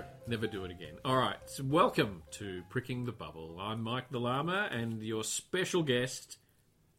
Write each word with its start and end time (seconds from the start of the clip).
beautiful. 0.00 0.20
There 0.26 0.38
you 0.38 0.38
go. 0.38 0.46
Never 0.46 0.46
do 0.46 0.64
it 0.64 0.70
again. 0.70 0.98
All 1.04 1.16
right. 1.16 1.36
So 1.46 1.64
welcome 1.64 2.22
to 2.32 2.62
Pricking 2.68 3.04
the 3.04 3.12
Bubble. 3.12 3.56
I'm 3.60 3.82
Mike 3.82 4.10
the 4.10 4.18
Llama, 4.20 4.68
and 4.70 5.02
your 5.02 5.24
special 5.24 5.82
guest 5.82 6.38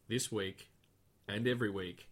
this 0.08 0.30
week 0.32 0.68
and 1.28 1.46
every 1.46 1.70
week, 1.70 2.08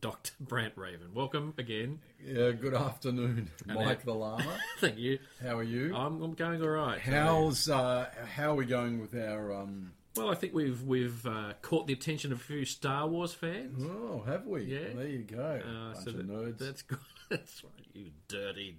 Dr. 0.00 0.32
Brant 0.40 0.72
Raven. 0.76 1.08
Welcome 1.14 1.54
again. 1.58 2.00
Yeah, 2.24 2.50
good 2.52 2.74
afternoon, 2.74 3.50
Mike 3.66 4.00
it- 4.00 4.04
the 4.06 4.14
Llama. 4.14 4.58
Thank 4.80 4.98
you. 4.98 5.18
How 5.42 5.58
are 5.58 5.62
you? 5.62 5.94
I'm, 5.94 6.22
I'm 6.22 6.34
going 6.34 6.62
all 6.62 6.68
right. 6.68 6.98
How's 6.98 7.68
uh, 7.68 8.08
how 8.34 8.52
are 8.52 8.56
we 8.56 8.64
going 8.66 9.00
with 9.00 9.14
our? 9.14 9.52
Um... 9.54 9.92
Well, 10.16 10.30
I 10.30 10.34
think 10.34 10.54
we've 10.54 10.82
we've 10.82 11.24
uh, 11.26 11.52
caught 11.60 11.86
the 11.86 11.92
attention 11.92 12.32
of 12.32 12.40
a 12.40 12.42
few 12.42 12.64
Star 12.64 13.06
Wars 13.06 13.34
fans. 13.34 13.82
Oh, 13.84 14.22
have 14.26 14.46
we? 14.46 14.62
Yeah. 14.64 14.94
There 14.94 15.06
you 15.06 15.18
go. 15.24 15.60
Uh, 15.62 15.92
Bunch 15.92 16.04
so 16.04 16.10
of 16.10 16.16
that- 16.16 16.28
nerds. 16.28 16.58
That's 16.58 16.82
good. 16.82 16.98
That's 17.28 17.62
right, 17.64 17.86
you 17.92 18.10
dirty 18.28 18.76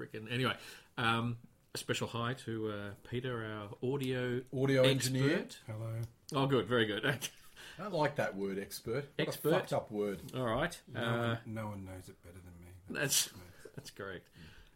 freaking. 0.00 0.30
Anyway, 0.32 0.54
um, 0.98 1.36
a 1.74 1.78
special 1.78 2.08
hi 2.08 2.34
to 2.44 2.70
uh, 2.70 2.74
Peter, 3.08 3.44
our 3.44 3.92
audio 3.92 4.40
Audio 4.56 4.82
engineer. 4.82 5.40
expert. 5.40 5.58
Hello. 5.66 5.92
Oh, 6.34 6.46
good, 6.46 6.66
very 6.66 6.86
good. 6.86 7.04
I 7.78 7.82
don't 7.84 7.94
like 7.94 8.16
that 8.16 8.36
word, 8.36 8.58
expert. 8.58 9.06
What 9.16 9.28
Expert? 9.28 9.50
fucked 9.52 9.72
up 9.72 9.90
word. 9.90 10.20
All 10.36 10.44
right, 10.44 10.76
No, 10.92 11.00
uh, 11.00 11.18
one, 11.28 11.38
no 11.46 11.66
one 11.68 11.84
knows 11.84 12.08
it 12.08 12.16
better 12.22 12.34
than 12.44 12.52
me. 12.60 13.00
that's 13.00 13.30
that's 13.74 13.90
correct. 14.00 14.28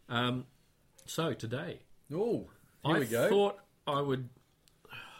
Um, 0.09 0.45
so 1.05 1.33
today, 1.33 1.79
Oh, 2.13 2.47
here 2.85 2.95
I 2.95 2.99
we 2.99 3.05
go. 3.05 3.25
I 3.25 3.29
thought 3.29 3.59
I 3.87 4.01
would. 4.01 4.29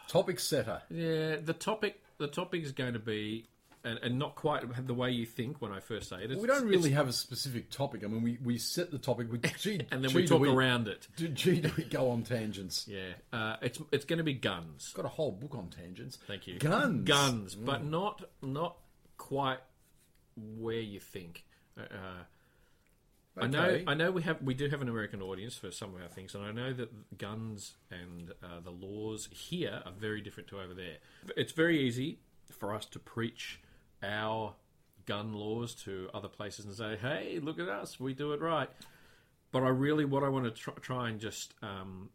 Topic 0.08 0.40
setter. 0.40 0.82
Yeah, 0.90 1.38
the 1.38 1.54
topic. 1.54 2.02
The 2.18 2.28
topic 2.28 2.64
is 2.64 2.72
going 2.72 2.94
to 2.94 3.00
be, 3.00 3.48
and, 3.86 4.00
and 4.02 4.20
not 4.20 4.36
quite 4.36 4.64
the 4.88 4.94
way 4.94 5.12
you 5.12 5.26
think 5.26 5.62
when 5.62 5.72
I 5.72 5.80
first 5.80 6.10
say 6.10 6.18
it. 6.24 6.32
It's, 6.32 6.42
we 6.42 6.48
don't 6.48 6.68
really 6.68 6.92
have 6.92 7.08
a 7.08 7.14
specific 7.14 7.70
topic. 7.70 8.04
I 8.04 8.08
mean, 8.08 8.24
we, 8.24 8.38
we 8.44 8.58
set 8.58 8.92
the 8.92 8.98
topic. 8.98 9.32
We, 9.32 9.38
gee, 9.60 9.82
and 9.92 10.04
then 10.04 10.10
gee, 10.12 10.18
we 10.18 10.28
talk 10.28 10.42
around 10.42 10.88
it. 10.88 11.08
Do, 11.16 11.28
gee, 11.28 11.62
do 11.62 11.72
we 11.78 11.84
go 11.84 12.10
on 12.10 12.24
tangents? 12.24 12.88
Yeah, 12.96 13.14
uh, 13.34 13.58
it's 13.62 13.80
it's 13.92 14.06
going 14.06 14.20
to 14.20 14.24
be 14.24 14.34
guns. 14.34 14.94
Got 14.94 15.06
a 15.06 15.10
whole 15.10 15.32
book 15.32 15.54
on 15.56 15.68
tangents. 15.68 16.18
Thank 16.28 16.48
you. 16.48 16.60
Guns. 16.60 17.02
Mm. 17.02 17.06
Guns, 17.06 17.56
but 17.56 17.84
not 17.84 18.24
not 18.42 18.78
quite 19.18 19.60
where 20.36 20.80
you 20.80 21.00
think. 21.02 21.44
Uh, 21.78 22.24
I 23.38 23.48
know. 23.48 23.82
I 23.86 23.94
know 23.94 24.12
we 24.12 24.22
have 24.22 24.42
we 24.42 24.54
do 24.54 24.70
have 24.70 24.82
an 24.82 24.88
American 24.88 25.22
audience 25.22 25.58
for 25.58 25.72
some 25.72 25.94
of 25.94 26.02
our 26.02 26.08
things, 26.08 26.36
and 26.36 26.46
I 26.46 26.52
know 26.52 26.72
that 26.74 27.18
guns 27.18 27.74
and 27.92 28.32
uh, 28.42 28.62
the 28.64 28.72
laws 28.72 29.28
here 29.32 29.82
are 29.86 29.92
very 29.92 30.22
different 30.22 30.48
to 30.50 30.60
over 30.62 30.74
there. 30.74 30.98
It's 31.36 31.52
very 31.52 31.82
easy 31.82 32.20
for 32.52 32.74
us 32.74 32.86
to 32.86 33.00
preach 33.00 33.60
our 34.04 34.56
gun 35.06 35.34
laws 35.34 35.76
to 35.76 36.10
other 36.14 36.28
places 36.28 36.66
and 36.66 36.76
say, 36.76 36.98
"Hey, 36.98 37.40
look 37.42 37.60
at 37.60 37.70
us, 37.70 38.00
we 38.00 38.14
do 38.14 38.34
it 38.34 38.42
right." 38.42 38.70
But 39.52 39.64
I 39.64 39.70
really, 39.70 40.06
what 40.06 40.24
I 40.24 40.30
want 40.30 40.46
to 40.46 40.52
try, 40.52 40.74
try 40.82 41.10
and 41.10 41.20
just 41.20 41.54
um, 41.62 42.10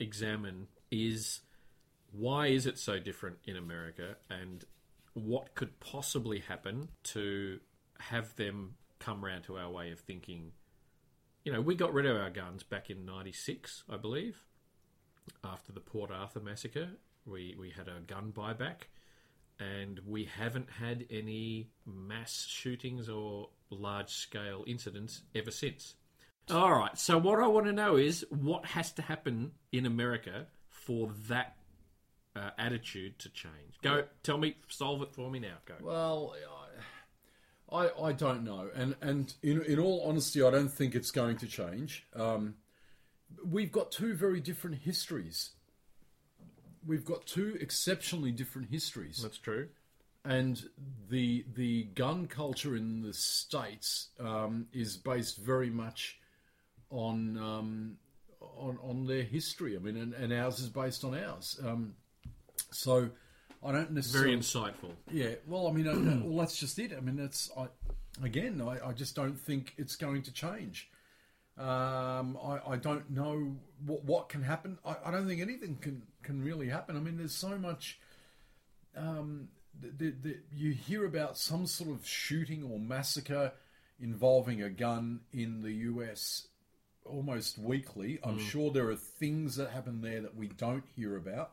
examine 0.00 0.68
is 0.90 1.40
why 2.12 2.46
is 2.46 2.66
it 2.66 2.78
so 2.78 2.98
different 2.98 3.38
in 3.44 3.56
America, 3.56 4.16
and 4.30 4.64
what 5.14 5.54
could 5.54 5.78
possibly 5.80 6.40
happen 6.40 6.88
to 7.02 7.60
have 7.98 8.34
them 8.36 8.74
come 8.98 9.24
round 9.24 9.44
to 9.44 9.58
our 9.58 9.70
way 9.70 9.90
of 9.90 10.00
thinking. 10.00 10.52
You 11.44 11.52
know, 11.52 11.60
we 11.60 11.74
got 11.74 11.92
rid 11.92 12.06
of 12.06 12.16
our 12.16 12.30
guns 12.30 12.62
back 12.62 12.90
in 12.90 13.04
'96, 13.04 13.84
I 13.88 13.96
believe, 13.96 14.44
after 15.44 15.72
the 15.72 15.80
Port 15.80 16.10
Arthur 16.10 16.40
massacre. 16.40 16.90
We 17.26 17.54
we 17.58 17.70
had 17.70 17.88
a 17.88 18.00
gun 18.06 18.32
buyback, 18.32 18.88
and 19.58 20.00
we 20.06 20.24
haven't 20.24 20.70
had 20.70 21.06
any 21.10 21.70
mass 21.84 22.46
shootings 22.48 23.08
or 23.08 23.50
large 23.70 24.10
scale 24.10 24.64
incidents 24.66 25.22
ever 25.34 25.50
since. 25.50 25.94
All 26.50 26.72
right. 26.72 26.96
So 26.98 27.18
what 27.18 27.40
I 27.40 27.46
want 27.46 27.66
to 27.66 27.72
know 27.72 27.96
is 27.96 28.24
what 28.30 28.64
has 28.66 28.92
to 28.92 29.02
happen 29.02 29.52
in 29.72 29.84
America 29.84 30.46
for 30.68 31.12
that 31.28 31.56
uh, 32.34 32.50
attitude 32.58 33.18
to 33.20 33.28
change. 33.30 33.80
Go, 33.82 34.04
tell 34.22 34.38
me, 34.38 34.56
solve 34.68 35.02
it 35.02 35.12
for 35.12 35.30
me 35.30 35.40
now. 35.40 35.56
Go. 35.66 35.74
Well, 35.82 36.34
I, 37.70 37.86
I, 37.86 38.04
I 38.08 38.12
don't 38.12 38.44
know, 38.44 38.70
and 38.74 38.96
and 39.00 39.34
in 39.42 39.62
in 39.62 39.78
all 39.78 40.04
honesty, 40.06 40.42
I 40.42 40.50
don't 40.50 40.72
think 40.72 40.94
it's 40.94 41.10
going 41.10 41.36
to 41.38 41.46
change. 41.46 42.06
Um, 42.14 42.54
we've 43.44 43.72
got 43.72 43.92
two 43.92 44.14
very 44.14 44.40
different 44.40 44.78
histories. 44.78 45.50
We've 46.86 47.04
got 47.04 47.26
two 47.26 47.56
exceptionally 47.60 48.30
different 48.30 48.70
histories, 48.70 49.20
That's 49.22 49.38
true. 49.38 49.68
and 50.24 50.62
the 51.10 51.44
the 51.54 51.84
gun 51.94 52.26
culture 52.26 52.76
in 52.76 53.02
the 53.02 53.12
states 53.12 54.08
um, 54.20 54.66
is 54.72 54.96
based 54.96 55.38
very 55.38 55.70
much 55.70 56.18
on 56.90 57.36
um, 57.38 57.96
on 58.40 58.78
on 58.82 59.06
their 59.06 59.22
history. 59.22 59.76
I 59.76 59.78
mean, 59.80 59.96
and, 59.96 60.14
and 60.14 60.32
ours 60.32 60.60
is 60.60 60.68
based 60.68 61.04
on 61.04 61.14
ours. 61.18 61.58
Um, 61.64 61.94
so. 62.70 63.10
I 63.60 63.72
don't 63.72 63.90
necessarily 63.90 64.30
Very 64.36 64.40
insightful. 64.40 64.92
yeah, 65.10 65.30
well, 65.48 65.66
I 65.66 65.72
mean, 65.72 65.88
uh, 65.88 66.20
well, 66.24 66.38
that's 66.38 66.56
just 66.60 66.78
it. 66.78 66.92
I 66.96 67.00
mean, 67.00 67.16
that's 67.16 67.50
I, 67.58 67.66
again, 68.22 68.62
I, 68.62 68.90
I 68.90 68.92
just 68.92 69.16
don't 69.16 69.36
think 69.36 69.74
it's 69.76 69.96
going 69.96 70.22
to 70.22 70.32
change. 70.32 70.88
Um, 71.58 72.38
I, 72.42 72.72
I 72.72 72.76
don't 72.76 73.10
know 73.10 73.56
what 73.84 74.04
what 74.04 74.28
can 74.28 74.42
happen. 74.42 74.78
I, 74.84 74.96
I 75.06 75.10
don't 75.10 75.26
think 75.26 75.40
anything 75.40 75.76
can 75.80 76.02
can 76.22 76.42
really 76.42 76.68
happen. 76.68 76.96
I 76.96 77.00
mean, 77.00 77.16
there's 77.16 77.34
so 77.34 77.58
much. 77.58 77.98
Um, 78.96 79.48
the, 79.80 79.90
the, 79.90 80.14
the, 80.22 80.36
you 80.52 80.72
hear 80.72 81.04
about 81.04 81.38
some 81.38 81.66
sort 81.66 81.90
of 81.90 82.04
shooting 82.04 82.64
or 82.64 82.80
massacre 82.80 83.52
involving 84.00 84.62
a 84.62 84.70
gun 84.70 85.20
in 85.32 85.62
the 85.62 85.72
US 85.72 86.48
almost 87.04 87.58
weekly. 87.58 88.18
I'm 88.22 88.38
sure 88.38 88.70
there 88.70 88.88
are 88.90 88.96
things 88.96 89.56
that 89.56 89.70
happen 89.70 90.00
there 90.00 90.20
that 90.22 90.36
we 90.36 90.48
don't 90.48 90.84
hear 90.96 91.16
about. 91.16 91.52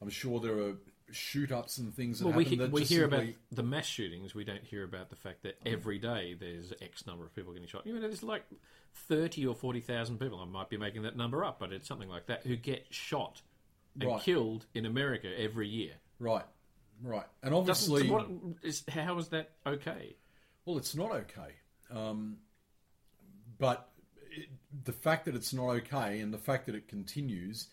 I'm 0.00 0.10
sure 0.10 0.40
there 0.40 0.58
are 0.58 0.74
shoot 1.10 1.50
ups 1.52 1.78
and 1.78 1.94
things 1.94 2.18
that 2.18 2.26
Well, 2.26 2.36
we, 2.36 2.44
he- 2.44 2.56
that 2.56 2.70
we 2.70 2.84
hear 2.84 3.02
simply- 3.02 3.18
about 3.30 3.34
the 3.52 3.62
mass 3.62 3.86
shootings. 3.86 4.34
We 4.34 4.44
don't 4.44 4.62
hear 4.64 4.84
about 4.84 5.10
the 5.10 5.16
fact 5.16 5.42
that 5.44 5.58
every 5.66 5.98
day 5.98 6.34
there's 6.38 6.72
X 6.80 7.06
number 7.06 7.24
of 7.24 7.34
people 7.34 7.52
getting 7.52 7.68
shot. 7.68 7.86
You 7.86 7.94
know, 7.94 8.00
there's 8.00 8.22
like 8.22 8.44
thirty 8.94 9.46
or 9.46 9.54
forty 9.54 9.80
thousand 9.80 10.18
people. 10.18 10.38
I 10.40 10.44
might 10.44 10.68
be 10.68 10.76
making 10.76 11.02
that 11.02 11.16
number 11.16 11.44
up, 11.44 11.58
but 11.58 11.72
it's 11.72 11.86
something 11.88 12.08
like 12.08 12.26
that 12.26 12.46
who 12.46 12.56
get 12.56 12.86
shot 12.90 13.42
and 14.00 14.08
Right. 14.10 14.22
killed 14.22 14.66
in 14.74 14.86
America 14.86 15.28
every 15.38 15.68
year. 15.68 15.92
Right, 16.20 16.44
right, 17.02 17.26
and 17.42 17.54
obviously, 17.54 18.10
what, 18.10 18.28
is, 18.62 18.84
how 18.88 19.18
is 19.18 19.28
that 19.28 19.50
okay? 19.66 20.16
well, 20.64 20.76
it's 20.78 20.94
not 20.94 21.12
okay. 21.12 21.54
Um, 21.90 22.36
but 23.58 23.88
it, 24.30 24.48
the 24.84 24.92
fact 24.92 25.24
that 25.24 25.34
it's 25.34 25.52
not 25.54 25.68
okay 25.70 26.20
and 26.20 26.32
the 26.32 26.38
fact 26.38 26.66
that 26.66 26.74
it 26.74 26.88
continues 26.88 27.68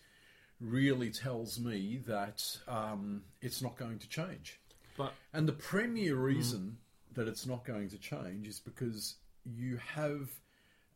really 0.60 1.10
tells 1.10 1.58
me 1.58 2.00
that 2.06 2.58
um, 2.66 3.22
it's 3.42 3.60
not 3.62 3.76
going 3.76 3.98
to 3.98 4.08
change. 4.08 4.60
But 4.96 5.12
And 5.34 5.46
the 5.46 5.52
premier 5.52 6.16
reason 6.16 6.78
that 7.14 7.28
it's 7.28 7.46
not 7.46 7.64
going 7.64 7.88
to 7.90 7.98
change 7.98 8.48
is 8.48 8.60
because 8.60 9.16
you 9.44 9.78
have 9.94 10.30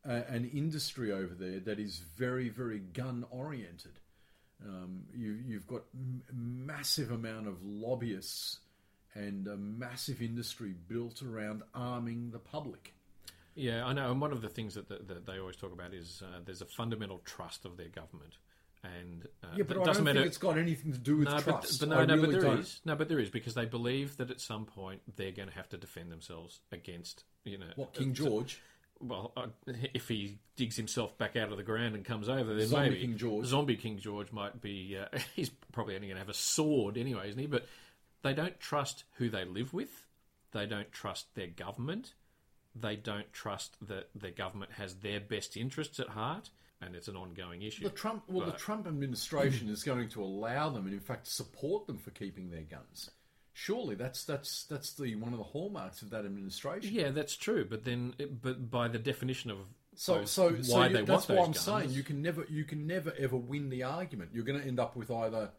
a, 0.04 0.24
an 0.28 0.50
industry 0.52 1.12
over 1.12 1.34
there 1.34 1.60
that 1.60 1.78
is 1.78 1.98
very, 2.16 2.48
very 2.48 2.78
gun 2.78 3.24
oriented. 3.30 3.92
Um, 4.64 5.04
you, 5.14 5.38
you've 5.46 5.66
got 5.66 5.82
m- 5.94 6.22
massive 6.32 7.10
amount 7.10 7.46
of 7.48 7.62
lobbyists 7.62 8.58
and 9.14 9.46
a 9.46 9.56
massive 9.56 10.22
industry 10.22 10.74
built 10.88 11.22
around 11.22 11.62
arming 11.74 12.30
the 12.30 12.38
public. 12.38 12.94
Yeah, 13.54 13.84
I 13.84 13.92
know. 13.92 14.10
And 14.10 14.20
one 14.20 14.32
of 14.32 14.42
the 14.42 14.48
things 14.48 14.74
that, 14.74 14.88
that, 14.88 15.08
that 15.08 15.26
they 15.26 15.38
always 15.38 15.56
talk 15.56 15.72
about 15.72 15.92
is 15.92 16.22
uh, 16.24 16.40
there's 16.44 16.62
a 16.62 16.66
fundamental 16.66 17.20
trust 17.24 17.64
of 17.64 17.76
their 17.76 17.88
government, 17.88 18.38
and 18.82 19.26
uh, 19.44 19.48
Yeah, 19.56 19.64
but 19.66 19.76
it 19.76 19.80
I 19.80 19.84
doesn't 19.84 20.04
don't 20.04 20.14
matter. 20.14 20.20
think 20.20 20.28
it's 20.28 20.38
got 20.38 20.58
anything 20.58 20.92
to 20.92 20.98
do 20.98 21.18
with 21.18 21.28
no, 21.28 21.38
trust. 21.38 21.80
but, 21.80 21.88
but 21.88 21.96
I 21.98 22.04
no, 22.04 22.14
no, 22.16 22.22
really 22.22 22.34
but 22.36 22.40
there 22.42 22.50
don't. 22.50 22.60
is. 22.60 22.80
no, 22.84 22.94
but 22.96 23.08
there 23.08 23.18
is 23.18 23.30
because 23.30 23.54
they 23.54 23.64
believe 23.66 24.16
that 24.16 24.30
at 24.30 24.40
some 24.40 24.64
point 24.66 25.00
they're 25.16 25.32
going 25.32 25.48
to 25.48 25.54
have 25.54 25.68
to 25.70 25.76
defend 25.76 26.10
themselves 26.10 26.60
against 26.72 27.24
you 27.44 27.58
know 27.58 27.66
What 27.76 27.92
King 27.94 28.10
uh, 28.10 28.14
George? 28.14 28.60
Well, 29.02 29.32
uh, 29.36 29.46
if 29.94 30.08
he 30.08 30.38
digs 30.56 30.76
himself 30.76 31.16
back 31.16 31.34
out 31.34 31.50
of 31.50 31.56
the 31.56 31.62
ground 31.62 31.94
and 31.94 32.04
comes 32.04 32.28
over, 32.28 32.54
then 32.54 32.66
Zombie 32.66 32.88
maybe 32.90 33.00
King 33.00 33.16
George. 33.16 33.46
Zombie 33.46 33.76
King 33.76 33.98
George 33.98 34.30
might 34.30 34.60
be. 34.60 34.98
Uh, 34.98 35.18
he's 35.34 35.50
probably 35.72 35.94
only 35.94 36.08
going 36.08 36.16
to 36.16 36.20
have 36.20 36.28
a 36.28 36.34
sword 36.34 36.98
anyway, 36.98 37.28
isn't 37.30 37.40
he? 37.40 37.46
But 37.46 37.66
they 38.22 38.34
don't 38.34 38.60
trust 38.60 39.04
who 39.16 39.30
they 39.30 39.44
live 39.46 39.72
with. 39.72 40.06
They 40.52 40.66
don't 40.66 40.92
trust 40.92 41.34
their 41.34 41.46
government. 41.46 42.12
They 42.74 42.94
don't 42.96 43.32
trust 43.32 43.76
that 43.88 44.10
their 44.14 44.30
government 44.32 44.72
has 44.72 44.96
their 44.96 45.18
best 45.20 45.56
interests 45.56 45.98
at 45.98 46.08
heart, 46.08 46.50
and 46.80 46.94
it's 46.96 47.08
an 47.08 47.16
ongoing 47.16 47.62
issue. 47.62 47.84
The 47.84 47.90
Trump, 47.90 48.24
well, 48.28 48.46
But- 48.46 48.52
the 48.52 48.58
Trump 48.58 48.86
administration 48.86 49.68
is 49.68 49.82
going 49.82 50.08
to 50.10 50.22
allow 50.22 50.70
them, 50.70 50.86
and 50.86 50.94
in 50.94 51.00
fact, 51.00 51.26
support 51.26 51.86
them 51.86 51.98
for 51.98 52.10
keeping 52.10 52.50
their 52.50 52.62
guns. 52.62 53.10
Surely, 53.52 53.94
that's 53.94 54.24
that's 54.24 54.64
that's 54.64 54.92
the 54.94 55.14
one 55.16 55.32
of 55.32 55.38
the 55.38 55.44
hallmarks 55.44 56.02
of 56.02 56.10
that 56.10 56.24
administration. 56.24 56.94
Yeah, 56.94 57.10
that's 57.10 57.36
true. 57.36 57.64
But 57.64 57.84
then, 57.84 58.14
but 58.42 58.70
by 58.70 58.88
the 58.88 58.98
definition 58.98 59.50
of 59.50 59.58
So, 59.96 60.24
so, 60.24 60.50
why 60.52 60.60
so 60.62 60.84
you- 61.00 61.04
that's 61.04 61.28
why 61.28 61.36
I'm 61.38 61.52
those 61.52 61.60
saying 61.60 61.90
you 61.90 62.02
can 62.02 62.22
never, 62.22 62.44
you 62.48 62.64
can 62.64 62.86
never 62.86 63.12
ever 63.18 63.36
win 63.36 63.68
the 63.68 63.82
argument. 63.82 64.30
You're 64.32 64.44
going 64.44 64.60
to 64.60 64.66
end 64.66 64.80
up 64.80 64.96
with 64.96 65.10
either 65.10 65.50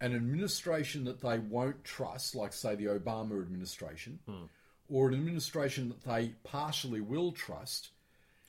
an 0.00 0.14
administration 0.16 1.04
that 1.04 1.20
they 1.20 1.38
won't 1.38 1.84
trust, 1.84 2.34
like 2.34 2.52
say 2.54 2.74
the 2.74 2.86
Obama 2.86 3.40
administration, 3.40 4.18
Hmm. 4.26 4.44
or 4.88 5.08
an 5.08 5.14
administration 5.14 5.90
that 5.90 6.00
they 6.02 6.30
partially 6.42 7.02
will 7.02 7.30
trust, 7.32 7.90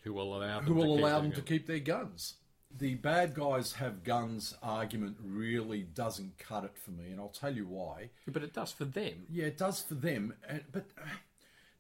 who 0.02 0.14
will 0.14 0.36
allow 0.36 0.60
them 0.60 0.66
who 0.66 0.74
will 0.74 0.84
to 0.84 0.90
keep 0.90 1.00
allow 1.00 1.12
their 1.14 1.22
them 1.22 1.32
to 1.34 1.42
keep 1.42 1.68
their 1.68 1.80
guns. 1.80 2.36
The 2.78 2.96
bad 2.96 3.34
guys 3.34 3.74
have 3.74 4.04
guns 4.04 4.56
argument 4.64 5.18
really 5.22 5.82
doesn't 5.82 6.38
cut 6.38 6.64
it 6.64 6.78
for 6.78 6.92
me, 6.92 7.12
and 7.12 7.20
I'll 7.20 7.28
tell 7.28 7.54
you 7.54 7.66
why. 7.68 8.12
But 8.28 8.44
it 8.44 8.54
does 8.54 8.72
for 8.72 8.86
them. 8.86 9.26
Yeah, 9.30 9.46
it 9.46 9.58
does 9.58 9.82
for 9.82 9.96
them, 9.96 10.34
and, 10.48 10.64
but 10.72 10.86
uh, 10.98 11.08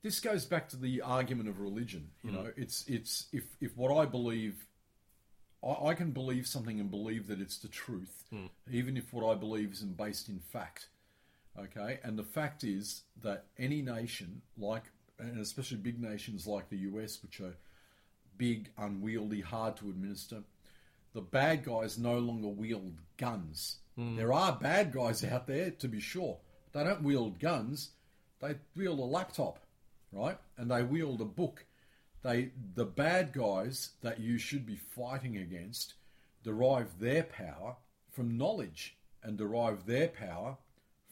this 0.03 0.19
goes 0.19 0.45
back 0.45 0.67
to 0.69 0.77
the 0.77 1.01
argument 1.01 1.47
of 1.47 1.59
religion. 1.59 2.09
You 2.23 2.31
know, 2.31 2.51
it's 2.57 2.83
it's 2.87 3.27
if 3.31 3.45
if 3.61 3.77
what 3.77 3.95
I 3.95 4.05
believe, 4.05 4.67
I, 5.63 5.87
I 5.87 5.93
can 5.93 6.11
believe 6.11 6.45
something 6.45 6.79
and 6.79 6.91
believe 6.91 7.27
that 7.27 7.39
it's 7.39 7.57
the 7.57 7.69
truth, 7.69 8.25
even 8.69 8.97
if 8.97 9.13
what 9.13 9.29
I 9.29 9.35
believe 9.35 9.71
isn't 9.73 9.95
based 9.97 10.27
in 10.27 10.39
fact. 10.39 10.87
Okay, 11.59 11.99
and 12.03 12.17
the 12.17 12.23
fact 12.23 12.63
is 12.63 13.03
that 13.21 13.45
any 13.57 13.81
nation, 13.81 14.41
like 14.57 14.83
and 15.19 15.39
especially 15.39 15.77
big 15.77 16.01
nations 16.01 16.47
like 16.47 16.69
the 16.69 16.77
US, 16.77 17.21
which 17.21 17.39
are 17.39 17.55
big, 18.41 18.71
unwieldy, 18.75 19.39
hard 19.39 19.77
to 19.77 19.87
administer, 19.87 20.41
the 21.13 21.21
bad 21.21 21.63
guys 21.63 21.99
no 21.99 22.17
longer 22.17 22.47
wield 22.47 22.97
guns. 23.15 23.77
Hmm. 23.95 24.15
There 24.15 24.33
are 24.33 24.57
bad 24.59 24.91
guys 24.91 25.23
out 25.23 25.45
there, 25.45 25.69
to 25.69 25.87
be 25.87 25.99
sure. 25.99 26.39
They 26.73 26.83
don't 26.83 27.03
wield 27.03 27.37
guns. 27.37 27.91
They 28.39 28.55
wield 28.75 28.97
a 28.97 29.03
laptop, 29.03 29.59
right? 30.11 30.39
And 30.57 30.71
they 30.71 30.81
wield 30.81 31.21
a 31.21 31.25
book. 31.25 31.65
They, 32.23 32.49
the 32.73 32.85
bad 32.85 33.31
guys 33.31 33.91
that 34.01 34.19
you 34.19 34.39
should 34.39 34.65
be 34.65 34.77
fighting 34.95 35.37
against, 35.37 35.93
derive 36.43 36.97
their 36.99 37.21
power 37.21 37.75
from 38.09 38.39
knowledge 38.39 38.97
and 39.21 39.37
derive 39.37 39.85
their 39.85 40.07
power 40.07 40.57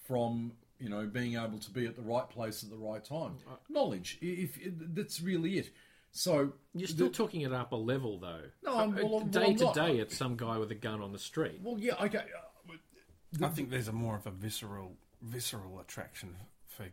from 0.08 0.54
you 0.80 0.90
know 0.90 1.06
being 1.06 1.36
able 1.36 1.60
to 1.60 1.70
be 1.70 1.86
at 1.86 1.96
the 1.96 2.02
right 2.02 2.28
place 2.28 2.64
at 2.64 2.72
the 2.72 2.76
right 2.76 3.04
time. 3.06 3.38
Knowledge, 3.70 4.18
if, 4.20 4.58
if 4.58 4.74
that's 4.96 5.22
really 5.22 5.60
it. 5.60 5.70
So 6.12 6.54
You're 6.74 6.88
still 6.88 7.10
talking 7.10 7.44
at 7.44 7.52
upper 7.54 7.76
level, 7.76 8.20
though. 8.20 8.42
No, 8.64 8.76
I'm- 8.78 8.96
well, 8.96 9.04
I'm- 9.04 9.12
well, 9.12 9.20
day 9.26 9.46
I'm 9.46 9.56
to 9.58 9.64
not. 9.66 9.76
day, 9.76 10.00
it's 10.00 10.18
some 10.18 10.36
guy 10.38 10.58
with 10.58 10.72
a 10.72 10.76
gun 10.76 11.02
on 11.02 11.12
the 11.12 11.20
street. 11.20 11.60
well, 11.62 11.78
yeah, 11.80 11.96
okay. 12.04 12.18
uh, 12.18 13.46
I 13.46 13.50
think 13.50 13.70
there's 13.70 13.88
a 13.88 13.94
more 13.94 14.16
of 14.16 14.26
a 14.26 14.32
visceral, 14.32 14.98
visceral 15.22 15.80
attraction 15.80 16.36
for 16.66 16.88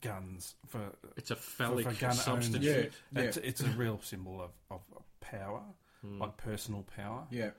guns 0.00 0.54
for 0.68 0.80
It's 1.16 1.30
a 1.30 1.36
for, 1.36 1.42
phallic 1.42 1.86
for 1.90 2.00
gun 2.00 2.14
substitute. 2.14 2.92
Yeah, 3.12 3.20
yeah. 3.22 3.28
It's, 3.28 3.36
it's 3.36 3.60
a 3.60 3.68
real 3.70 4.00
symbol 4.02 4.40
of, 4.40 4.50
of 4.70 4.80
power, 5.20 5.62
like 6.02 6.36
personal 6.38 6.84
power. 6.96 7.26
Yeah. 7.30 7.50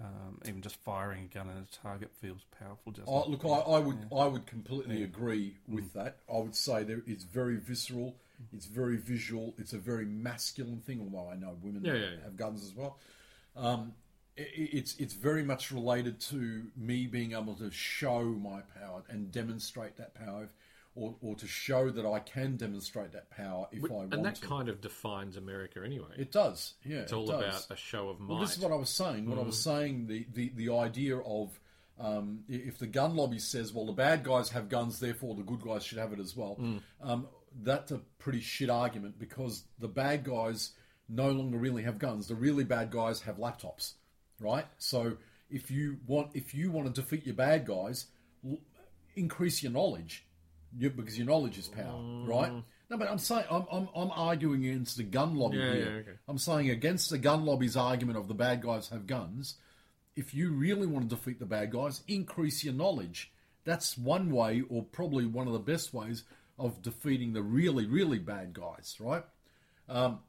Um, 0.00 0.40
even 0.46 0.62
just 0.62 0.76
firing 0.76 1.24
a 1.24 1.34
gun 1.34 1.50
at 1.50 1.56
a 1.56 1.80
target 1.82 2.12
feels 2.20 2.44
powerful. 2.60 2.92
Just 2.92 3.08
Oh, 3.08 3.28
look, 3.28 3.44
I, 3.44 3.48
I 3.48 3.78
would 3.80 3.98
I 4.16 4.26
would 4.26 4.46
completely 4.46 5.02
agree 5.02 5.56
with 5.66 5.92
that. 5.94 6.18
I 6.32 6.38
would 6.38 6.54
say 6.54 6.84
there 6.84 7.02
it's 7.08 7.24
very 7.24 7.56
visceral, 7.56 8.14
it's 8.52 8.66
very 8.66 8.96
visual, 8.96 9.54
it's 9.58 9.72
a 9.72 9.78
very 9.78 10.04
masculine 10.04 10.80
thing. 10.80 11.00
Although 11.00 11.30
I 11.30 11.36
know 11.36 11.56
women 11.62 11.84
Yeah, 11.84 11.94
yeah, 11.94 12.10
have 12.24 12.36
guns 12.36 12.62
as 12.64 12.74
well. 12.74 12.98
Um, 13.56 13.94
i 14.38 14.42
i- 14.42 14.46
it's 14.72 14.94
it's 14.96 15.14
very 15.14 15.42
much 15.42 15.70
related 15.72 16.20
to 16.20 16.64
me 16.76 17.06
being 17.06 17.32
able 17.32 17.54
to 17.56 17.70
show 17.70 18.22
my 18.24 18.60
power 18.80 19.02
and 19.08 19.32
demonstrate 19.32 19.96
that 19.96 20.14
power, 20.14 20.48
or, 20.94 21.14
or 21.20 21.34
to 21.36 21.46
show 21.46 21.90
that 21.90 22.06
I 22.06 22.18
can 22.20 22.56
demonstrate 22.56 23.12
that 23.12 23.30
power 23.30 23.66
if 23.72 23.84
I 23.84 23.88
want 23.94 24.14
and 24.14 24.24
that 24.24 24.36
to. 24.36 24.46
kind 24.46 24.68
of 24.68 24.80
defines 24.80 25.36
America 25.36 25.80
anyway. 25.84 26.08
it 26.16 26.30
does, 26.32 26.74
yeah. 26.84 26.98
it's 26.98 27.12
all 27.12 27.28
it 27.30 27.34
about 27.34 27.66
a 27.70 27.76
show 27.76 28.08
of 28.10 28.18
might. 28.20 28.28
Well, 28.30 28.40
this 28.40 28.56
is 28.56 28.60
what 28.62 28.72
I 28.72 28.76
was 28.76 28.90
saying. 28.90 29.28
What 29.28 29.38
I 29.38 29.42
was 29.42 29.60
saying, 29.60 30.06
the, 30.06 30.26
the, 30.32 30.50
the 30.56 30.72
idea 30.74 31.18
of 31.18 31.58
um, 32.00 32.44
if 32.48 32.78
the 32.78 32.86
gun 32.86 33.16
lobby 33.16 33.38
says, 33.40 33.72
well, 33.72 33.86
the 33.86 33.92
bad 33.92 34.22
guys 34.22 34.50
have 34.50 34.68
guns, 34.68 35.00
therefore 35.00 35.34
the 35.34 35.42
good 35.42 35.60
guys 35.62 35.82
should 35.84 35.98
have 35.98 36.12
it 36.12 36.20
as 36.20 36.36
well, 36.36 36.56
um, 37.02 37.26
that's 37.62 37.90
a 37.90 38.00
pretty 38.18 38.40
shit 38.40 38.70
argument 38.70 39.18
because 39.18 39.64
the 39.78 39.88
bad 39.88 40.24
guys 40.24 40.72
no 41.08 41.30
longer 41.30 41.58
really 41.58 41.82
have 41.82 41.98
guns. 41.98 42.28
The 42.28 42.34
really 42.34 42.64
bad 42.64 42.90
guys 42.90 43.22
have 43.22 43.36
laptops, 43.36 43.94
right? 44.40 44.66
So 44.78 45.16
if 45.50 45.70
you 45.70 45.98
want, 46.06 46.30
if 46.34 46.54
you 46.54 46.70
want 46.70 46.94
to 46.94 47.00
defeat 47.00 47.26
your 47.26 47.34
bad 47.34 47.66
guys, 47.66 48.06
l- 48.44 48.58
increase 49.16 49.62
your 49.62 49.72
knowledge, 49.72 50.24
you, 50.76 50.90
because 50.90 51.16
your 51.16 51.26
knowledge 51.26 51.58
is 51.58 51.68
power, 51.68 52.00
mm. 52.00 52.28
right? 52.28 52.52
No, 52.90 52.96
but 52.96 53.10
I'm 53.10 53.18
saying 53.18 53.44
I'm, 53.50 53.66
I'm, 53.70 53.88
I'm 53.94 54.10
arguing 54.12 54.64
against 54.64 54.96
the 54.96 55.02
gun 55.02 55.36
lobby 55.36 55.58
Yeah, 55.58 55.72
here. 55.72 55.84
yeah, 55.84 55.98
okay. 56.00 56.18
I'm 56.26 56.38
saying 56.38 56.70
against 56.70 57.10
the 57.10 57.18
gun 57.18 57.44
lobby's 57.44 57.76
argument 57.76 58.18
of 58.18 58.28
the 58.28 58.34
bad 58.34 58.62
guys 58.62 58.88
have 58.88 59.06
guns. 59.06 59.56
If 60.16 60.34
you 60.34 60.50
really 60.52 60.86
want 60.86 61.08
to 61.08 61.14
defeat 61.14 61.38
the 61.38 61.46
bad 61.46 61.70
guys, 61.70 62.02
increase 62.08 62.64
your 62.64 62.74
knowledge. 62.74 63.30
That's 63.64 63.96
one 63.98 64.30
way, 64.30 64.62
or 64.68 64.82
probably 64.82 65.26
one 65.26 65.46
of 65.46 65.52
the 65.52 65.58
best 65.58 65.92
ways 65.92 66.24
of 66.58 66.82
defeating 66.82 67.32
the 67.32 67.42
really, 67.42 67.86
really 67.86 68.18
bad 68.18 68.52
guys, 68.52 68.96
right? 69.00 69.24
Um, 69.88 70.20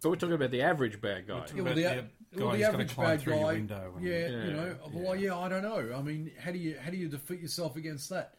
so 0.00 0.10
we're 0.10 0.16
talking 0.16 0.34
about 0.34 0.50
the 0.50 0.62
average 0.62 1.00
bad 1.00 1.26
guy. 1.26 1.46
Yeah, 1.54 1.62
well, 1.62 1.74
the, 1.74 1.82
the 1.82 2.40
guy 2.40 2.44
well, 2.44 2.56
the 2.56 2.64
average 2.64 2.96
bad 2.96 3.24
guy, 3.24 3.44
window 3.52 3.94
yeah, 4.00 4.10
Yeah, 4.10 4.44
you 4.44 4.52
know, 4.52 4.76
well, 4.92 5.16
yeah, 5.16 5.36
I 5.36 5.48
don't 5.48 5.62
know. 5.62 5.94
I 5.96 6.02
mean, 6.02 6.32
how 6.40 6.50
do 6.50 6.58
you 6.58 6.76
how 6.82 6.90
do 6.90 6.96
you 6.96 7.08
defeat 7.08 7.40
yourself 7.40 7.76
against 7.76 8.10
that? 8.10 8.34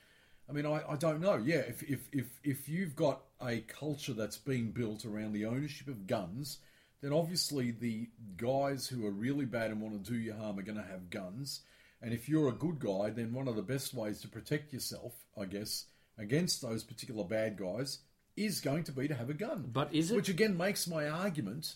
I 0.50 0.51
mean, 0.51 0.66
I, 0.66 0.81
I 0.90 0.95
don't 0.98 1.22
know. 1.22 1.38
Yeah, 1.38 1.60
if, 1.60 1.84
if 1.84 2.10
if 2.12 2.28
if 2.44 2.68
you've 2.68 2.95
got 2.95 3.22
a 3.42 3.60
culture 3.62 4.13
that's 4.13 4.38
being 4.38 4.72
built 4.72 5.06
around 5.06 5.34
the 5.34 5.45
ownership 5.45 5.88
of 5.88 6.06
guns, 6.06 6.60
then 7.01 7.13
obviously 7.13 7.72
the 7.72 8.10
guys 8.36 8.88
who 8.88 9.06
are 9.06 9.12
really 9.12 9.45
bad 9.45 9.72
and 9.72 9.81
want 9.81 10.04
to 10.04 10.12
do 10.12 10.18
you 10.18 10.34
harm 10.34 10.60
are 10.60 10.63
going 10.63 10.78
to 10.78 10.84
have 10.84 11.10
guns. 11.10 11.62
And 12.01 12.13
if 12.13 12.28
you're 12.28 12.50
a 12.50 12.54
good 12.54 12.80
guy, 12.80 13.10
then 13.10 13.34
one 13.34 13.48
of 13.48 13.56
the 13.56 13.62
best 13.62 13.94
ways 13.94 14.19
to 14.22 14.28
protect 14.28 14.74
yourself, 14.74 15.13
I 15.40 15.45
guess, 15.45 15.86
against 16.18 16.62
those 16.62 16.83
particular 16.83 17.24
bad 17.24 17.57
guys 17.57 18.00
is 18.36 18.62
going 18.62 18.83
to 18.86 18.92
be 18.92 19.07
to 19.07 19.15
have 19.15 19.30
a 19.30 19.33
gun. 19.33 19.69
But 19.71 19.94
is 19.94 20.12
it- 20.12 20.15
Which 20.15 20.30
again 20.30 20.57
makes 20.57 20.88
my 20.88 21.07
argument 21.07 21.75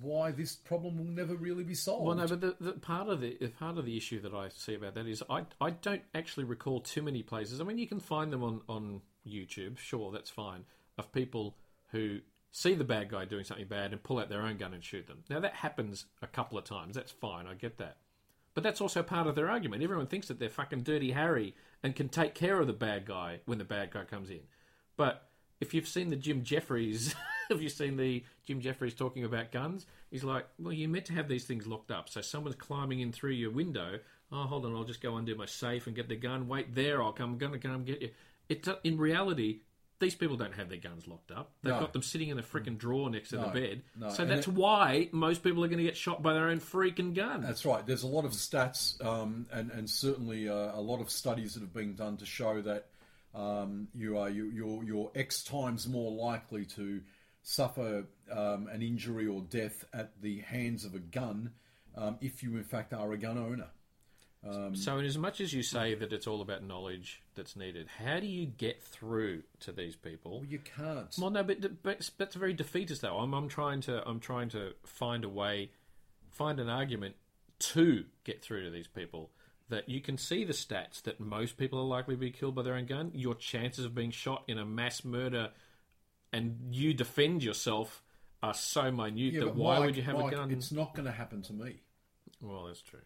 why 0.00 0.30
this 0.30 0.54
problem 0.54 0.98
will 0.98 1.04
never 1.04 1.34
really 1.34 1.64
be 1.64 1.74
solved. 1.74 2.06
Well, 2.06 2.14
no, 2.16 2.26
but 2.28 2.40
the, 2.40 2.56
the 2.60 2.72
part 2.74 3.08
of 3.08 3.20
the 3.20 3.36
the 3.40 3.48
part 3.48 3.76
of 3.76 3.84
the 3.84 3.96
issue 3.96 4.20
that 4.20 4.32
I 4.32 4.48
see 4.50 4.74
about 4.74 4.94
that 4.94 5.06
is 5.06 5.22
I 5.28 5.46
I 5.60 5.70
don't 5.70 6.02
actually 6.14 6.44
recall 6.44 6.80
too 6.80 7.02
many 7.02 7.22
places. 7.22 7.60
I 7.60 7.64
mean, 7.64 7.78
you 7.78 7.88
can 7.88 7.98
find 8.00 8.32
them 8.32 8.42
on 8.44 8.60
on 8.68 9.00
YouTube, 9.26 9.78
sure, 9.78 10.12
that's 10.12 10.30
fine, 10.30 10.64
of 10.96 11.10
people 11.12 11.56
who 11.90 12.20
see 12.52 12.74
the 12.74 12.84
bad 12.84 13.10
guy 13.10 13.24
doing 13.24 13.44
something 13.44 13.66
bad 13.66 13.92
and 13.92 14.02
pull 14.02 14.18
out 14.20 14.28
their 14.28 14.42
own 14.42 14.56
gun 14.58 14.74
and 14.74 14.84
shoot 14.84 15.06
them. 15.08 15.24
Now 15.28 15.40
that 15.40 15.54
happens 15.54 16.06
a 16.22 16.26
couple 16.28 16.56
of 16.56 16.64
times. 16.64 16.94
That's 16.94 17.12
fine. 17.12 17.46
I 17.46 17.54
get 17.54 17.78
that. 17.78 17.96
But 18.54 18.62
that's 18.64 18.80
also 18.80 19.02
part 19.02 19.26
of 19.26 19.34
their 19.34 19.48
argument. 19.50 19.82
Everyone 19.82 20.06
thinks 20.06 20.28
that 20.28 20.38
they're 20.38 20.48
fucking 20.50 20.82
dirty 20.82 21.10
Harry 21.12 21.54
and 21.82 21.96
can 21.96 22.08
take 22.08 22.34
care 22.34 22.60
of 22.60 22.66
the 22.66 22.72
bad 22.72 23.06
guy 23.06 23.40
when 23.46 23.58
the 23.58 23.64
bad 23.64 23.90
guy 23.90 24.04
comes 24.04 24.30
in. 24.30 24.40
But 24.96 25.28
if 25.60 25.74
you've 25.74 25.88
seen 25.88 26.10
the 26.10 26.16
Jim 26.16 26.42
Jeffries, 26.42 27.14
have 27.48 27.62
you 27.62 27.68
seen 27.68 27.96
the 27.96 28.24
Jim 28.46 28.60
Jeffries 28.60 28.94
talking 28.94 29.24
about 29.24 29.52
guns? 29.52 29.86
He's 30.10 30.24
like, 30.24 30.46
well, 30.58 30.72
you're 30.72 30.88
meant 30.88 31.06
to 31.06 31.12
have 31.12 31.28
these 31.28 31.44
things 31.44 31.66
locked 31.66 31.90
up. 31.90 32.08
So 32.08 32.20
someone's 32.20 32.56
climbing 32.56 33.00
in 33.00 33.12
through 33.12 33.32
your 33.32 33.50
window. 33.50 33.98
Oh, 34.32 34.44
hold 34.44 34.64
on, 34.64 34.74
I'll 34.74 34.84
just 34.84 35.02
go 35.02 35.16
undo 35.16 35.34
my 35.34 35.46
safe 35.46 35.86
and 35.86 35.96
get 35.96 36.08
the 36.08 36.16
gun. 36.16 36.48
Wait 36.48 36.74
there, 36.74 37.02
I'll 37.02 37.12
come. 37.12 37.32
I'm 37.32 37.38
gonna 37.38 37.58
come 37.58 37.84
get 37.84 38.02
you. 38.02 38.10
It 38.48 38.66
uh, 38.66 38.76
in 38.84 38.98
reality. 38.98 39.60
These 40.00 40.14
people 40.14 40.36
don't 40.36 40.54
have 40.54 40.68
their 40.70 40.78
guns 40.78 41.06
locked 41.06 41.30
up. 41.30 41.52
They've 41.62 41.74
No. 41.74 41.80
got 41.80 41.92
them 41.92 42.02
sitting 42.02 42.30
in 42.30 42.38
a 42.38 42.42
freaking 42.42 42.78
drawer 42.78 43.10
next 43.10 43.28
to 43.30 43.36
the 43.36 43.48
bed. 43.48 43.82
no. 43.96 44.08
So 44.10 44.22
And 44.22 44.32
that's 44.32 44.48
it- 44.48 44.54
why 44.54 45.08
most 45.12 45.42
people 45.44 45.62
are 45.62 45.68
going 45.68 45.78
to 45.78 45.84
get 45.84 45.96
shot 45.96 46.22
by 46.22 46.32
their 46.32 46.48
own 46.48 46.58
freaking 46.58 47.14
gun. 47.14 47.42
That's 47.42 47.64
right. 47.66 47.86
There's 47.86 48.02
a 48.02 48.06
lot 48.08 48.24
of 48.24 48.32
stats 48.32 49.02
um, 49.04 49.46
and, 49.52 49.70
and 49.70 49.88
certainly 49.88 50.48
uh, 50.48 50.54
a 50.74 50.80
lot 50.80 51.00
of 51.00 51.10
studies 51.10 51.54
that 51.54 51.60
have 51.60 51.74
been 51.74 51.94
done 51.94 52.16
to 52.16 52.26
show 52.26 52.60
that 52.62 52.86
um, 53.34 53.88
you 53.94 54.18
are 54.18 54.28
you, 54.28 54.46
you're, 54.46 54.82
you're 54.82 55.12
X 55.14 55.44
times 55.44 55.86
more 55.86 56.10
likely 56.10 56.64
to 56.64 57.00
suffer 57.42 58.04
um, 58.32 58.68
an 58.68 58.82
injury 58.82 59.26
or 59.26 59.42
death 59.42 59.84
at 59.92 60.20
the 60.20 60.40
hands 60.40 60.84
of 60.84 60.94
a 60.94 60.98
gun 60.98 61.52
um, 61.96 62.16
if 62.20 62.42
you 62.42 62.56
in 62.56 62.64
fact 62.64 62.92
are 62.92 63.12
a 63.12 63.18
gun 63.18 63.38
owner. 63.38 63.68
Um, 64.48 64.74
so, 64.74 64.98
in 64.98 65.04
as 65.04 65.18
much 65.18 65.40
as 65.40 65.52
you 65.52 65.62
say 65.62 65.94
that 65.94 66.12
it's 66.12 66.26
all 66.26 66.40
about 66.40 66.62
knowledge 66.62 67.22
that's 67.34 67.56
needed, 67.56 67.88
how 67.98 68.20
do 68.20 68.26
you 68.26 68.46
get 68.46 68.82
through 68.82 69.42
to 69.60 69.72
these 69.72 69.96
people? 69.96 70.40
Well, 70.40 70.48
you 70.48 70.60
can't. 70.60 71.14
Well, 71.18 71.30
no, 71.30 71.42
but, 71.42 71.82
but 71.82 72.10
that's 72.16 72.36
very 72.36 72.54
defeatist, 72.54 73.02
though. 73.02 73.18
I'm, 73.18 73.34
I'm 73.34 73.48
trying 73.48 73.82
to 73.82 74.02
I'm 74.08 74.18
trying 74.18 74.48
to 74.50 74.72
find 74.84 75.24
a 75.24 75.28
way, 75.28 75.70
find 76.30 76.58
an 76.58 76.70
argument 76.70 77.16
to 77.58 78.04
get 78.24 78.40
through 78.42 78.64
to 78.64 78.70
these 78.70 78.88
people. 78.88 79.30
That 79.68 79.88
you 79.88 80.00
can 80.00 80.18
see 80.18 80.44
the 80.44 80.52
stats 80.52 81.02
that 81.02 81.20
most 81.20 81.56
people 81.56 81.78
are 81.78 81.84
likely 81.84 82.14
to 82.16 82.20
be 82.20 82.30
killed 82.30 82.54
by 82.56 82.62
their 82.62 82.74
own 82.74 82.86
gun. 82.86 83.12
Your 83.14 83.34
chances 83.34 83.84
of 83.84 83.94
being 83.94 84.10
shot 84.10 84.42
in 84.48 84.58
a 84.58 84.64
mass 84.64 85.04
murder, 85.04 85.50
and 86.32 86.58
you 86.70 86.94
defend 86.94 87.44
yourself, 87.44 88.02
are 88.42 88.54
so 88.54 88.90
minute 88.90 89.34
Yeah, 89.34 89.40
that 89.40 89.54
why 89.54 89.78
Mike- 89.78 89.86
would 89.86 89.96
you 89.96 90.02
have 90.02 90.16
Mike, 90.16 90.32
a 90.32 90.36
gun? 90.36 90.50
It's 90.50 90.72
not 90.72 90.94
going 90.94 91.04
to 91.04 91.12
happen 91.12 91.42
to 91.42 91.52
me. 91.52 91.82
Well, 92.40 92.64
that's 92.66 92.80
true. 92.80 93.00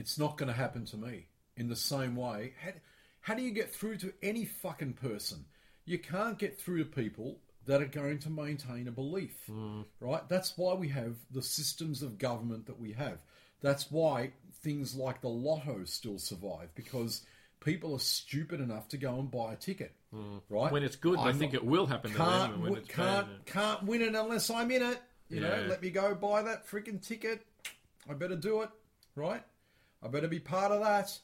It's 0.00 0.18
not 0.18 0.36
going 0.36 0.48
to 0.48 0.56
happen 0.56 0.84
to 0.86 0.96
me 0.96 1.26
in 1.56 1.68
the 1.68 1.76
same 1.76 2.16
way. 2.16 2.54
How, 2.62 2.72
how 3.20 3.34
do 3.34 3.42
you 3.42 3.50
get 3.50 3.74
through 3.74 3.98
to 3.98 4.12
any 4.22 4.44
fucking 4.44 4.94
person? 4.94 5.44
You 5.84 5.98
can't 5.98 6.38
get 6.38 6.58
through 6.58 6.78
to 6.78 6.84
people 6.84 7.38
that 7.66 7.82
are 7.82 7.86
going 7.86 8.18
to 8.20 8.30
maintain 8.30 8.88
a 8.88 8.92
belief, 8.92 9.36
mm. 9.50 9.84
right? 10.00 10.28
That's 10.28 10.56
why 10.56 10.74
we 10.74 10.88
have 10.88 11.16
the 11.30 11.42
systems 11.42 12.02
of 12.02 12.18
government 12.18 12.66
that 12.66 12.80
we 12.80 12.92
have. 12.92 13.18
That's 13.60 13.90
why 13.90 14.32
things 14.62 14.94
like 14.94 15.20
the 15.20 15.28
lotto 15.28 15.84
still 15.84 16.18
survive 16.18 16.74
because 16.74 17.22
people 17.60 17.94
are 17.94 18.00
stupid 18.00 18.60
enough 18.60 18.88
to 18.88 18.96
go 18.96 19.18
and 19.18 19.30
buy 19.30 19.52
a 19.52 19.56
ticket, 19.56 19.92
mm. 20.14 20.40
right? 20.48 20.72
When 20.72 20.82
it's 20.82 20.96
good, 20.96 21.18
I 21.18 21.32
think 21.32 21.54
it 21.54 21.64
will 21.64 21.86
happen 21.86 22.12
to 22.12 22.16
them. 22.16 22.26
can't 22.26 22.78
it's 22.78 22.88
can't 22.88 23.26
bad, 23.28 23.46
can't 23.46 23.82
win 23.84 24.02
it 24.02 24.14
unless 24.14 24.50
I'm 24.50 24.70
in 24.70 24.82
it. 24.82 24.98
You 25.28 25.40
Yeah. 25.40 25.48
know, 25.48 25.66
let 25.68 25.82
me 25.82 25.90
go 25.90 26.14
buy 26.14 26.42
that 26.42 26.66
freaking 26.66 27.00
ticket. 27.00 27.46
I 28.08 28.14
better 28.14 28.36
do 28.36 28.62
it, 28.62 28.70
right? 29.14 29.44
I 30.02 30.08
better 30.08 30.28
be 30.28 30.40
part 30.40 30.72
of 30.72 30.82
that. 30.82 31.18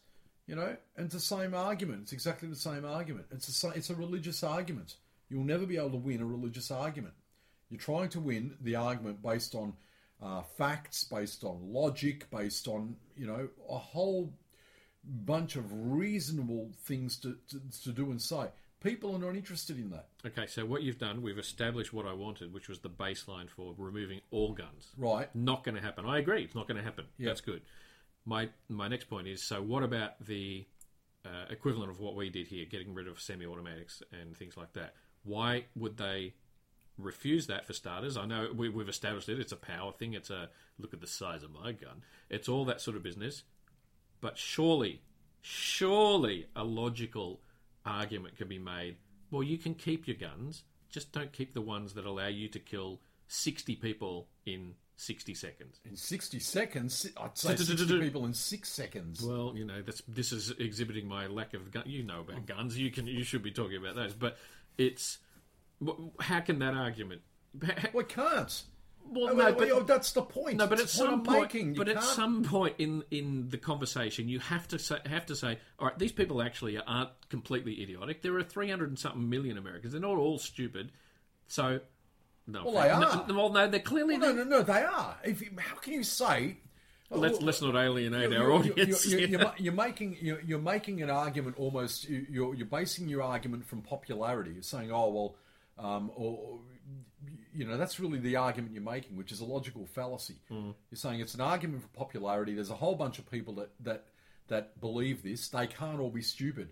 You 0.47 0.55
know, 0.55 0.77
and 0.97 1.07
it's 1.07 1.15
the 1.15 1.21
same 1.21 1.55
argument. 1.55 2.03
It's 2.03 2.13
exactly 2.13 2.49
the 2.49 2.55
same 2.55 2.85
argument. 2.85 3.27
It's 3.33 3.65
a, 3.65 3.71
it's 3.71 3.91
a 3.91 3.97
religious 3.97 4.45
argument. 4.45 4.95
You'll 5.29 5.43
never 5.43 5.67
be 5.67 5.77
able 5.77 5.91
to 5.91 5.97
win 5.97 6.21
a 6.21 6.25
religious 6.27 6.71
argument. 6.71 7.15
You're 7.69 7.81
trying 7.81 8.11
to 8.11 8.21
win 8.21 8.55
the 8.61 8.77
argument 8.77 9.23
based 9.23 9.57
on 9.57 9.73
uh, 10.23 10.43
facts, 10.57 11.03
based 11.03 11.43
on 11.43 11.73
logic, 11.73 12.31
based 12.31 12.69
on 12.69 12.95
you 13.17 13.27
know 13.27 13.49
a 13.69 13.77
whole 13.79 14.33
bunch 15.05 15.57
of 15.57 15.65
reasonable 15.73 16.71
things 16.85 17.17
to, 17.19 17.37
to, 17.51 17.61
to 17.83 17.91
do 17.91 18.11
and 18.11 18.21
say. 18.23 18.47
People 18.83 19.17
are 19.17 19.19
not 19.19 19.35
interested 19.35 19.79
in 19.79 19.91
that, 19.91 20.07
Okay, 20.25 20.47
so 20.47 20.65
what 20.65 20.83
you've 20.83 20.99
done, 20.99 21.23
we've 21.23 21.39
established 21.39 21.93
what 21.93 22.07
I 22.07 22.13
wanted, 22.13 22.53
which 22.53 22.69
was 22.69 22.79
the 22.81 22.91
baseline 22.91 23.49
for 23.49 23.75
removing 23.79 24.21
all 24.31 24.53
guns. 24.53 24.91
right? 24.97 25.35
Not 25.35 25.65
going 25.65 25.77
to 25.77 25.81
happen. 25.81 26.05
I 26.05 26.19
agree. 26.19 26.43
It's 26.45 26.55
not 26.55 26.69
going 26.69 26.77
to 26.77 26.85
happen. 26.85 27.07
Yeah. 27.19 27.29
That's 27.29 27.41
good. 27.41 27.63
My 28.27 28.51
my 28.69 28.89
next 28.89 29.09
point 29.09 29.29
is 29.29 29.43
so 29.43 29.63
what 29.63 29.83
about 29.83 30.25
the 30.27 30.67
uh, 31.25 31.47
equivalent 31.51 31.91
of 31.91 32.01
what 32.01 32.15
we 32.15 32.29
did 32.29 32.49
here, 32.49 32.67
getting 32.67 32.95
rid 32.95 33.09
of 33.09 33.21
semi-automatics 33.21 34.03
and 34.13 34.37
things 34.37 34.57
like 34.57 34.73
that? 34.75 34.95
Why 35.25 35.65
would 35.75 35.97
they 35.97 36.35
refuse 36.99 37.47
that 37.47 37.67
for 37.67 37.73
starters? 37.73 38.17
I 38.17 38.27
know 38.27 38.51
we, 38.55 38.69
we've 38.69 38.89
established 38.89 39.29
it. 39.29 39.41
It's 39.41 39.53
a 39.53 39.57
power 39.57 39.93
thing. 39.93 40.15
It's 40.15 40.31
a 40.31 40.51
look 40.79 40.93
at 40.93 41.01
the 41.01 41.07
size 41.07 41.43
of 41.43 41.51
my 41.53 41.73
gun. 41.73 42.03
It's 42.29 42.49
all 42.49 42.65
that 42.67 42.81
sort 42.81 42.97
of 42.97 43.03
business. 43.03 43.43
But 44.21 44.39
surely, 44.39 45.03
surely 45.41 46.47
a 46.55 46.65
logical 46.65 47.41
argument 47.85 48.37
can 48.37 48.49
be 48.49 48.59
made. 48.59 48.97
Well, 49.31 49.43
you 49.43 49.59
can 49.59 49.75
keep 49.75 50.07
your 50.07 50.17
guns, 50.17 50.65
just 50.89 51.13
don't 51.13 51.33
keep 51.33 51.55
the 51.55 51.61
ones 51.61 51.95
that 51.95 52.07
allow 52.07 52.29
you 52.29 52.49
to 52.49 52.59
kill 52.59 53.01
60 53.29 53.77
people 53.77 54.29
in 54.45 54.75
60 54.97 55.35
seconds. 55.35 55.79
In 55.85 55.95
60 55.97 56.39
seconds, 56.41 57.07
I'd 57.21 57.37
say 57.37 57.55
60 57.57 58.01
people 58.01 58.25
in 58.25 58.33
six 58.35 58.69
seconds. 58.71 59.23
Well, 59.23 59.53
you 59.55 59.65
know, 59.65 59.83
that's 59.83 60.03
this 60.09 60.33
is 60.33 60.51
exhibiting 60.59 61.07
my 61.07 61.27
lack 61.27 61.53
of 61.55 61.71
gun. 61.71 61.85
You 61.87 62.03
know 62.03 62.21
about 62.21 62.47
guns. 62.47 62.79
You 62.79 62.91
can 62.91 63.07
you 63.07 63.23
should 63.25 63.43
be 63.43 63.51
talking 63.51 63.77
about 63.77 63.95
those. 63.95 64.15
But 64.15 64.39
it's 64.79 65.19
how 66.21 66.41
can 66.41 66.59
that 66.61 66.75
argument? 66.75 67.23
We 67.93 68.05
can't. 68.05 68.63
Well, 69.09 69.29
Oh, 69.31 69.35
no, 69.35 69.53
but 69.53 69.69
well, 69.69 69.85
that's 69.85 70.11
the 70.13 70.23
point. 70.23 70.57
no, 70.57 70.67
but 70.67 70.79
at 70.81 70.85
It's 70.87 70.93
some 70.93 71.23
point. 71.23 71.77
But 71.77 71.89
at 71.89 71.95
can't- 71.95 72.05
some 72.07 72.43
point 72.43 72.75
in 72.79 73.05
in 73.13 73.49
the 73.51 73.59
conversation, 73.59 74.29
you 74.29 74.41
have 74.41 74.67
to 74.69 74.79
say 74.81 74.99
have 75.07 75.27
to 75.27 75.37
say, 75.37 75.59
all 75.79 75.87
right, 75.89 75.99
these 75.99 76.11
people 76.11 76.43
actually 76.43 76.77
aren't 76.79 77.11
completely 77.29 77.81
idiotic. 77.83 78.23
There 78.23 78.37
are 78.37 78.43
three 78.43 78.69
hundred 78.69 78.89
and 78.89 78.99
something 78.99 79.29
million 79.31 79.59
Americans. 79.59 79.93
They're 79.93 80.01
not 80.01 80.17
all 80.17 80.39
stupid. 80.39 80.91
So, 81.49 81.79
no, 82.47 82.65
Well, 82.65 82.75
they 82.75 82.91
are. 82.91 83.25
no, 83.29 83.35
well, 83.35 83.51
no, 83.53 83.69
they're 83.69 83.81
clearly 83.81 84.17
no, 84.19 84.33
no, 84.33 84.45
no, 84.45 84.63
they 84.63 84.83
are. 84.83 85.17
If 85.25 85.41
you, 85.43 85.51
how 85.59 85.77
can 85.77 85.93
you 85.95 86.03
say? 86.03 86.59
Let's 87.11 87.41
let's 87.41 87.63
not 87.63 87.77
alienate 87.77 88.33
our 88.35 88.51
audience. 88.53 89.07
You're, 89.07 89.21
you're, 89.21 89.29
you're, 89.41 89.53
you're 89.59 89.73
making 89.73 90.17
you're, 90.21 90.41
you're 90.41 90.59
making 90.59 91.03
an 91.03 91.11
argument 91.11 91.57
almost. 91.59 92.09
you- 92.09 92.27
You're 92.29 92.55
you're 92.55 92.67
basing 92.67 93.09
your 93.09 93.23
argument 93.23 93.65
from 93.65 93.83
popularity. 93.83 94.51
You're 94.55 94.63
saying, 94.65 94.91
oh 94.91 95.11
well, 95.11 95.37
um, 95.79 96.11
or, 96.17 96.59
you 97.55 97.65
know, 97.65 97.77
that's 97.77 98.01
really 98.01 98.19
the 98.19 98.35
argument 98.37 98.75
you're 98.75 98.83
making, 98.83 99.17
which 99.17 99.31
is 99.31 99.41
a 99.41 99.45
logical 99.45 99.87
fallacy. 99.87 100.35
Hmm. 100.49 100.71
You're 100.91 100.97
saying 100.97 101.21
it's 101.21 101.35
an 101.35 101.41
argument 101.43 101.83
for 101.83 101.89
popularity. 101.89 102.55
There's 102.55 102.71
a 102.71 102.75
whole 102.77 102.97
bunch 102.97 103.21
of 103.21 103.31
people 103.31 103.55
that 103.55 103.71
that 103.85 104.05
that 104.49 104.81
believe 104.81 105.23
this. 105.23 105.49
They 105.49 105.69
can't 105.69 106.01
all 106.01 106.11
be 106.11 106.23
stupid. 106.23 106.71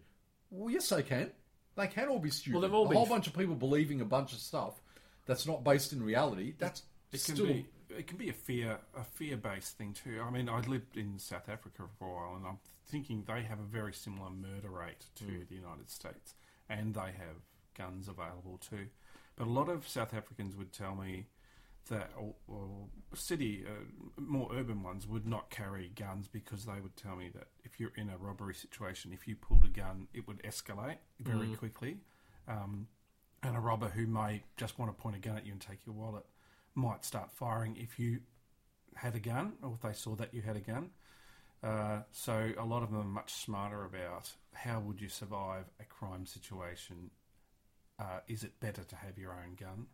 Well, 0.51 0.69
yes, 0.71 0.89
they 0.89 1.03
can. 1.05 1.31
They 1.77 1.87
can 1.87 2.09
all 2.09 2.19
be 2.19 2.31
stupid. 2.31 2.55
Well, 2.55 2.63
they've 2.63 2.75
all 2.75 2.87
a 2.87 2.89
been 2.89 2.97
whole 2.97 3.07
bunch 3.07 3.29
of 3.29 3.37
people 3.37 3.55
believing 3.55 4.01
a 4.01 4.05
bunch 4.05 4.33
of 4.33 4.39
stuff 4.41 4.75
that's 5.27 5.47
not 5.47 5.65
based 5.65 5.93
in 5.93 6.03
reality. 6.03 6.55
That's 6.59 6.83
It 7.13 7.25
can 7.25 7.37
still 7.37 7.47
be 7.47 7.67
it 7.91 8.07
can 8.07 8.17
be 8.17 8.29
a 8.29 8.35
fear 8.35 8.79
a 8.97 9.05
fear 9.05 9.37
based 9.37 9.79
thing 9.79 9.93
too. 9.93 10.21
I 10.27 10.31
mean, 10.31 10.49
I 10.49 10.61
lived 10.61 10.97
in 10.97 11.19
South 11.19 11.49
Africa 11.49 11.83
for 11.99 12.09
a 12.09 12.13
while, 12.13 12.37
and 12.37 12.47
I'm 12.47 12.59
thinking 12.87 13.25
they 13.27 13.43
have 13.43 13.61
a 13.61 13.65
very 13.65 13.93
similar 13.93 14.31
murder 14.31 14.71
rate 14.71 15.07
to 15.17 15.25
the 15.49 15.55
United 15.55 15.91
States, 15.91 16.35
and 16.69 16.95
they 16.95 17.01
have 17.01 17.43
guns 17.77 18.09
available 18.09 18.59
too. 18.59 18.87
But 19.37 19.47
a 19.47 19.51
lot 19.51 19.69
of 19.69 19.89
South 19.89 20.15
Africans 20.15 20.57
would 20.57 20.73
tell 20.73 20.95
me 20.95 21.27
that, 21.89 22.11
or, 22.17 22.35
or 22.49 22.87
city, 23.15 23.65
uh, 23.67 24.21
more 24.21 24.49
urban 24.55 24.83
ones 24.83 25.07
would 25.07 25.27
not 25.27 25.51
carry 25.51 25.91
guns 25.95 26.29
because 26.29 26.65
they 26.65 26.81
would 26.81 26.97
tell 26.97 27.17
me 27.17 27.31
that 27.35 27.49
if 27.65 27.79
you're 27.79 27.93
in 27.97 28.09
a 28.11 28.17
robbery 28.17 28.55
situation, 28.55 29.13
if 29.13 29.27
you 29.29 29.37
pulled 29.37 29.65
a 29.65 29.69
gun, 29.69 30.09
it 30.15 30.27
would 30.27 30.43
escalate 30.43 30.99
very 31.21 31.49
quickly. 31.57 31.99
Um, 32.49 32.87
and 33.45 33.57
a 33.57 33.61
robber 33.61 33.89
who 33.89 34.07
may 34.07 34.43
just 34.57 34.79
want 34.79 34.97
to 34.97 35.01
point 35.01 35.17
a 35.17 35.19
gun 35.19 35.37
at 35.37 35.47
you 35.47 35.53
and 35.53 35.61
take 35.61 35.87
your 35.87 35.95
wallet 35.95 36.25
might 36.75 37.05
start 37.05 37.31
firing 37.31 37.77
if 37.79 37.99
you 37.99 38.19
had 38.95 39.15
a 39.15 39.21
gun 39.21 39.53
or 39.63 39.73
if 39.75 39.81
they 39.83 39.93
saw 39.93 40.15
that 40.17 40.33
you 40.33 40.43
had 40.43 40.57
a 40.57 40.61
gun. 40.61 40.91
Uh, 41.63 42.01
so 42.13 42.51
a 42.59 42.65
lot 42.65 42.83
of 42.83 42.91
them 42.91 43.01
are 43.01 43.05
much 43.05 43.33
smarter 43.33 43.85
about 43.85 44.31
how 44.53 44.81
would 44.81 45.01
you 45.01 45.09
survive 45.09 45.65
a 45.81 45.85
crime 45.85 46.27
situation. 46.27 47.11
Uh, 47.99 48.21
is 48.29 48.43
it 48.43 48.59
better 48.61 48.83
to 48.83 48.97
have 48.97 49.19
your 49.19 49.33
own 49.33 49.55
gun? 49.59 49.87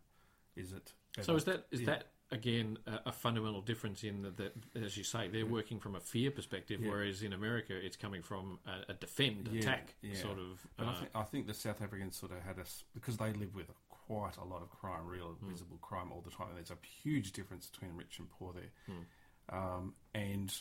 Is 0.55 0.73
it? 0.73 0.93
Better 1.15 1.25
So 1.25 1.35
is 1.35 1.43
that 1.45 1.65
is 1.71 1.81
yeah. 1.81 1.85
that 1.87 2.03
again 2.31 2.77
a, 2.87 3.09
a 3.09 3.11
fundamental 3.11 3.61
difference 3.61 4.03
in 4.03 4.21
that, 4.23 4.37
that, 4.37 4.53
as 4.75 4.95
you 4.97 5.03
say, 5.03 5.27
they're 5.27 5.45
working 5.45 5.79
from 5.79 5.95
a 5.95 5.99
fear 5.99 6.31
perspective, 6.31 6.79
Yeah. 6.81 6.89
whereas 6.89 7.23
in 7.23 7.33
America 7.33 7.73
it's 7.75 7.97
coming 7.97 8.21
from 8.21 8.59
a, 8.65 8.91
a 8.91 8.93
defend, 8.95 9.49
Yeah, 9.51 9.61
attack 9.61 9.93
yeah. 10.01 10.15
sort 10.15 10.39
of. 10.39 10.65
But 10.77 10.87
uh, 10.87 10.89
I, 10.89 10.93
think, 10.93 11.09
I 11.15 11.23
think 11.23 11.47
the 11.47 11.53
South 11.53 11.81
Africans 11.81 12.15
sort 12.15 12.31
of 12.31 12.41
had 12.41 12.59
us 12.59 12.83
because 12.93 13.17
they 13.17 13.33
live 13.33 13.53
with 13.55 13.67
quite 13.89 14.37
a 14.37 14.43
lot 14.43 14.61
of 14.61 14.69
crime, 14.69 15.05
real 15.07 15.35
Hmm. 15.41 15.49
visible 15.51 15.77
crime 15.81 16.11
all 16.11 16.21
the 16.21 16.31
time. 16.31 16.47
There's 16.55 16.71
a 16.71 16.77
huge 17.03 17.31
difference 17.33 17.67
between 17.67 17.95
rich 17.95 18.19
and 18.19 18.29
poor 18.29 18.53
there. 18.53 18.71
Hmm. 18.87 19.55
Um, 19.55 19.93
and 20.13 20.53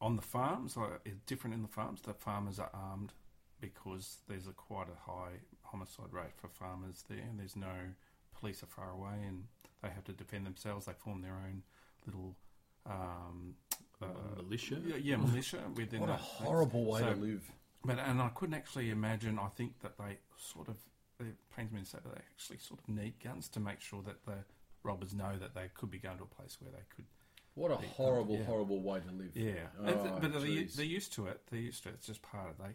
on 0.00 0.16
the 0.16 0.22
farms, 0.22 0.76
like, 0.76 1.00
it's 1.04 1.20
different 1.26 1.54
in 1.54 1.62
the 1.62 1.68
farms. 1.68 2.00
The 2.02 2.14
farmers 2.14 2.58
are 2.58 2.70
armed 2.72 3.12
because 3.60 4.18
there's 4.28 4.46
a 4.46 4.52
quite 4.52 4.86
a 4.88 5.10
high 5.10 5.32
homicide 5.62 6.12
rate 6.12 6.34
for 6.36 6.48
farmers 6.48 7.04
there, 7.08 7.18
and 7.28 7.38
there's 7.38 7.56
no 7.56 7.72
police 8.38 8.62
are 8.62 8.66
far 8.66 8.90
away, 8.90 9.16
and 9.26 9.44
they 9.82 9.88
have 9.90 10.04
to 10.04 10.12
defend 10.12 10.46
themselves. 10.46 10.86
They 10.86 10.92
form 10.92 11.22
their 11.22 11.34
own 11.34 11.62
little. 12.06 12.36
Um, 12.86 13.54
uh, 14.02 14.06
militia. 14.42 14.78
yeah, 14.86 14.96
yeah, 14.96 15.16
militia 15.16 15.58
within 15.76 16.00
what 16.00 16.08
a 16.08 16.12
that. 16.12 16.20
horrible 16.20 16.86
way 16.86 17.00
So- 17.00 17.12
to 17.14 17.20
live. 17.20 17.52
but 17.84 17.98
and 17.98 18.20
I 18.22 18.28
couldn't 18.30 18.54
actually 18.54 18.90
imagine. 18.90 19.38
I 19.38 19.48
think 19.48 19.78
that 19.80 19.98
they 19.98 20.18
sort 20.38 20.68
of 20.68 20.76
it 21.20 21.36
pains 21.54 21.70
me 21.70 21.80
to 21.80 21.86
say, 21.86 21.98
but 22.02 22.14
they 22.14 22.20
actually 22.34 22.58
sort 22.58 22.80
of 22.80 22.88
need 22.88 23.12
guns 23.22 23.48
to 23.50 23.60
make 23.60 23.80
sure 23.82 24.02
that 24.04 24.24
the 24.24 24.38
robbers 24.82 25.12
know 25.12 25.36
that 25.38 25.54
they 25.54 25.68
could 25.74 25.90
be 25.90 25.98
going 25.98 26.16
to 26.16 26.24
a 26.24 26.26
place 26.26 26.56
where 26.62 26.70
they 26.72 26.82
could. 26.96 27.04
What 27.54 27.70
a 27.72 27.76
horrible, 27.76 28.36
yeah. 28.38 28.44
horrible 28.44 28.80
way 28.80 29.00
to 29.00 29.12
live. 29.12 29.36
Yeah, 29.36 29.66
Oh, 29.78 29.84
And 29.84 30.00
th- 30.00 30.14
but 30.22 30.32
they're, 30.32 30.40
they're 30.66 30.84
used 30.86 31.12
to 31.14 31.26
it. 31.26 31.42
They're 31.50 31.60
used 31.60 31.82
to 31.82 31.90
it. 31.90 31.96
It's 31.96 32.06
just 32.06 32.22
part 32.22 32.48
of 32.48 32.56
they 32.56 32.74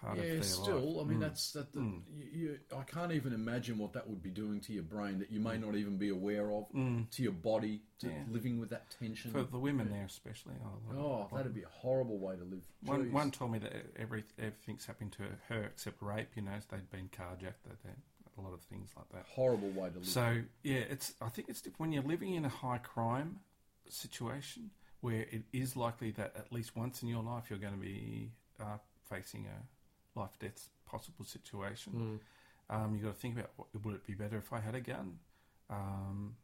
part 0.00 0.18
of 0.18 0.24
yeah, 0.24 0.40
still, 0.40 0.94
life. 0.96 1.06
I 1.06 1.08
mean, 1.10 1.18
Mm. 1.18 1.20
that's 1.20 1.52
that. 1.52 1.72
The, 1.72 1.80
Mm. 1.80 2.02
you, 2.10 2.24
you, 2.40 2.58
I 2.74 2.82
can't 2.84 3.12
even 3.12 3.32
imagine 3.34 3.76
what 3.78 3.92
that 3.92 4.08
would 4.08 4.22
be 4.22 4.30
doing 4.30 4.60
to 4.62 4.72
your 4.72 4.82
brain 4.82 5.18
that 5.18 5.30
you 5.30 5.38
may 5.40 5.58
not 5.58 5.74
even 5.74 5.98
be 5.98 6.08
aware 6.08 6.50
of, 6.50 6.70
Mm. 6.72 7.10
to 7.10 7.22
your 7.22 7.32
body, 7.32 7.82
to 7.98 8.08
Yeah. 8.08 8.24
living 8.28 8.58
with 8.58 8.70
that 8.70 8.90
tension. 8.90 9.30
for 9.32 9.42
the 9.42 9.58
women 9.58 9.90
there, 9.90 10.04
especially. 10.06 10.54
Oh, 10.64 11.28
oh, 11.30 11.36
that'd 11.36 11.52
be 11.52 11.62
a 11.62 11.68
horrible 11.68 12.18
way 12.18 12.36
to 12.36 12.44
live. 12.44 12.62
One, 12.82 13.04
Jeez. 13.06 13.12
one 13.12 13.30
told 13.30 13.52
me 13.52 13.58
that 13.58 13.72
every 13.96 14.24
everything's 14.38 14.86
happened 14.86 15.12
to 15.12 15.24
her 15.48 15.64
except 15.64 16.00
rape. 16.00 16.34
You 16.36 16.42
know, 16.42 16.58
they'd 16.70 16.90
been 16.90 17.08
carjacked. 17.10 17.62
That 17.64 17.82
they 17.82 17.90
a 18.38 18.40
lot 18.40 18.54
of 18.54 18.62
things 18.62 18.90
like 18.96 19.08
that. 19.10 19.26
horrible 19.26 19.70
way 19.70 19.90
to 19.90 19.96
live. 19.96 20.06
So 20.06 20.42
yeah, 20.62 20.78
it's. 20.78 21.14
I 21.20 21.28
think 21.28 21.50
it's 21.50 21.62
when 21.76 21.92
you're 21.92 22.02
living 22.02 22.32
in 22.34 22.46
a 22.46 22.48
high 22.48 22.78
crime 22.78 23.40
situation 23.88 24.70
where 25.00 25.22
it 25.30 25.44
is 25.52 25.76
likely 25.76 26.10
that 26.12 26.34
at 26.36 26.52
least 26.52 26.76
once 26.76 27.02
in 27.02 27.08
your 27.08 27.22
life 27.22 27.50
you're 27.50 27.58
going 27.58 27.74
to 27.74 27.78
be 27.80 28.30
uh, 28.60 28.76
facing 29.10 29.46
a 29.46 30.18
life 30.18 30.38
death 30.40 30.68
possible 30.86 31.24
situation. 31.24 32.20
Um, 32.68 32.94
you 32.94 33.02
got 33.04 33.14
to 33.14 33.20
think 33.20 33.36
about 33.36 33.50
what, 33.56 33.68
would 33.84 33.94
it 33.96 34.06
be 34.06 34.14
better 34.14 34.38
if 34.38 34.52
I 34.52 34.60
had 34.60 34.74
a 34.74 34.80
gun, 34.80 35.18
um, 35.68 36.36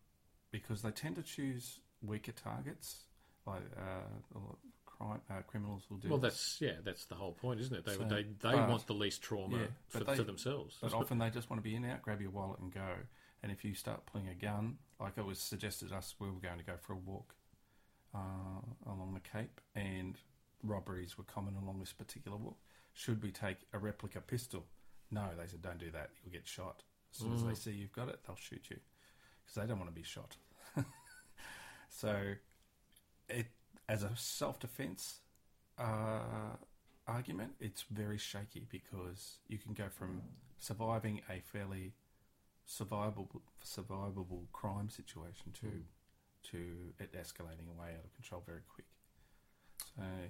because 0.51 0.83
they 0.83 0.91
tend 0.91 1.17
to 1.17 1.23
choose 1.23 1.79
weaker 2.03 2.33
targets, 2.33 3.05
like 3.47 3.63
uh, 3.77 4.35
a 4.35 4.39
lot 4.39 4.51
of 4.53 4.59
crime 4.87 5.21
uh, 5.31 5.43
criminals 5.47 5.83
will 5.89 5.99
do. 5.99 6.09
Well, 6.09 6.19
that's 6.19 6.59
yeah, 6.61 6.73
that's 6.85 7.05
the 7.05 7.15
whole 7.15 7.33
point, 7.33 7.61
isn't 7.61 7.77
it? 7.77 7.85
They 7.85 7.93
So, 7.95 8.05
they, 8.05 8.23
they 8.25 8.53
but- 8.57 8.69
want 8.69 8.87
the 8.87 8.95
least 8.95 9.23
trauma 9.23 9.59
Yeah, 9.59 9.67
for, 9.89 10.01
they- 10.05 10.17
for 10.17 10.23
themselves. 10.25 10.79
But 10.81 10.95
often 10.95 11.19
they 11.19 11.31
just 11.31 11.49
want 11.49 11.63
to 11.63 11.69
be 11.69 11.77
in 11.77 11.85
and 11.85 11.93
out, 11.93 12.03
grab 12.03 12.21
your 12.21 12.31
wallet 12.31 12.59
and 12.61 12.73
go. 12.73 12.91
And 13.43 13.53
if 13.53 13.65
you 13.65 13.75
start 13.75 14.05
pulling 14.07 14.29
a 14.29 14.35
gun, 14.35 14.79
like 14.99 15.19
it 15.19 15.25
was 15.25 15.39
suggested 15.39 15.91
to 15.91 15.97
us, 15.97 16.15
we 16.19 16.27
were 16.29 16.41
going 16.41 16.59
to 16.59 16.65
go 16.65 16.73
for 16.81 16.95
a 16.95 16.97
walk 16.97 17.35
uh, 18.15 18.19
along 18.87 19.15
the 19.15 19.21
Cape, 19.21 19.61
and 19.77 20.17
robberies 20.63 21.17
were 21.19 21.25
common 21.25 21.55
along 21.57 21.81
this 21.81 21.93
particular 21.93 22.37
walk. 22.37 22.59
Should 22.95 23.23
we 23.23 23.31
take 23.31 23.59
a 23.73 23.79
replica 23.79 24.21
pistol? 24.21 24.65
No, 25.11 25.29
they 25.39 25.47
said, 25.47 25.63
don't 25.63 25.79
do 25.79 25.91
that. 25.91 26.11
You'll 26.23 26.33
get 26.33 26.47
shot. 26.47 26.83
As 27.13 27.19
soon 27.19 27.35
as 27.35 27.45
they 27.45 27.55
see 27.55 27.71
you've 27.71 27.93
got 27.93 28.09
it, 28.09 28.21
they'll 28.27 28.37
shoot 28.37 28.65
you 28.69 28.77
because 29.45 29.63
they 29.63 29.67
don't 29.67 29.79
want 29.79 29.91
to 29.91 29.95
be 29.95 30.03
shot. 30.03 30.37
so, 31.89 32.35
it 33.29 33.47
as 33.89 34.03
a 34.03 34.11
self-defense 34.17 35.21
uh, 35.79 36.57
argument, 37.07 37.53
it's 37.61 37.85
very 37.91 38.19
shaky 38.19 38.67
because 38.71 39.39
you 39.49 39.59
can 39.59 39.73
go 39.73 39.85
from 39.89 40.23
surviving 40.59 41.21
a 41.31 41.41
fairly 41.41 41.93
survivable 42.69 43.29
survivable 43.65 44.43
crime 44.53 44.91
situation 44.91 45.53
to 45.53 45.69
to 46.43 46.59
it 46.99 47.13
escalating 47.13 47.69
way 47.79 47.91
out 47.97 48.05
of 48.05 48.13
control 48.15 48.43
very 48.45 48.63
quick. 48.69 48.87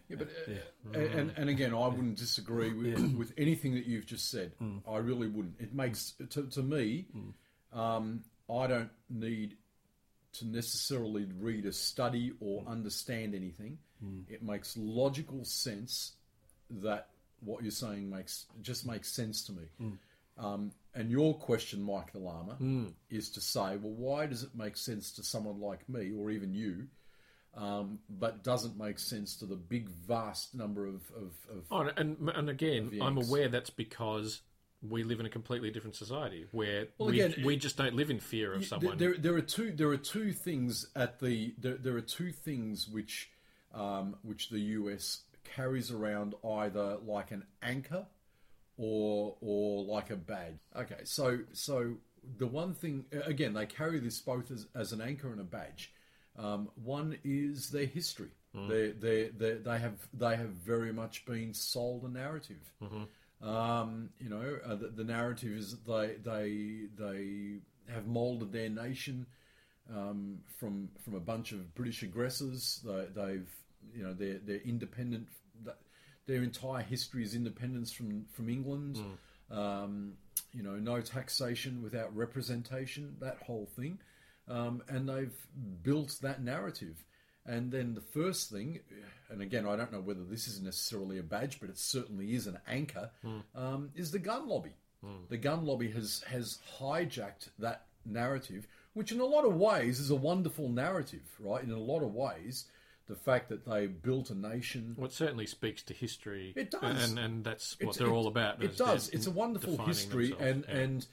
Yeah, 0.09 0.17
but 0.19 0.29
uh, 0.29 0.51
yeah. 0.53 0.99
and, 0.99 1.21
and 1.21 1.33
and 1.37 1.49
again, 1.51 1.75
I 1.75 1.89
wouldn't 1.89 2.17
disagree 2.17 2.73
with, 2.73 3.15
with 3.17 3.33
anything 3.37 3.75
that 3.75 3.87
you've 3.87 4.07
just 4.07 4.31
said. 4.31 4.53
Mm. 4.63 4.83
I 4.89 4.99
really 4.99 5.27
wouldn't. 5.29 5.57
It 5.61 5.75
makes 5.75 6.13
to, 6.31 6.43
to 6.49 6.63
me, 6.63 7.07
um, 7.73 8.23
I 8.49 8.67
don't 8.69 8.91
need 9.11 9.57
to 10.35 10.47
necessarily 10.47 11.27
read 11.41 11.67
a 11.67 11.73
study 11.73 12.33
or 12.41 12.63
Mm. 12.63 12.69
understand 12.69 13.35
anything. 13.35 13.79
It 14.29 14.43
makes 14.43 14.77
logical 14.77 15.45
sense 15.45 16.13
that 16.71 17.09
what 17.41 17.63
you're 17.63 17.71
saying 17.71 18.11
makes 18.11 18.45
just 18.63 18.87
makes 18.87 19.09
sense 19.11 19.43
to 19.47 19.53
me. 19.53 19.63
Mm. 19.81 19.99
Um, 20.39 20.73
and 20.95 21.11
your 21.11 21.35
question, 21.35 21.83
Mike 21.83 22.13
the 22.13 22.19
Llama, 22.19 22.57
is 23.11 23.31
to 23.31 23.41
say, 23.41 23.77
well, 23.79 23.93
why 23.95 24.27
does 24.27 24.43
it 24.43 24.51
make 24.55 24.77
sense 24.77 25.11
to 25.13 25.23
someone 25.23 25.61
like 25.61 25.89
me 25.89 26.13
or 26.17 26.31
even 26.31 26.53
you, 26.53 26.87
um, 27.57 27.99
but 28.09 28.45
doesn't 28.45 28.79
make 28.79 28.99
sense 28.99 29.37
to 29.37 29.47
the 29.47 29.57
big, 29.57 29.89
vast 29.89 30.55
number 30.55 30.87
of, 30.87 31.03
of, 31.17 31.33
of 31.51 31.65
Oh, 31.71 31.91
and 31.97 32.17
and 32.35 32.51
again, 32.51 32.99
I'm 33.01 33.17
aware 33.17 33.49
that's 33.49 33.71
because 33.71 34.43
we 34.83 35.03
live 35.05 35.21
in 35.21 35.27
a 35.27 35.31
completely 35.31 35.71
different 35.71 35.97
society 35.97 36.47
where 36.53 36.87
Well, 36.99 37.09
we, 37.09 37.21
again, 37.21 37.45
we 37.45 37.57
just 37.57 37.77
don't 37.77 37.95
live 37.95 38.11
in 38.11 38.21
fear 38.21 38.53
of 38.53 38.65
someone. 38.67 38.99
There, 38.99 39.17
there 39.17 39.35
are 39.35 39.41
two. 39.43 39.73
There 39.73 39.89
are 39.89 39.97
two 39.97 40.33
things 40.33 40.87
at 40.95 41.19
the. 41.19 41.55
There, 41.59 41.75
there 41.75 41.97
are 41.97 42.03
two 42.03 42.31
things 42.31 42.89
which, 42.89 43.31
um, 43.75 44.17
which 44.23 44.51
the 44.51 44.61
US 44.61 45.23
carries 45.45 45.91
around 45.91 46.35
either 46.45 46.99
like 47.07 47.31
an 47.31 47.45
anchor, 47.63 48.07
or 48.77 49.37
or 49.41 49.85
like 49.85 50.11
a 50.11 50.17
badge. 50.17 50.59
Okay, 50.77 51.01
so 51.05 51.39
so 51.53 51.97
the 52.39 52.47
one 52.47 52.75
thing 52.75 53.05
again 53.25 53.55
they 53.55 53.67
carry 53.67 53.99
this 53.99 54.21
both 54.21 54.51
as, 54.51 54.67
as 54.75 54.93
an 54.93 55.01
anchor 55.01 55.31
and 55.31 55.41
a 55.41 55.45
badge. 55.45 55.93
Um, 56.39 56.69
one 56.83 57.19
is 57.25 57.71
their 57.71 57.87
history. 57.87 58.31
They, 58.69 58.91
they, 58.93 59.29
they, 59.37 59.55
they 59.55 59.79
have 59.79 59.99
they 60.15 60.35
have 60.37 60.49
very 60.49 60.93
much 60.93 61.27
been 61.27 61.53
sold 61.53 62.05
a 62.05 62.09
narrative. 62.09 62.73
Um, 63.43 64.09
you 64.19 64.31
know, 64.31 64.59
uh, 64.65 64.77
the, 64.77 64.89
the 64.89 65.05
narrative 65.05 65.53
is 65.53 65.77
they 65.87 66.17
they 66.23 66.87
they 66.97 67.59
have 67.93 68.07
molded 68.07 68.53
their 68.53 68.71
nation 68.71 69.27
um, 69.95 70.39
from 70.59 70.89
from 71.05 71.15
a 71.15 71.21
bunch 71.21 71.53
of 71.53 71.75
British 71.75 72.03
aggressors. 72.03 72.81
They, 72.85 73.07
they've 73.15 73.51
you 73.95 74.03
know 74.05 74.15
they're 74.15 74.39
they're 74.39 74.61
independent. 74.65 75.29
Their 76.27 76.43
entire 76.43 76.83
history 76.83 77.23
is 77.23 77.35
independence 77.35 77.93
from 77.93 78.25
from 78.33 78.49
England. 78.49 78.99
Um, 79.51 80.15
you 80.53 80.63
know, 80.63 80.77
no 80.77 81.01
taxation 81.03 81.83
without 81.83 82.17
representation. 82.17 83.17
That 83.21 83.37
whole 83.43 83.69
thing, 83.77 83.99
um, 84.49 84.83
and 84.89 85.09
they've 85.09 85.35
built 85.83 86.19
that 86.23 86.43
narrative. 86.43 87.05
And 87.45 87.71
then 87.71 87.95
the 87.95 88.01
first 88.01 88.51
thing, 88.51 88.81
and 89.31 89.41
again, 89.41 89.67
I 89.69 89.77
don't 89.77 89.93
know 89.93 90.01
whether 90.01 90.25
this 90.25 90.49
is 90.49 90.61
necessarily 90.61 91.19
a 91.19 91.23
badge, 91.23 91.61
but 91.61 91.71
it 91.71 91.79
certainly 91.79 92.35
is 92.35 92.47
an 92.49 92.59
anchor, 92.67 93.11
um, 93.55 93.91
is 93.95 94.11
the 94.11 94.19
gun 94.19 94.49
lobby. 94.49 94.75
The 95.29 95.37
gun 95.37 95.65
lobby 95.65 95.89
has 95.93 96.25
has 96.27 96.59
hijacked 96.81 97.51
that 97.61 97.87
narrative, 98.05 98.67
which 98.95 99.13
in 99.13 99.21
a 99.21 99.25
lot 99.25 99.45
of 99.45 99.55
ways 99.55 100.01
is 100.01 100.11
a 100.11 100.17
wonderful 100.17 100.69
narrative, 100.69 101.23
right? 101.39 101.63
In 101.63 101.71
a 101.71 101.79
lot 101.79 102.03
of 102.03 102.13
ways, 102.13 102.65
the 103.07 103.15
fact 103.15 103.49
that 103.51 103.65
they 103.65 103.87
built 103.87 104.31
a 104.31 104.35
nation. 104.35 104.95
well, 104.99 105.07
it 105.07 105.13
certainly 105.13 105.47
speaks 105.47 105.83
to 105.85 105.95
history. 105.95 106.53
It 106.57 106.73
does. 106.73 107.09
and 107.11 107.19
and 107.21 107.45
that's 107.45 107.77
what 107.79 107.83
It's- 107.83 107.97
they're 107.99 108.09
it- 108.09 108.11
all 108.19 108.27
about. 108.27 108.61
It 108.65 108.77
does. 108.77 109.09
It's 109.11 109.29
a 109.29 109.31
wonderful 109.31 109.77
history, 109.87 110.31
themselves. 110.31 110.45
and 110.45 110.65
Yeah. 110.69 110.83
and 110.83 111.07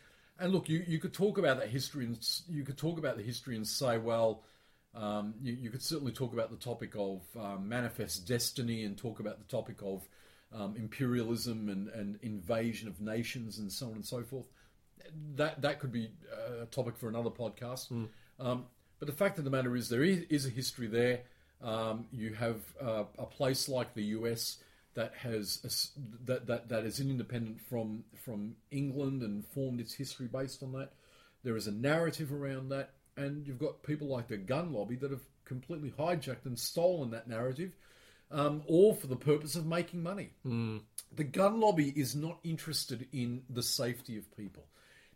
and 0.44 0.52
look, 0.52 0.68
you 0.68 0.84
you 0.86 1.00
could 1.00 1.14
talk 1.14 1.38
about 1.38 1.58
that 1.60 1.70
history, 1.70 2.06
and 2.06 2.20
you 2.50 2.64
could 2.64 2.78
talk 2.78 2.98
about 2.98 3.16
the 3.16 3.24
history 3.24 3.56
and 3.56 3.66
say, 3.66 3.98
well, 3.98 4.44
um, 4.94 5.34
you, 5.42 5.54
you 5.54 5.70
could 5.70 5.82
certainly 5.82 6.12
talk 6.12 6.34
about 6.34 6.52
the 6.52 6.58
topic 6.58 6.94
of 6.98 7.22
um, 7.40 7.70
manifest 7.70 8.28
destiny, 8.28 8.84
and 8.84 8.98
talk 8.98 9.22
about 9.22 9.40
the 9.40 9.46
topic 9.46 9.78
of 9.82 10.06
um, 10.54 10.76
imperialism 10.76 11.70
and, 11.70 11.88
and 11.88 12.20
invasion 12.22 12.90
of 12.90 13.00
nations, 13.00 13.58
and 13.58 13.72
so 13.72 13.88
on 13.88 13.94
and 13.94 14.06
so 14.06 14.22
forth. 14.22 14.46
That 15.36 15.62
that 15.62 15.80
could 15.80 15.94
be 15.94 16.12
a 16.62 16.66
topic 16.66 16.98
for 16.98 17.08
another 17.08 17.30
podcast. 17.30 17.90
Um, 18.38 18.66
but 19.00 19.08
the 19.08 19.14
fact 19.14 19.38
of 19.38 19.46
the 19.46 19.50
matter 19.50 19.78
is, 19.78 19.88
there 19.88 20.04
is, 20.04 20.26
is 20.30 20.46
a 20.46 20.50
history 20.50 20.88
there. 20.88 21.22
Um, 21.62 22.08
you 22.12 22.34
have 22.34 22.58
uh, 22.82 23.06
a 23.18 23.26
place 23.26 23.70
like 23.70 23.94
the 23.94 24.04
US 24.18 24.58
that 24.96 25.14
has 25.16 25.60
a 25.64 26.26
that, 26.26 26.48
that 26.48 26.70
that 26.70 26.86
is 26.86 27.00
independent 27.00 27.60
from 27.62 28.04
from 28.24 28.56
England 28.72 29.22
and 29.22 29.46
formed 29.48 29.80
its 29.80 29.94
history 29.94 30.28
based 30.28 30.64
on 30.64 30.74
that. 30.74 30.92
There 31.44 31.58
is 31.58 31.68
a 31.68 31.72
narrative 31.72 32.32
around 32.32 32.70
that, 32.70 32.92
and 33.18 33.46
you've 33.46 33.60
got 33.60 33.84
people 33.84 34.08
like 34.08 34.28
the 34.28 34.38
gun 34.38 34.72
lobby 34.72 34.96
that 34.98 35.12
have 35.12 35.24
completely 35.46 35.92
hijacked 35.92 36.46
and 36.46 36.58
stolen 36.58 37.12
that 37.12 37.28
narrative, 37.28 37.74
um, 38.32 38.64
all 38.68 38.94
for 38.94 39.08
the 39.08 39.16
purpose 39.16 39.56
of 39.56 39.66
making 39.66 40.02
money. 40.02 40.32
The 41.16 41.24
gun 41.24 41.60
lobby 41.60 41.90
is 41.90 42.16
not 42.16 42.40
interested 42.44 43.08
in 43.12 43.44
the 43.50 43.64
safety 43.64 44.18
of 44.18 44.36
people. 44.38 44.64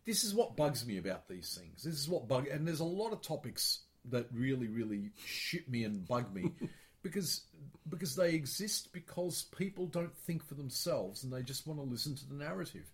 This 0.05 0.23
is 0.23 0.33
what 0.33 0.55
bugs 0.55 0.85
me 0.85 0.97
about 0.97 1.27
these 1.27 1.57
things. 1.59 1.83
This 1.83 1.95
is 1.95 2.09
what 2.09 2.27
bug, 2.27 2.47
and 2.47 2.67
there's 2.67 2.79
a 2.79 2.85
lot 2.85 3.13
of 3.13 3.21
topics 3.21 3.79
that 4.05 4.27
really, 4.31 4.67
really 4.67 5.11
shit 5.25 5.69
me 5.69 5.83
and 5.83 6.07
bug 6.07 6.33
me 6.33 6.51
because 7.07 7.41
because 7.89 8.15
they 8.15 8.33
exist 8.33 8.91
because 8.91 9.43
people 9.57 9.85
don't 9.85 10.15
think 10.15 10.43
for 10.43 10.55
themselves 10.55 11.23
and 11.23 11.31
they 11.31 11.41
just 11.41 11.65
want 11.65 11.79
to 11.79 11.85
listen 11.85 12.15
to 12.15 12.27
the 12.27 12.35
narrative. 12.35 12.91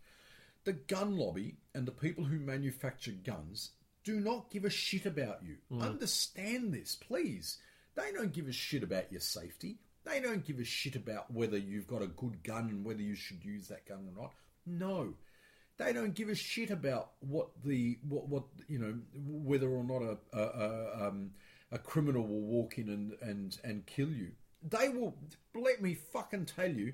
The 0.65 0.73
gun 0.73 1.17
lobby 1.17 1.55
and 1.73 1.85
the 1.85 1.91
people 1.91 2.23
who 2.23 2.39
manufacture 2.39 3.11
guns 3.11 3.71
do 4.03 4.19
not 4.19 4.51
give 4.51 4.65
a 4.65 4.69
shit 4.69 5.05
about 5.05 5.39
you. 5.43 5.57
Understand 5.81 6.73
this, 6.73 6.95
please. 6.95 7.57
They 7.95 8.11
don't 8.11 8.33
give 8.33 8.47
a 8.47 8.53
shit 8.53 8.83
about 8.83 9.11
your 9.11 9.21
safety. 9.21 9.77
They 10.05 10.19
don't 10.19 10.45
give 10.45 10.59
a 10.59 10.65
shit 10.65 10.95
about 10.95 11.31
whether 11.31 11.57
you've 11.57 11.87
got 11.87 12.01
a 12.01 12.07
good 12.07 12.43
gun 12.43 12.69
and 12.69 12.85
whether 12.85 13.01
you 13.01 13.15
should 13.15 13.43
use 13.43 13.67
that 13.69 13.87
gun 13.87 14.09
or 14.15 14.21
not. 14.21 14.33
No. 14.65 15.13
They 15.77 15.93
don't 15.93 16.13
give 16.13 16.29
a 16.29 16.35
shit 16.35 16.69
about 16.69 17.11
what 17.19 17.49
the 17.63 17.97
what 18.07 18.27
what 18.27 18.43
you 18.67 18.77
know 18.77 18.93
whether 19.15 19.69
or 19.69 19.83
not 19.83 20.01
a 20.03 20.17
a, 20.31 20.41
a, 20.41 21.07
um, 21.07 21.31
a 21.73 21.77
criminal 21.77 22.25
will 22.25 22.41
walk 22.41 22.77
in 22.77 22.87
and, 22.89 23.13
and 23.21 23.57
and 23.63 23.85
kill 23.85 24.09
you. 24.09 24.31
They 24.61 24.87
will 24.87 25.17
let 25.53 25.81
me 25.81 25.95
fucking 25.95 26.45
tell 26.45 26.71
you, 26.71 26.93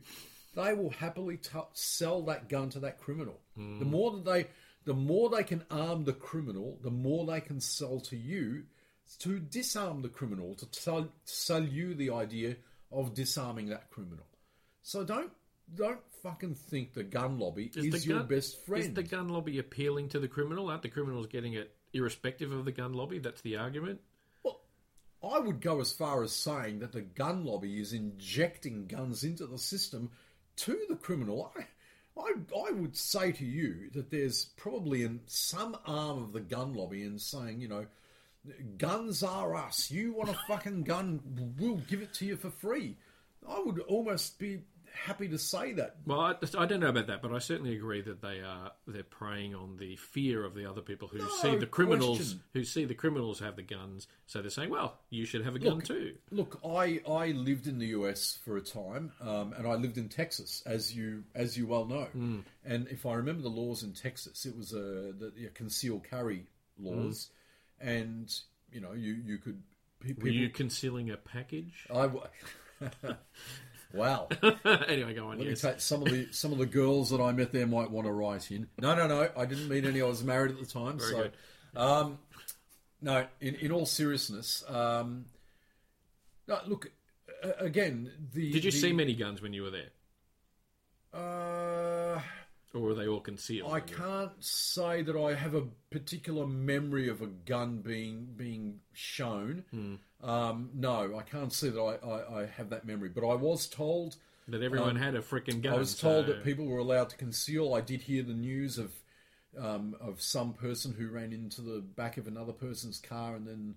they 0.56 0.74
will 0.74 0.90
happily 0.90 1.38
t- 1.38 1.60
sell 1.74 2.24
that 2.24 2.50
gun 2.50 2.70
to 2.72 2.80
that 2.80 3.00
criminal. 3.00 3.40
The 3.56 3.62
mm. 3.62 3.92
more 3.92 4.12
that 4.12 4.26
they 4.26 4.48
the 4.86 4.94
more 4.96 5.30
they 5.30 5.44
can 5.44 5.64
arm 5.70 6.06
the 6.06 6.14
criminal, 6.14 6.80
the 6.82 6.90
more 6.90 7.26
they 7.26 7.42
can 7.42 7.60
sell 7.60 8.00
to 8.02 8.16
you 8.16 8.64
to 9.20 9.40
disarm 9.40 10.02
the 10.02 10.10
criminal, 10.10 10.56
to 10.56 10.68
sell, 10.72 11.10
sell 11.26 11.64
you 11.64 11.94
the 11.96 12.12
idea 12.12 12.56
of 12.92 13.14
disarming 13.14 13.70
that 13.70 13.90
criminal. 13.90 14.26
So 14.82 15.04
don't 15.04 15.32
don't 15.76 16.00
fucking 16.24 16.56
think 16.56 16.94
the 16.94 17.04
gun 17.04 17.38
lobby 17.38 17.72
is, 17.76 17.92
the 17.92 18.08
your 18.08 18.20
gun- 18.20 18.28
best 18.28 18.66
friend. 18.66 18.84
Is 18.84 18.94
the 18.94 19.04
gun 19.04 19.30
lobby 19.30 19.60
appealing 19.60 20.10
to 20.10 20.20
the 20.20 20.28
criminal? 20.28 20.70
Aren't 20.70 20.82
the 20.82 20.90
criminals 20.90 21.28
getting 21.28 21.54
it 21.54 21.76
irrespective 21.94 22.52
of 22.52 22.66
the 22.66 22.72
gun 22.72 22.94
lobby? 22.94 23.20
That's 23.20 23.42
the 23.42 23.58
argument. 23.58 24.00
I 25.24 25.40
would 25.40 25.62
go 25.62 25.82
as 25.82 25.92
far 25.92 26.24
as 26.24 26.32
saying 26.32 26.80
that 26.80 26.94
the 26.94 27.02
gun 27.02 27.44
lobby 27.44 27.80
is 27.80 27.94
injecting 27.94 28.88
guns 28.88 29.24
into 29.24 29.46
the 29.46 29.58
system 29.58 30.12
to 30.58 30.80
the 30.88 30.96
criminal. 30.96 31.52
I, 31.58 31.66
I, 32.20 32.34
I 32.68 32.72
would 32.72 32.96
say 32.96 33.32
to 33.34 33.46
you 33.46 33.90
that 33.94 34.12
there's 34.12 34.46
probably 34.58 35.04
in 35.04 35.22
some 35.26 35.78
arm 35.86 36.24
of 36.24 36.34
the 36.34 36.40
gun 36.40 36.74
lobby 36.74 37.04
in 37.04 37.20
saying, 37.20 37.60
you 37.60 37.68
know, 37.68 37.86
guns 38.78 39.24
are 39.24 39.56
us. 39.56 39.92
You 39.92 40.14
want 40.14 40.30
a 40.30 40.40
fucking 40.48 40.84
gun, 40.84 41.56
we'll 41.60 41.78
give 41.78 42.02
it 42.02 42.14
to 42.16 42.26
you 42.26 42.38
for 42.38 42.50
free. 42.50 42.98
I 43.48 43.60
would 43.60 43.80
almost 43.80 44.40
be 44.40 44.62
happy 45.06 45.28
to 45.30 45.38
say 45.38 45.74
that. 45.74 45.98
Well, 46.06 46.20
I, 46.20 46.36
I 46.58 46.66
don't 46.66 46.80
know 46.80 46.90
about 46.90 47.08
that, 47.08 47.22
but 47.22 47.34
I 47.34 47.40
certainly 47.40 47.76
agree 47.76 48.02
that 48.02 48.22
they 48.22 48.40
are 48.42 48.72
they're 48.88 49.04
preying 49.04 49.56
on 49.56 49.78
the 49.78 49.96
fear 49.96 50.44
of 50.46 50.54
the 50.54 50.70
other 50.70 50.82
people 50.82 51.08
who 51.08 51.18
No 51.20 51.28
see 51.42 51.56
the 51.56 51.66
criminals 51.66 52.18
question. 52.18 52.42
who 52.54 52.64
see 52.64 52.86
the 52.86 52.94
criminals 52.96 53.40
have 53.40 53.56
the 53.56 53.62
guns. 53.64 54.08
So 54.28 54.42
they're 54.42 54.50
saying, 54.50 54.70
"Well, 54.70 54.98
you 55.10 55.26
should 55.26 55.44
have 55.46 55.56
a 55.56 55.60
gun 55.60 55.82
too." 55.82 56.16
Look, 56.32 56.60
I, 56.66 57.02
I 57.10 57.28
lived 57.32 57.68
in 57.68 57.80
the 57.80 57.88
US 57.88 58.38
for 58.44 58.58
a 58.58 58.62
time, 58.62 59.12
um, 59.22 59.54
and 59.58 59.66
I 59.68 59.76
lived 59.76 59.98
in 59.98 60.10
Texas, 60.10 60.62
as 60.66 60.96
you 60.96 61.24
as 61.36 61.58
you 61.58 61.68
well 61.68 61.86
know. 61.86 62.08
And 62.66 62.88
if 62.90 63.06
I 63.06 63.14
remember 63.16 63.42
the 63.42 63.50
laws 63.50 63.84
in 63.84 63.94
Texas, 63.94 64.46
it 64.46 64.56
was 64.56 64.74
a 64.74 65.14
the, 65.14 65.32
the 65.36 65.48
concealed 65.54 66.04
carry 66.10 66.46
laws, 66.78 67.30
and 67.80 68.34
you 68.72 68.82
know 68.82 68.94
you 68.94 69.14
you 69.26 69.38
could 69.38 69.62
pe- 70.00 70.14
Were 70.22 70.30
you 70.30 70.50
concealing 70.50 71.10
a 71.10 71.18
package? 71.18 71.88
I 71.94 72.10
wow. 73.94 74.28
anyway, 74.88 75.14
go 75.14 75.28
on. 75.28 75.38
Let 75.38 75.48
me 75.48 75.56
take 75.56 75.80
some 75.80 76.02
of 76.02 76.10
the 76.10 76.28
some 76.32 76.52
of 76.52 76.58
the 76.58 76.66
girls 76.66 77.10
that 77.10 77.22
I 77.22 77.32
met 77.32 77.52
there 77.52 77.68
might 77.68 77.90
want 77.90 78.08
to 78.08 78.14
write 78.14 78.52
in. 78.52 78.68
No, 78.80 78.96
no, 78.96 79.08
no. 79.08 79.30
I 79.36 79.46
didn't 79.46 79.70
meet 79.70 79.86
any. 79.86 80.02
I 80.02 80.06
was 80.06 80.24
married 80.24 80.52
at 80.52 80.60
the 80.60 80.66
time. 80.66 81.00
Very 81.00 81.12
so, 81.12 81.18
good. 81.18 81.32
um, 81.76 82.20
no. 83.02 83.26
In 83.42 83.56
in 83.56 83.72
all 83.72 83.86
seriousness, 83.86 84.64
um, 84.68 85.26
no, 86.48 86.60
look 86.68 86.92
uh, 87.44 87.52
again. 87.60 88.12
The 88.34 88.52
Did 88.52 88.64
you 88.64 88.72
the, 88.72 88.78
see 88.78 88.94
many 88.94 89.14
guns 89.14 89.42
when 89.42 89.54
you 89.54 89.64
were 89.64 89.72
there? 89.72 89.90
Uh, 91.12 92.22
or 92.74 92.82
were 92.82 92.94
they 92.94 93.08
all 93.08 93.20
concealed? 93.20 93.72
I 93.72 93.80
can't 93.80 94.32
say 94.44 95.02
that 95.02 95.16
I 95.16 95.34
have 95.34 95.56
a 95.56 95.64
particular 95.90 96.46
memory 96.46 97.10
of 97.10 97.22
a 97.22 97.28
gun 97.28 97.82
being 97.82 98.28
being 98.36 98.82
shown. 98.94 99.64
Um, 100.22 100.70
no, 100.74 101.18
I 101.18 101.22
can't 101.24 101.54
say 101.54 101.70
that 101.70 101.80
I, 101.80 102.08
I, 102.08 102.42
I 102.42 102.46
have 102.46 102.70
that 102.72 102.86
memory. 102.86 103.10
But 103.10 103.26
I 103.28 103.36
was 103.36 103.68
told 103.68 104.18
that 104.50 104.62
everyone 104.62 104.96
had 104.96 105.16
a 105.16 105.22
freaking 105.22 105.62
gun. 105.62 105.74
I 105.74 105.78
was 105.78 105.98
told 105.98 106.26
so- 106.26 106.34
that 106.34 106.44
people 106.44 106.66
were 106.66 106.80
allowed 106.80 107.10
to 107.12 107.18
conceal. 107.18 107.74
I 107.74 107.82
did 107.82 108.02
hear 108.02 108.24
the 108.24 108.34
news 108.34 108.78
of 108.78 108.92
um, 109.58 109.96
of 110.00 110.22
some 110.22 110.54
person 110.54 110.94
who 110.94 111.10
ran 111.10 111.34
into 111.34 111.62
the 111.62 111.80
back 111.82 112.18
of 112.18 112.28
another 112.28 112.54
person's 112.54 113.00
car, 113.00 113.36
and 113.36 113.48
then 113.48 113.76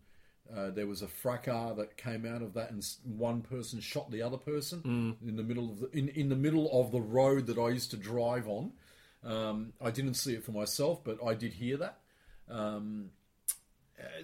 uh, 0.55 0.71
there 0.71 0.87
was 0.87 1.01
a 1.01 1.09
fracas 1.09 1.77
that 1.79 1.97
came 1.97 2.27
out 2.27 2.43
of 2.43 2.53
that, 2.55 2.71
and 2.71 2.85
one 3.05 3.41
person 3.41 3.81
shot 3.81 4.11
the 4.11 4.21
other 4.21 4.37
person 4.37 5.17
in 5.27 5.37
the 5.37 5.43
middle 5.43 5.71
of 5.71 5.81
the 5.81 5.91
in, 5.99 6.09
in 6.11 6.29
the 6.29 6.37
middle 6.37 6.69
of 6.79 6.91
the 6.93 7.01
road 7.01 7.47
that 7.47 7.59
I 7.59 7.69
used 7.71 7.91
to 7.93 7.97
drive 7.97 8.47
on. 8.49 8.73
Um, 9.25 9.73
I 9.81 9.91
didn't 9.93 10.15
see 10.15 10.35
it 10.35 10.45
for 10.45 10.51
myself, 10.53 11.03
but 11.05 11.19
I 11.25 11.35
did 11.35 11.53
hear 11.55 11.77
that. 11.79 11.99
Um, 12.51 13.11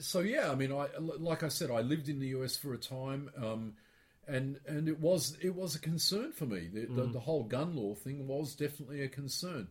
so 0.00 0.20
yeah, 0.20 0.50
I 0.50 0.54
mean, 0.54 0.72
I 0.72 0.88
like 0.98 1.42
I 1.42 1.48
said, 1.48 1.70
I 1.70 1.80
lived 1.80 2.08
in 2.08 2.18
the 2.18 2.28
US 2.28 2.56
for 2.56 2.74
a 2.74 2.78
time, 2.78 3.30
um, 3.36 3.74
and 4.26 4.58
and 4.66 4.88
it 4.88 5.00
was 5.00 5.36
it 5.40 5.54
was 5.54 5.74
a 5.74 5.80
concern 5.80 6.32
for 6.32 6.46
me. 6.46 6.68
The, 6.72 6.86
the, 6.86 7.06
the 7.06 7.20
whole 7.20 7.44
gun 7.44 7.76
law 7.76 7.94
thing 7.94 8.26
was 8.26 8.54
definitely 8.54 9.02
a 9.02 9.08
concern. 9.08 9.68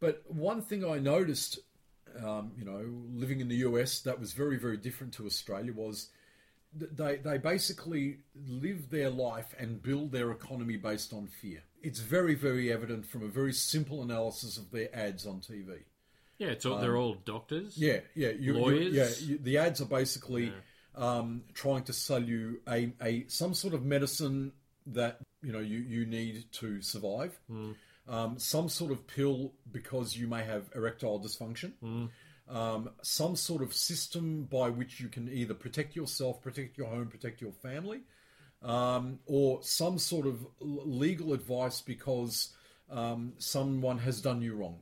But 0.00 0.22
one 0.28 0.62
thing 0.62 0.84
I 0.84 0.98
noticed, 0.98 1.58
um, 2.22 2.52
you 2.58 2.64
know, 2.64 2.84
living 3.14 3.40
in 3.40 3.48
the 3.48 3.56
US, 3.56 4.00
that 4.00 4.20
was 4.20 4.32
very 4.32 4.58
very 4.58 4.76
different 4.76 5.14
to 5.14 5.26
Australia 5.26 5.72
was. 5.72 6.08
They, 6.78 7.16
they 7.16 7.38
basically 7.38 8.18
live 8.46 8.90
their 8.90 9.08
life 9.08 9.54
and 9.58 9.82
build 9.82 10.12
their 10.12 10.30
economy 10.30 10.76
based 10.76 11.14
on 11.14 11.26
fear. 11.26 11.62
It's 11.80 12.00
very, 12.00 12.34
very 12.34 12.70
evident 12.70 13.06
from 13.06 13.22
a 13.22 13.28
very 13.28 13.54
simple 13.54 14.02
analysis 14.02 14.58
of 14.58 14.70
their 14.72 14.94
ads 14.94 15.24
on 15.24 15.40
TV. 15.40 15.84
Yeah, 16.38 16.48
it's 16.48 16.66
all, 16.66 16.78
they're 16.78 16.96
all 16.96 17.14
doctors. 17.14 17.76
Um, 17.76 17.82
Yeah, 17.82 18.00
yeah. 18.14 18.28
You, 18.30 18.54
you- 18.54 18.60
Lawyers? 18.60 18.94
yeah, 18.94 19.28
you, 19.28 19.38
the 19.38 19.58
ads 19.58 19.80
are 19.80 19.86
basically 19.86 20.52
um, 20.94 21.42
trying 21.54 21.84
to 21.84 21.92
sell 21.92 22.22
you 22.22 22.60
a, 22.68 22.92
a 23.02 23.24
some 23.28 23.54
sort 23.54 23.74
of 23.74 23.84
medicine 23.84 24.52
that 24.88 25.18
you 25.42 25.52
know 25.52 25.58
you, 25.60 25.78
you 25.78 26.06
need 26.06 26.44
to 26.52 26.80
survive. 26.82 27.38
Um, 28.08 28.38
some 28.38 28.68
sort 28.68 28.92
of 28.92 29.06
pill 29.08 29.52
because 29.72 30.16
you 30.16 30.28
may 30.28 30.44
have 30.44 30.70
erectile 30.74 31.18
dysfunction. 31.20 31.72
Um, 32.48 32.90
some 33.02 33.34
sort 33.34 33.60
of 33.62 33.74
system 33.74 34.44
by 34.44 34.68
which 34.70 35.00
you 35.00 35.08
can 35.08 35.28
either 35.28 35.54
protect 35.54 35.96
yourself, 35.96 36.40
protect 36.40 36.78
your 36.78 36.86
home, 36.86 37.08
protect 37.08 37.40
your 37.40 37.50
family, 37.50 38.02
um, 38.62 39.18
or 39.26 39.58
some 39.62 39.98
sort 39.98 40.28
of 40.28 40.40
l- 40.62 40.82
legal 40.86 41.32
advice 41.32 41.80
because 41.80 42.54
um, 42.88 43.32
someone 43.38 43.98
has 43.98 44.20
done 44.20 44.40
you 44.42 44.54
wrong. 44.54 44.78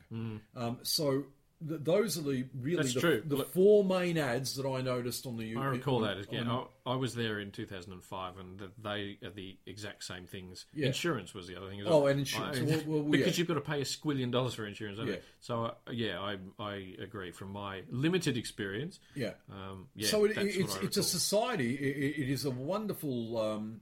Um, 0.55 0.79
so 0.83 1.25
th- 1.69 1.81
those 1.83 2.19
are 2.19 2.23
the 2.23 2.45
really 2.61 2.83
That's 2.83 2.95
the, 2.95 3.01
true. 3.01 3.23
the 3.27 3.37
Look- 3.37 3.53
four 3.53 3.85
main 3.85 4.19
ads 4.19 4.57
that 4.57 4.67
I 4.69 4.81
noticed 4.81 5.27
on 5.27 5.37
the. 5.37 5.57
I 5.57 5.65
recall 5.67 6.01
that 6.01 6.19
again. 6.19 6.49
I, 6.49 6.65
I 6.87 6.97
was 6.97 7.15
there 7.15 7.41
in 7.41 7.51
2005, 7.51 8.39
and 8.39 8.59
that 8.59 8.83
they 8.83 9.19
are 9.27 9.31
the 9.31 9.57
exact 9.67 10.05
same 10.05 10.27
things. 10.27 10.67
Yeah. 10.75 10.87
Insurance 10.89 11.33
was 11.35 11.47
the 11.47 11.57
other 11.57 11.69
thing. 11.69 11.81
as 11.81 11.87
Oh, 11.89 12.07
and 12.07 12.21
insurance. 12.21 12.59
I- 12.59 12.63
Well, 12.65 12.83
well, 12.87 13.03
because 13.11 13.37
yeah. 13.37 13.41
you've 13.41 13.49
got 13.49 13.55
to 13.55 13.61
pay 13.61 13.81
a 13.81 13.85
squillion 13.85 14.31
dollars 14.31 14.55
for 14.55 14.67
insurance. 14.67 14.99
Yeah. 15.05 15.17
So 15.41 15.65
uh, 15.65 15.75
yeah, 15.91 16.21
I 16.21 16.37
I 16.59 16.95
agree. 17.03 17.31
From 17.33 17.53
my 17.53 17.83
limited 17.91 18.37
experience, 18.37 19.01
yeah. 19.15 19.33
um, 19.51 19.89
yeah. 19.95 20.09
so 20.09 20.25
it, 20.25 20.37
it's 20.37 20.77
it's 20.77 20.97
a 20.97 21.03
society. 21.03 21.75
It, 21.75 22.23
it 22.23 22.31
is 22.31 22.45
a 22.45 22.51
wonderful 22.51 23.39
um, 23.41 23.81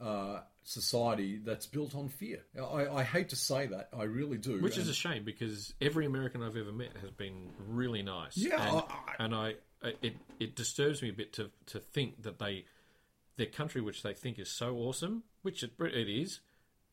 uh, 0.00 0.40
society 0.64 1.38
that's 1.44 1.66
built 1.66 1.94
on 1.94 2.08
fear. 2.08 2.40
I, 2.56 2.86
I 2.88 3.02
hate 3.02 3.30
to 3.30 3.36
say 3.36 3.66
that. 3.66 3.88
I 3.96 4.04
really 4.04 4.36
do. 4.38 4.60
Which 4.60 4.78
is 4.78 4.88
a 4.88 4.94
shame 4.94 5.24
because 5.24 5.72
every 5.80 6.06
American 6.06 6.42
I've 6.42 6.56
ever 6.56 6.72
met 6.72 6.96
has 7.00 7.10
been 7.10 7.50
really 7.68 8.02
nice. 8.02 8.36
Yeah, 8.36 8.60
and, 8.60 8.76
I- 8.78 9.14
and 9.24 9.34
I, 9.34 9.54
it 10.02 10.16
it 10.38 10.56
disturbs 10.56 11.02
me 11.02 11.08
a 11.10 11.12
bit 11.12 11.32
to 11.34 11.50
to 11.66 11.78
think 11.80 12.22
that 12.22 12.38
they 12.38 12.64
their 13.36 13.46
country, 13.46 13.80
which 13.80 14.02
they 14.02 14.14
think 14.14 14.38
is 14.38 14.50
so 14.50 14.76
awesome, 14.76 15.22
which 15.42 15.62
it, 15.62 15.72
it 15.78 16.08
is, 16.08 16.40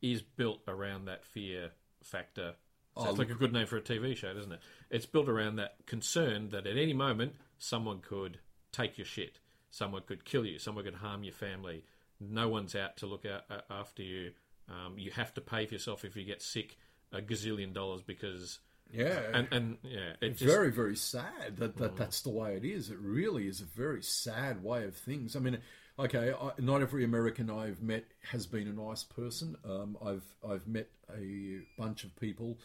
is 0.01 0.21
built 0.21 0.59
around 0.67 1.05
that 1.05 1.25
fear 1.25 1.71
factor. 2.03 2.53
Sounds 2.97 3.17
like 3.19 3.29
a 3.31 3.33
good 3.33 3.51
name 3.51 3.65
for 3.67 3.75
a 3.77 3.81
TV 3.81 4.15
show, 4.15 4.33
doesn't 4.33 4.51
it? 4.53 4.59
It's 4.89 5.05
built 5.05 5.27
around 5.27 5.57
that 5.57 5.75
concern 5.85 6.49
that 6.51 6.65
at 6.65 6.77
any 6.77 6.93
moment 6.93 7.33
someone 7.57 7.99
could 7.99 8.39
take 8.71 8.97
your 8.97 9.03
shit, 9.05 9.39
someone 9.69 10.03
could 10.05 10.23
kill 10.23 10.45
you, 10.45 10.59
someone 10.59 10.85
could 10.85 10.93
harm 10.95 11.23
your 11.23 11.33
family. 11.33 11.83
No 12.19 12.49
one's 12.49 12.75
out 12.75 12.97
to 12.97 13.05
look 13.05 13.25
out, 13.25 13.43
after 13.69 14.03
you. 14.03 14.31
Um, 14.69 14.97
you 14.97 15.11
have 15.11 15.33
to 15.35 15.41
pay 15.41 15.65
for 15.65 15.75
yourself 15.75 16.03
if 16.05 16.15
you 16.15 16.23
get 16.23 16.41
sick 16.41 16.77
a 17.13 17.21
gazillion 17.21 17.73
dollars 17.73 18.01
because 18.01 18.59
yeah. 18.91 19.19
and 19.33 19.47
and 19.51 19.77
yeah, 19.83 20.11
it 20.21 20.31
It's 20.31 20.39
just 20.39 20.51
very, 20.51 20.71
very 20.71 20.95
sad 20.95 21.57
that, 21.57 21.77
that 21.77 21.95
that's 21.95 22.21
the 22.21 22.29
way 22.29 22.55
it 22.55 22.65
is. 22.65 22.89
It 22.89 22.97
really 22.99 23.47
is 23.47 23.61
a 23.61 23.65
very 23.65 24.01
sad 24.01 24.63
way 24.63 24.85
of 24.85 24.95
things. 24.95 25.35
I 25.35 25.39
mean, 25.39 25.59
okay, 25.99 26.33
I, 26.33 26.51
not 26.59 26.81
every 26.81 27.03
American 27.03 27.49
I've 27.49 27.81
met 27.81 28.05
has 28.31 28.45
been 28.47 28.67
a 28.67 28.73
nice 28.73 29.03
person. 29.03 29.55
Um, 29.63 29.97
I've 30.05 30.23
I've 30.47 30.67
met 30.67 30.87
a 31.15 31.59
bunch 31.77 32.03
of 32.03 32.15
people, 32.19 32.57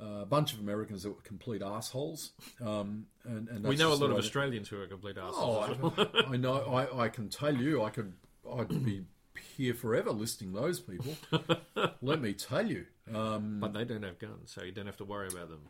uh, 0.00 0.20
a 0.22 0.26
bunch 0.26 0.52
of 0.52 0.60
Americans 0.60 1.02
that 1.02 1.10
were 1.10 1.22
complete 1.22 1.62
assholes. 1.62 2.32
Um, 2.60 3.06
and, 3.24 3.48
and 3.48 3.64
we 3.64 3.76
know 3.76 3.92
a 3.92 3.94
lot 3.94 4.10
of 4.10 4.16
that- 4.16 4.18
Australians 4.18 4.68
who 4.68 4.80
are 4.80 4.86
complete 4.86 5.16
Oh, 5.20 5.28
assholes. 5.28 5.92
I, 5.98 6.34
I 6.34 6.36
know. 6.36 6.54
I, 6.72 7.04
I 7.04 7.08
can 7.08 7.28
tell 7.28 7.54
you, 7.54 7.82
I 7.82 7.90
could. 7.90 8.12
I'd 8.50 8.84
be 8.84 9.04
here 9.56 9.74
forever 9.74 10.10
listing 10.10 10.52
those 10.52 10.80
people. 10.80 11.14
Let 12.02 12.20
me 12.20 12.32
tell 12.32 12.66
you. 12.66 12.86
Um, 13.14 13.58
but 13.60 13.72
they 13.72 13.84
don't 13.84 14.02
have 14.02 14.18
guns, 14.18 14.52
so 14.52 14.62
you 14.62 14.72
don't 14.72 14.86
have 14.86 14.96
to 14.98 15.04
worry 15.04 15.28
about 15.28 15.48
them. 15.50 15.60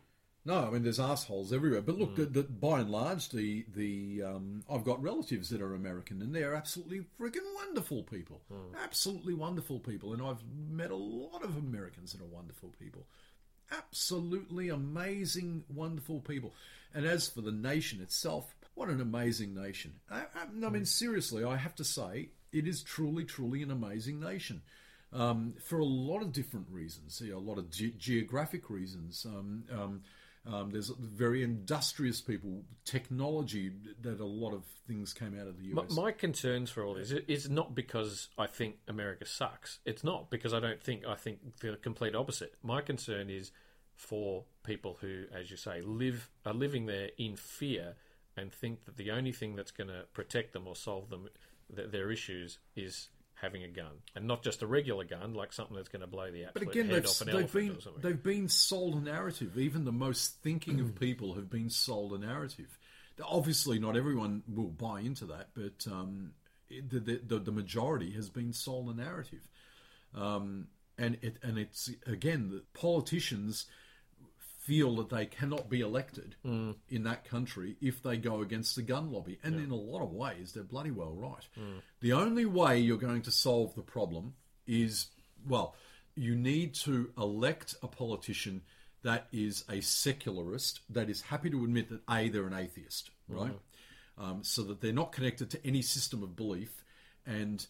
no, 0.45 0.59
I 0.67 0.69
mean 0.69 0.83
there's 0.83 0.99
assholes 0.99 1.51
everywhere. 1.53 1.81
But 1.81 1.97
look, 1.97 2.15
the, 2.15 2.25
the, 2.25 2.43
by 2.43 2.79
and 2.81 2.89
large, 2.89 3.29
the 3.29 3.65
the 3.75 4.23
um, 4.23 4.63
I've 4.69 4.83
got 4.83 5.01
relatives 5.01 5.49
that 5.49 5.61
are 5.61 5.73
American, 5.75 6.21
and 6.21 6.33
they're 6.35 6.55
absolutely 6.55 7.05
freaking 7.19 7.47
wonderful 7.55 8.03
people. 8.03 8.41
Absolutely 8.83 9.33
wonderful 9.33 9.79
people, 9.79 10.13
and 10.13 10.21
I've 10.21 10.43
met 10.69 10.91
a 10.91 10.95
lot 10.95 11.43
of 11.43 11.57
Americans 11.57 12.11
that 12.13 12.21
are 12.21 12.25
wonderful 12.25 12.73
people. 12.79 13.07
Absolutely 13.71 14.69
amazing, 14.69 15.63
wonderful 15.73 16.19
people. 16.19 16.53
And 16.93 17.05
as 17.05 17.27
for 17.27 17.41
the 17.41 17.51
nation 17.51 18.01
itself, 18.01 18.55
what 18.75 18.89
an 18.89 19.01
amazing 19.01 19.55
nation! 19.55 19.93
I, 20.11 20.19
I, 20.35 20.65
I 20.65 20.69
mean, 20.69 20.85
seriously, 20.85 21.43
I 21.43 21.55
have 21.57 21.73
to 21.75 21.83
say, 21.83 22.29
it 22.53 22.67
is 22.67 22.81
truly, 22.83 23.25
truly 23.25 23.61
an 23.63 23.71
amazing 23.71 24.19
nation 24.19 24.61
um, 25.11 25.53
for 25.63 25.79
a 25.79 25.85
lot 25.85 26.21
of 26.21 26.31
different 26.31 26.67
reasons. 26.69 27.21
You 27.23 27.31
know, 27.33 27.37
a 27.37 27.39
lot 27.39 27.57
of 27.57 27.69
ge- 27.69 27.97
geographic 27.97 28.69
reasons. 28.69 29.25
Um, 29.25 29.63
um, 29.71 30.01
um, 30.45 30.71
there's 30.71 30.89
very 30.89 31.41
industrious 31.41 32.19
people, 32.19 32.63
technology 32.83 33.71
that 34.01 34.19
a 34.19 34.25
lot 34.25 34.53
of 34.53 34.63
things 34.87 35.13
came 35.13 35.39
out 35.39 35.47
of 35.47 35.57
the 35.57 35.67
US. 35.73 35.91
my 35.95 36.11
concerns 36.11 36.69
for 36.69 36.83
all 36.83 36.93
this 36.95 37.11
is- 37.11 37.23
is 37.27 37.49
not 37.49 37.73
because 37.73 38.27
I 38.37 38.47
think 38.47 38.79
America 38.87 39.25
sucks. 39.25 39.79
It's 39.85 40.03
not 40.03 40.29
because 40.29 40.53
I 40.53 40.59
don't 40.59 40.83
think 40.83 41.05
I 41.05 41.15
think 41.15 41.59
the 41.59 41.77
complete 41.77 42.13
opposite. 42.15 42.55
My 42.61 42.81
concern 42.81 43.29
is 43.29 43.51
for 43.95 44.43
people 44.63 44.97
who, 44.99 45.25
as 45.31 45.49
you 45.49 45.55
say, 45.57 45.79
live 45.81 46.29
are 46.45 46.53
living 46.53 46.87
there 46.87 47.11
in 47.17 47.37
fear 47.37 47.95
and 48.35 48.51
think 48.51 48.83
that 48.85 48.97
the 48.97 49.11
only 49.11 49.31
thing 49.31 49.55
that's 49.55 49.71
going 49.71 49.89
to 49.89 50.05
protect 50.13 50.51
them 50.53 50.67
or 50.67 50.75
solve 50.75 51.09
them 51.09 51.29
th- 51.75 51.91
their 51.91 52.11
issues 52.11 52.57
is 52.75 53.09
having 53.35 53.63
a 53.63 53.67
gun, 53.67 53.91
and 54.15 54.25
not 54.25 54.41
just 54.41 54.61
a 54.61 54.67
regular 54.67 55.03
gun, 55.03 55.33
like 55.33 55.51
something 55.51 55.75
that's 55.75 55.89
going 55.89 56.01
to 56.01 56.07
blow 56.07 56.31
the 56.31 56.45
but 56.53 56.63
again, 56.63 56.85
head 56.87 57.03
they've, 57.03 57.09
off 57.09 57.21
an 57.21 57.27
they've 57.35 57.51
been 57.51 57.71
or 57.71 57.81
something. 57.81 58.01
they've 58.01 58.23
been 58.23 58.49
sold 58.49 58.95
a 58.95 58.99
narrative. 58.99 59.57
Even 59.57 59.85
the 59.85 59.91
most 59.91 60.41
thinking 60.41 60.79
of 60.79 60.99
people 60.99 61.33
have 61.35 61.49
been 61.49 61.69
sold 61.69 62.13
a 62.13 62.17
narrative. 62.17 62.77
Obviously, 63.23 63.79
not 63.79 63.95
everyone 63.95 64.43
will 64.47 64.69
buy 64.69 65.01
into 65.01 65.25
that, 65.25 65.49
but 65.53 65.85
um, 65.91 66.31
the, 66.69 66.99
the 66.99 67.21
the 67.25 67.39
the 67.39 67.51
majority 67.51 68.11
has 68.11 68.29
been 68.29 68.53
sold 68.53 68.89
a 68.89 68.93
narrative. 68.93 69.47
Um, 70.15 70.67
and 70.97 71.17
it 71.21 71.37
and 71.43 71.57
it's 71.57 71.89
again 72.05 72.49
the 72.49 72.63
politicians 72.79 73.65
feel 74.65 74.95
that 74.95 75.09
they 75.09 75.25
cannot 75.25 75.69
be 75.69 75.81
elected 75.81 76.35
mm. 76.45 76.73
in 76.89 77.03
that 77.03 77.25
country 77.25 77.75
if 77.81 78.01
they 78.01 78.15
go 78.17 78.41
against 78.41 78.75
the 78.75 78.81
gun 78.81 79.11
lobby. 79.11 79.37
And 79.43 79.59
in 79.59 79.71
a 79.71 79.75
lot 79.75 80.01
of 80.01 80.11
ways, 80.11 80.53
they're 80.53 80.63
bloody 80.63 80.91
well 80.91 81.13
right. 81.13 81.45
Mm. 81.59 81.81
The 81.99 82.13
only 82.13 82.45
way 82.45 82.79
you're 82.79 82.97
going 82.97 83.23
to 83.23 83.31
solve 83.31 83.75
the 83.75 83.81
problem 83.81 84.35
is, 84.65 85.07
well, 85.47 85.75
you 86.15 86.35
need 86.35 86.75
to 86.75 87.11
elect 87.17 87.75
a 87.83 87.87
politician 87.87 88.61
that 89.01 89.27
is 89.33 89.65
a 89.69 89.81
secularist, 89.81 90.79
that 90.89 91.09
is 91.09 91.21
happy 91.21 91.49
to 91.49 91.63
admit 91.63 91.89
that, 91.89 92.01
A, 92.09 92.29
they're 92.29 92.47
an 92.47 92.53
atheist, 92.53 93.09
mm. 93.29 93.41
right? 93.41 93.59
Um, 94.17 94.43
so 94.43 94.63
that 94.63 94.79
they're 94.79 94.93
not 94.93 95.11
connected 95.11 95.49
to 95.51 95.67
any 95.67 95.81
system 95.81 96.23
of 96.23 96.35
belief. 96.35 96.83
And 97.25 97.65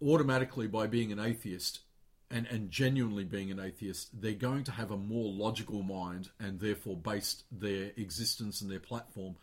automatically, 0.00 0.66
by 0.66 0.86
being 0.86 1.12
an 1.12 1.18
atheist, 1.18 1.80
and, 2.30 2.46
and 2.46 2.70
genuinely 2.70 3.24
being 3.24 3.50
an 3.50 3.60
atheist, 3.60 4.20
they're 4.20 4.32
going 4.32 4.64
to 4.64 4.72
have 4.72 4.90
a 4.90 4.96
more 4.96 5.32
logical 5.32 5.82
mind 5.82 6.30
and 6.40 6.60
therefore 6.60 6.96
based 6.96 7.44
their 7.52 7.92
existence 7.96 8.60
and 8.60 8.70
their 8.70 8.80
platform 8.80 9.36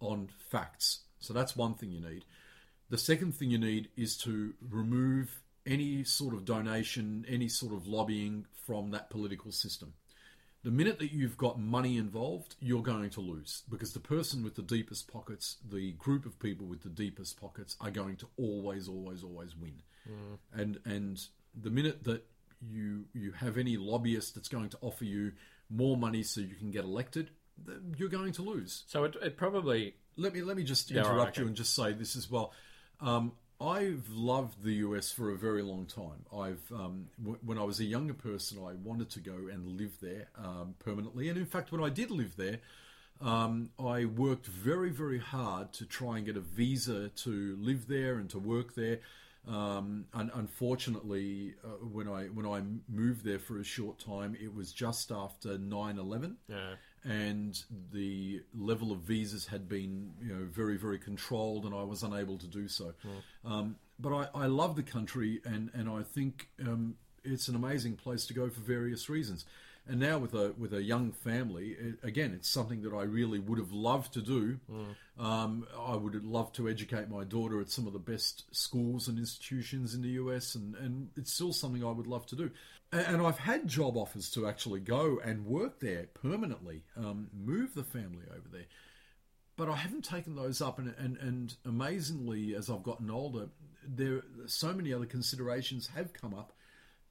on 0.00 0.28
facts. 0.50 1.00
So 1.18 1.34
that's 1.34 1.56
one 1.56 1.74
thing 1.74 1.92
you 1.92 2.00
need. 2.00 2.24
The 2.88 2.98
second 2.98 3.34
thing 3.34 3.50
you 3.50 3.58
need 3.58 3.88
is 3.96 4.16
to 4.18 4.54
remove 4.68 5.42
any 5.66 6.02
sort 6.04 6.34
of 6.34 6.44
donation, 6.44 7.26
any 7.28 7.48
sort 7.48 7.72
of 7.72 7.86
lobbying 7.86 8.46
from 8.66 8.90
that 8.90 9.10
political 9.10 9.52
system. 9.52 9.92
The 10.62 10.70
minute 10.70 10.98
that 10.98 11.12
you've 11.12 11.38
got 11.38 11.58
money 11.58 11.96
involved, 11.96 12.56
you're 12.60 12.82
going 12.82 13.08
to 13.10 13.20
lose 13.20 13.62
because 13.70 13.92
the 13.92 14.00
person 14.00 14.42
with 14.42 14.56
the 14.56 14.62
deepest 14.62 15.10
pockets, 15.10 15.56
the 15.66 15.92
group 15.92 16.26
of 16.26 16.38
people 16.38 16.66
with 16.66 16.82
the 16.82 16.90
deepest 16.90 17.40
pockets, 17.40 17.76
are 17.80 17.90
going 17.90 18.16
to 18.16 18.26
always, 18.36 18.86
always, 18.86 19.22
always 19.24 19.56
win. 19.56 19.82
Mm. 20.06 20.38
And 20.52 20.80
and 20.84 21.20
the 21.54 21.70
minute 21.70 22.04
that 22.04 22.24
you 22.60 23.04
you 23.14 23.32
have 23.32 23.56
any 23.56 23.76
lobbyist 23.76 24.34
that's 24.34 24.48
going 24.48 24.68
to 24.70 24.78
offer 24.82 25.04
you 25.04 25.32
more 25.70 25.96
money 25.96 26.22
so 26.22 26.40
you 26.40 26.54
can 26.54 26.70
get 26.70 26.84
elected, 26.84 27.30
you're 27.96 28.08
going 28.08 28.32
to 28.32 28.42
lose. 28.42 28.84
So 28.86 29.04
it, 29.04 29.16
it 29.22 29.36
probably 29.36 29.94
Let 30.16 30.34
me 30.34 30.42
let 30.42 30.56
me 30.56 30.64
just 30.64 30.90
Yeah, 30.90 31.00
right, 31.02 31.08
interrupt 31.08 31.30
okay. 31.32 31.42
you 31.42 31.46
and 31.48 31.56
just 31.56 31.74
say 31.74 31.92
this 31.92 32.16
as 32.16 32.30
well. 32.30 32.52
Um, 33.00 33.32
I've 33.60 34.08
loved 34.10 34.62
the 34.62 34.72
US 34.86 35.12
for 35.12 35.30
a 35.30 35.36
very 35.36 35.62
long 35.62 35.84
time. 35.86 36.24
I've 36.34 36.62
um, 36.72 37.08
w- 37.18 37.38
when 37.44 37.58
I 37.58 37.62
was 37.64 37.78
a 37.80 37.84
younger 37.84 38.14
person, 38.14 38.58
I 38.58 38.72
wanted 38.74 39.10
to 39.10 39.20
go 39.20 39.34
and 39.52 39.66
live 39.78 39.98
there 40.00 40.28
um, 40.36 40.74
permanently, 40.78 41.28
and 41.28 41.36
in 41.38 41.46
fact, 41.46 41.70
when 41.70 41.82
I 41.82 41.90
did 41.90 42.10
live 42.10 42.36
there, 42.36 42.60
um, 43.20 43.70
I 43.78 44.06
worked 44.06 44.46
very 44.46 44.90
very 44.90 45.18
hard 45.18 45.72
to 45.74 45.84
try 45.86 46.16
and 46.16 46.26
get 46.26 46.36
a 46.38 46.40
visa 46.40 47.10
to 47.10 47.56
live 47.60 47.86
there 47.86 48.14
and 48.16 48.28
to 48.30 48.38
work 48.38 48.74
there. 48.74 49.00
Um, 49.48 50.04
and 50.12 50.30
unfortunately, 50.34 51.54
uh, 51.64 51.68
when 51.86 52.08
I 52.08 52.24
when 52.24 52.46
I 52.46 52.62
moved 52.88 53.24
there 53.24 53.38
for 53.38 53.58
a 53.58 53.64
short 53.64 53.98
time, 53.98 54.36
it 54.40 54.54
was 54.54 54.72
just 54.72 55.10
after 55.10 55.56
9-11 55.56 56.36
yeah. 56.46 56.74
and 57.04 57.58
the 57.92 58.42
level 58.54 58.92
of 58.92 58.98
visas 59.00 59.46
had 59.46 59.68
been 59.68 60.12
you 60.20 60.34
know 60.34 60.44
very 60.44 60.76
very 60.76 60.98
controlled 60.98 61.64
and 61.64 61.74
I 61.74 61.82
was 61.84 62.02
unable 62.02 62.36
to 62.38 62.46
do 62.46 62.68
so. 62.68 62.92
Um, 63.44 63.76
but 63.98 64.12
I, 64.12 64.28
I 64.34 64.46
love 64.46 64.76
the 64.76 64.82
country 64.82 65.40
and 65.44 65.70
and 65.72 65.88
I 65.88 66.02
think 66.02 66.48
um, 66.60 66.96
it's 67.24 67.48
an 67.48 67.56
amazing 67.56 67.96
place 67.96 68.26
to 68.26 68.34
go 68.34 68.50
for 68.50 68.60
various 68.60 69.08
reasons 69.08 69.46
and 69.88 69.98
now 70.00 70.18
with 70.18 70.34
a 70.34 70.52
with 70.58 70.72
a 70.74 70.82
young 70.82 71.10
family 71.12 71.68
it, 71.78 71.98
again 72.02 72.32
it's 72.34 72.48
something 72.48 72.82
that 72.82 72.92
I 72.94 73.02
really 73.02 73.38
would 73.38 73.58
have 73.58 73.72
loved 73.72 74.12
to 74.14 74.22
do 74.22 74.58
um, 75.18 75.66
I 75.78 75.96
would 75.96 76.24
love 76.24 76.52
to 76.54 76.68
educate 76.68 77.08
my 77.08 77.24
daughter 77.24 77.60
at 77.60 77.70
some 77.70 77.86
of 77.86 77.92
the 77.92 77.98
best 77.98 78.44
schools 78.54 79.08
and 79.08 79.18
institutions 79.18 79.94
in 79.94 80.00
the 80.02 80.10
US, 80.22 80.54
and, 80.54 80.74
and 80.76 81.08
it's 81.16 81.32
still 81.32 81.52
something 81.52 81.84
I 81.84 81.90
would 81.90 82.06
love 82.06 82.24
to 82.26 82.36
do. 82.36 82.50
A- 82.92 83.06
And 83.08 83.20
I've 83.20 83.38
had 83.38 83.66
job 83.68 83.96
offers 83.98 84.30
to 84.30 84.46
actually 84.46 84.80
go 84.80 85.20
and 85.22 85.44
work 85.44 85.80
there 85.80 86.06
permanently, 86.14 86.84
um, 86.96 87.28
move 87.34 87.74
the 87.74 87.84
family 87.84 88.24
over 88.30 88.48
there. 88.50 88.64
But 89.56 89.68
I 89.68 89.76
haven't 89.76 90.04
taken 90.06 90.36
those 90.36 90.62
up, 90.62 90.78
and, 90.78 90.94
and, 90.96 91.18
and 91.18 91.54
amazingly, 91.66 92.54
as 92.54 92.70
I've 92.70 92.82
gotten 92.82 93.10
older, 93.10 93.48
there 93.86 94.22
so 94.46 94.72
many 94.72 94.92
other 94.94 95.06
considerations 95.06 95.88
have 95.88 96.12
come 96.14 96.32
up 96.32 96.52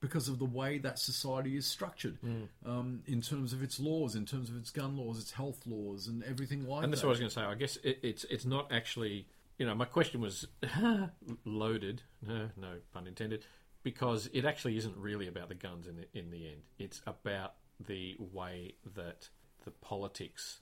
because 0.01 0.29
of 0.29 0.39
the 0.39 0.45
way 0.45 0.77
that 0.77 0.97
society 0.99 1.55
is 1.57 1.65
structured, 1.67 2.17
um, 2.65 3.01
in 3.05 3.21
terms 3.21 3.51
of 3.53 3.61
its 3.61 3.79
laws, 3.79 4.15
in 4.15 4.25
terms 4.25 4.49
of 4.49 4.55
its 4.57 4.71
gun 4.71 4.95
laws, 4.97 5.19
its 5.19 5.31
health 5.31 5.61
laws, 5.65 6.07
and 6.07 6.23
everything 6.23 6.65
like 6.65 6.79
that. 6.81 6.83
And 6.85 6.93
that's 6.93 7.01
that. 7.01 7.07
what 7.07 7.11
I 7.11 7.13
was 7.13 7.19
going 7.19 7.29
to 7.29 7.35
say. 7.35 7.41
I 7.41 7.55
guess 7.55 7.77
it, 7.83 7.99
it's 8.03 8.23
it's 8.25 8.45
not 8.45 8.71
actually. 8.71 9.27
You 9.57 9.65
know, 9.65 9.75
my 9.75 9.83
question 9.85 10.21
was 10.21 10.47
loaded. 11.45 12.01
No, 12.25 12.49
no 12.57 12.73
pun 12.93 13.07
intended. 13.07 13.45
Because 13.83 14.29
it 14.33 14.43
actually 14.45 14.77
isn't 14.77 14.95
really 14.97 15.27
about 15.27 15.47
the 15.49 15.55
guns 15.55 15.87
in 15.87 15.95
the 15.95 16.17
in 16.17 16.31
the 16.31 16.47
end. 16.47 16.61
It's 16.77 17.01
about 17.07 17.53
the 17.85 18.15
way 18.19 18.73
that 18.95 19.29
the 19.65 19.71
politics 19.71 20.59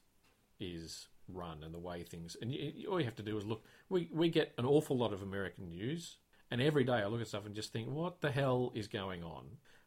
is 0.60 1.08
run 1.28 1.64
and 1.64 1.74
the 1.74 1.80
way 1.80 2.04
things. 2.04 2.36
And 2.42 2.52
you- 2.54 2.88
all 2.90 3.00
you 3.00 3.06
have 3.06 3.16
to 3.16 3.24
do 3.24 3.38
is 3.38 3.46
look. 3.46 3.64
We 3.90 4.10
we 4.12 4.30
get 4.30 4.54
an 4.58 4.66
awful 4.66 4.98
lot 4.98 5.14
of 5.14 5.22
American 5.22 5.70
news, 5.70 6.18
and 6.52 6.62
every 6.62 6.84
day 6.84 6.94
I 6.94 7.08
look 7.08 7.22
at 7.22 7.28
stuff 7.28 7.46
and 7.46 7.56
just 7.56 7.74
think, 7.74 7.90
what 7.90 8.22
the 8.22 8.32
hell 8.32 8.72
is 8.76 8.88
going 8.88 9.24
on? 9.24 9.46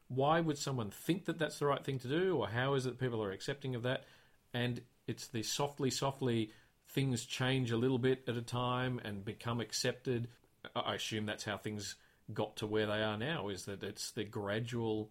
Why 0.09 0.41
would 0.41 0.59
someone 0.59 0.91
think 0.91 1.27
that 1.27 1.39
that's 1.39 1.59
the 1.59 1.67
right 1.67 1.85
thing 1.85 1.99
to 2.01 2.09
do, 2.09 2.37
or 2.37 2.49
how 2.49 2.75
is 2.75 2.87
it 2.87 2.99
people 2.99 3.23
are 3.23 3.31
accepting 3.31 3.75
of 3.75 3.83
that? 3.85 4.05
And 4.53 4.81
it's 5.07 5.29
the 5.29 5.43
softly, 5.43 5.91
softly 5.91 6.51
things 6.89 7.25
change 7.25 7.71
a 7.71 7.77
little 7.77 7.99
bit 7.99 8.25
at 8.27 8.37
a 8.37 8.43
time 8.43 9.01
and 9.05 9.25
become 9.25 9.61
accepted. 9.61 10.29
I 10.75 10.95
assume 10.95 11.27
that's 11.27 11.45
how 11.45 11.57
things 11.57 11.95
got 12.33 12.57
to 12.57 12.67
where 12.67 12.87
they 12.87 13.03
are 13.03 13.17
now. 13.17 13.49
Is 13.49 13.67
that 13.67 13.83
it's 13.83 14.11
the 14.11 14.25
gradual 14.25 15.11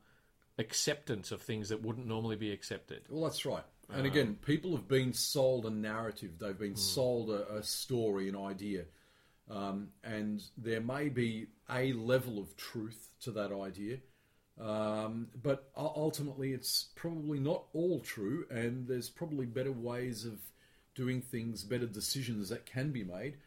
acceptance 0.58 1.32
of 1.32 1.42
things 1.42 1.70
that 1.70 1.82
wouldn't 1.82 2.06
normally 2.06 2.36
be 2.36 2.52
accepted. 2.52 3.04
Well, 3.10 3.24
that's 3.24 3.46
right. 3.46 3.64
And 3.92 4.06
uh, 4.06 4.10
again, 4.10 4.38
people 4.46 4.76
have 4.76 4.88
been 4.88 5.14
sold 5.14 5.66
a 5.66 5.70
narrative. 5.70 6.32
They've 6.38 6.58
been 6.58 6.72
hmm. 6.72 6.78
sold 6.78 7.30
a, 7.32 7.56
a 7.56 7.64
story, 7.64 8.30
an 8.30 8.36
idea. 8.36 8.84
Um, 9.50 9.90
and 10.04 10.44
there 10.58 10.82
may 10.82 11.10
be 11.10 11.48
a 11.70 11.94
level 11.94 12.40
of 12.40 12.56
truth 12.56 13.10
to 13.22 13.32
that 13.32 13.52
idea. 13.52 13.98
Um, 14.60 15.30
but 15.42 15.72
ultimately, 15.78 16.54
it's 16.54 16.88
probably 16.96 17.40
not 17.40 17.64
all 17.74 18.00
true. 18.02 18.46
And 18.50 18.88
there's 18.88 19.10
probably 19.10 19.46
better 19.46 19.72
ways 19.72 20.26
of 20.26 20.40
doing 20.96 21.22
things, 21.22 21.64
better 21.64 21.86
decisions 21.88 22.50
that 22.50 22.66
can 22.66 22.92
be 22.92 23.04
made 23.04 23.38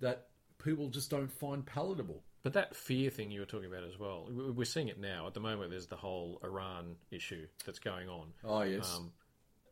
that 0.00 0.28
people 0.62 0.88
just 0.88 1.10
don't 1.10 1.30
find 1.30 1.64
palatable. 1.66 2.22
But 2.42 2.54
that 2.54 2.74
fear 2.74 3.10
thing 3.10 3.30
you 3.30 3.40
were 3.40 3.46
talking 3.46 3.68
about 3.72 3.84
as 3.84 3.98
well, 3.98 4.26
we- 4.30 4.50
we're 4.50 4.64
seeing 4.64 4.88
it 4.88 4.98
now. 4.98 5.26
At 5.26 5.34
the 5.34 5.40
moment, 5.40 5.70
there's 5.70 5.86
the 5.86 5.96
whole 5.96 6.40
Iran 6.42 6.96
issue 7.10 7.46
that's 7.64 7.78
going 7.78 8.08
on. 8.08 8.32
Oh, 8.42 8.62
yes. 8.62 8.96
Um, 8.96 9.12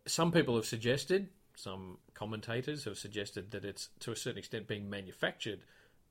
some 0.06 0.32
people 0.32 0.56
have 0.56 0.64
suggested, 0.66 1.28
some 1.54 1.98
commentators 2.14 2.84
have 2.84 2.98
suggested 2.98 3.50
that 3.52 3.64
it's 3.64 3.88
to 4.00 4.12
a 4.12 4.16
certain 4.16 4.38
extent 4.38 4.66
being 4.66 4.88
manufactured 4.90 5.60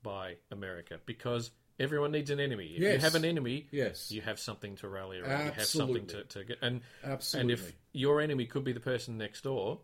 by 0.02 0.36
America 0.50 0.98
because 1.06 1.50
everyone 1.80 2.12
needs 2.12 2.30
an 2.30 2.40
enemy. 2.40 2.74
If 2.76 2.82
you 2.82 2.98
have 2.98 3.14
an 3.14 3.24
enemy, 3.24 3.68
Yes. 3.70 4.10
you 4.10 4.20
have 4.20 4.38
something 4.38 4.76
to 4.76 4.88
rally 4.88 5.18
around. 5.20 5.30
Absolutely. 5.30 5.54
You 5.54 5.58
have 5.58 5.66
something 5.66 6.06
to, 6.06 6.24
to 6.38 6.44
get. 6.44 6.58
And, 6.62 6.80
Absolutely. 7.04 7.52
and 7.54 7.60
if 7.60 7.72
your 7.92 8.20
enemy 8.20 8.46
could 8.46 8.64
be 8.64 8.72
the 8.72 8.80
person 8.80 9.18
next 9.18 9.42
door, 9.42 9.80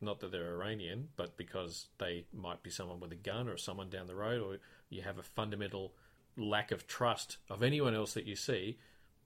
not 0.00 0.20
that 0.20 0.30
they're 0.30 0.52
Iranian, 0.54 1.08
but 1.16 1.36
because 1.36 1.88
they 1.98 2.24
might 2.32 2.62
be 2.62 2.70
someone 2.70 3.00
with 3.00 3.12
a 3.12 3.16
gun 3.16 3.48
or 3.48 3.56
someone 3.56 3.90
down 3.90 4.06
the 4.06 4.14
road, 4.14 4.40
or 4.42 4.58
you 4.90 5.02
have 5.02 5.18
a 5.18 5.22
fundamental 5.22 5.92
lack 6.36 6.70
of 6.70 6.86
trust 6.86 7.38
of 7.50 7.62
anyone 7.62 7.94
else 7.94 8.14
that 8.14 8.24
you 8.26 8.36
see, 8.36 8.78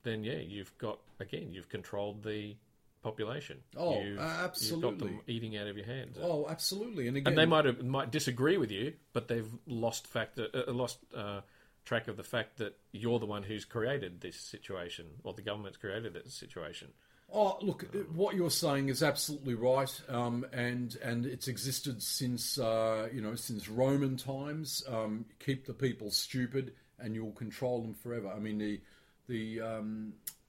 then 0.02 0.24
yeah, 0.24 0.38
you've 0.38 0.76
got 0.78 0.98
again, 1.20 1.52
you've 1.52 1.68
controlled 1.68 2.22
the 2.22 2.56
population. 3.02 3.58
Oh, 3.76 4.00
you've, 4.00 4.06
You've 4.06 4.20
absolutely. 4.20 4.90
got 4.90 4.98
them 4.98 5.20
eating 5.26 5.56
out 5.56 5.66
of 5.66 5.76
your 5.76 5.86
hands. 5.86 6.18
oh, 6.20 6.46
absolutely. 6.48 7.08
And 7.08 7.16
again, 7.16 7.32
and 7.32 7.38
they 7.38 7.46
might 7.46 7.64
have, 7.64 7.82
might 7.82 8.10
disagree 8.10 8.56
with 8.56 8.70
you, 8.70 8.94
but 9.12 9.28
they've 9.28 9.50
lost 9.66 10.06
fact 10.06 10.38
uh, 10.38 10.46
lost 10.68 10.98
uh, 11.16 11.40
track 11.84 12.08
of 12.08 12.16
the 12.16 12.22
fact 12.22 12.58
that 12.58 12.78
you're 12.92 13.18
the 13.18 13.26
one 13.26 13.42
who's 13.42 13.64
created 13.64 14.20
this 14.20 14.36
situation, 14.36 15.06
or 15.24 15.32
the 15.32 15.42
government's 15.42 15.78
created 15.78 16.14
this 16.14 16.34
situation. 16.34 16.88
Oh, 17.34 17.56
look, 17.62 17.86
what 18.14 18.34
you're 18.36 18.50
saying 18.50 18.90
is 18.90 19.02
absolutely 19.02 19.54
right, 19.54 20.00
um, 20.08 20.44
and 20.52 20.96
and 21.02 21.24
it's 21.24 21.48
existed 21.48 22.02
since 22.02 22.58
uh, 22.58 23.08
you 23.12 23.20
know 23.22 23.34
since 23.34 23.68
Roman 23.68 24.16
times. 24.16 24.84
Um, 24.88 25.24
keep 25.38 25.66
the 25.66 25.72
people 25.74 26.10
stupid, 26.10 26.74
and 26.98 27.14
you'll 27.14 27.32
control 27.32 27.80
them 27.80 27.94
forever. 27.94 28.28
I 28.28 28.38
mean 28.38 28.58
the 28.58 28.80
the 29.28 29.60
um, 29.60 30.12
uh, 30.28 30.41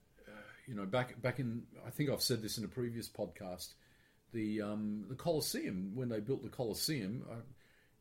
you 0.66 0.74
know 0.74 0.84
back 0.86 1.20
back 1.22 1.38
in 1.40 1.62
I 1.86 1.90
think 1.90 2.10
I've 2.10 2.22
said 2.22 2.42
this 2.42 2.58
in 2.58 2.64
a 2.64 2.68
previous 2.68 3.08
podcast. 3.08 3.74
The 4.32 4.62
um, 4.62 5.04
the 5.08 5.14
Colosseum 5.14 5.92
when 5.94 6.08
they 6.08 6.20
built 6.20 6.42
the 6.42 6.48
Colosseum 6.48 7.24
uh, 7.30 7.36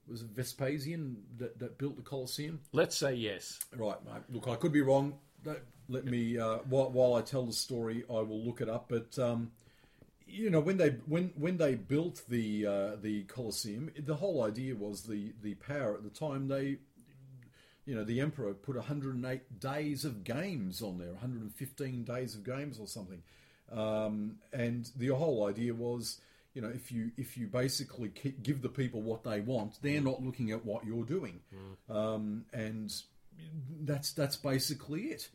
was 0.07 0.21
it 0.21 0.29
Vespasian 0.35 1.17
that, 1.37 1.59
that 1.59 1.77
built 1.77 1.95
the 1.95 2.01
Colosseum. 2.01 2.59
Let's 2.71 2.97
say 2.97 3.13
yes. 3.15 3.59
Right, 3.75 4.03
mate. 4.05 4.23
Look, 4.29 4.47
I 4.47 4.55
could 4.55 4.71
be 4.73 4.81
wrong. 4.81 5.13
Don't- 5.43 5.59
Let 5.89 6.05
me 6.05 6.37
uh, 6.37 6.57
while, 6.69 6.89
while 6.89 7.13
I 7.15 7.21
tell 7.21 7.45
the 7.45 7.53
story, 7.53 8.03
I 8.09 8.21
will 8.21 8.41
look 8.43 8.61
it 8.61 8.69
up. 8.69 8.85
But 8.89 9.17
um, 9.19 9.51
you 10.25 10.49
know, 10.49 10.59
when 10.61 10.77
they 10.77 10.91
when 11.05 11.31
when 11.35 11.57
they 11.57 11.75
built 11.75 12.23
the 12.29 12.65
uh, 12.65 12.95
the 13.01 13.23
Colosseum, 13.23 13.91
the 13.97 14.15
whole 14.15 14.43
idea 14.43 14.73
was 14.75 15.03
the 15.03 15.33
the 15.43 15.53
power 15.55 15.93
at 15.93 16.03
the 16.03 16.09
time. 16.09 16.47
They, 16.47 16.77
you 17.85 17.95
know, 17.95 18.03
the 18.03 18.21
emperor 18.21 18.53
put 18.53 18.75
108 18.75 19.59
days 19.59 20.05
of 20.05 20.23
games 20.23 20.81
on 20.81 20.97
there, 20.97 21.11
115 21.11 22.03
days 22.03 22.35
of 22.35 22.43
games 22.43 22.79
or 22.79 22.87
something, 22.87 23.21
um, 23.71 24.37
and 24.51 24.89
the 24.95 25.07
whole 25.09 25.47
idea 25.47 25.73
was. 25.73 26.19
You 26.55 26.61
know, 26.61 26.69
if 26.69 26.91
you 26.91 27.09
if 27.17 27.35
you 27.35 27.47
basically 27.47 28.09
give 28.43 28.61
the 28.61 28.69
people 28.69 29.01
what 29.01 29.23
they 29.23 29.39
want, 29.41 29.81
they're 29.81 29.99
not 29.99 30.21
looking 30.21 30.51
at 30.51 30.63
what 30.63 30.85
you're 30.85 31.03
doing, 31.03 31.39
um, 31.89 32.45
and 32.53 32.93
that's 33.81 34.13
that's 34.13 34.35
basically 34.35 35.05
it. 35.05 35.29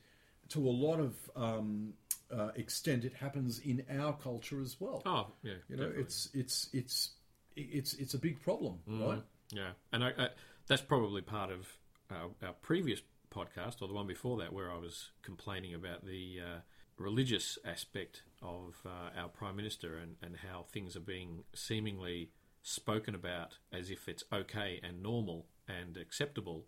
To 0.50 0.60
a 0.68 0.70
lot 0.70 1.00
of 1.00 1.16
um, 1.34 1.94
uh, 2.32 2.50
extent, 2.54 3.04
it 3.04 3.14
happens 3.14 3.58
in 3.58 3.84
our 3.98 4.12
culture 4.12 4.60
as 4.60 4.76
well. 4.78 5.02
Oh, 5.04 5.26
yeah. 5.42 5.54
you 5.68 5.74
know, 5.76 5.82
definitely. 5.86 6.02
it's 6.04 6.28
it's 6.34 6.68
it's 6.72 7.10
it's 7.56 7.94
it's 7.94 8.14
a 8.14 8.18
big 8.18 8.40
problem, 8.40 8.78
Mm. 8.88 9.08
right? 9.08 9.22
Yeah, 9.50 9.70
and 9.92 10.04
I, 10.04 10.10
I, 10.16 10.28
that's 10.68 10.82
probably 10.82 11.22
part 11.22 11.50
of 11.50 11.66
our, 12.10 12.30
our 12.42 12.52
previous 12.54 13.00
podcast 13.32 13.82
or 13.82 13.88
the 13.88 13.94
one 13.94 14.06
before 14.06 14.38
that, 14.38 14.52
where 14.52 14.70
I 14.70 14.78
was 14.78 15.10
complaining 15.22 15.74
about 15.74 16.04
the 16.04 16.38
uh, 16.40 16.58
religious 16.96 17.58
aspect 17.64 18.22
of 18.42 18.76
uh, 18.86 19.20
our 19.20 19.28
prime 19.28 19.56
minister 19.56 19.96
and, 19.96 20.16
and 20.22 20.36
how 20.36 20.64
things 20.72 20.96
are 20.96 21.00
being 21.00 21.44
seemingly 21.54 22.30
spoken 22.62 23.14
about 23.14 23.58
as 23.72 23.90
if 23.90 24.08
it's 24.08 24.24
okay 24.32 24.80
and 24.82 25.02
normal 25.02 25.46
and 25.68 25.96
acceptable, 25.96 26.66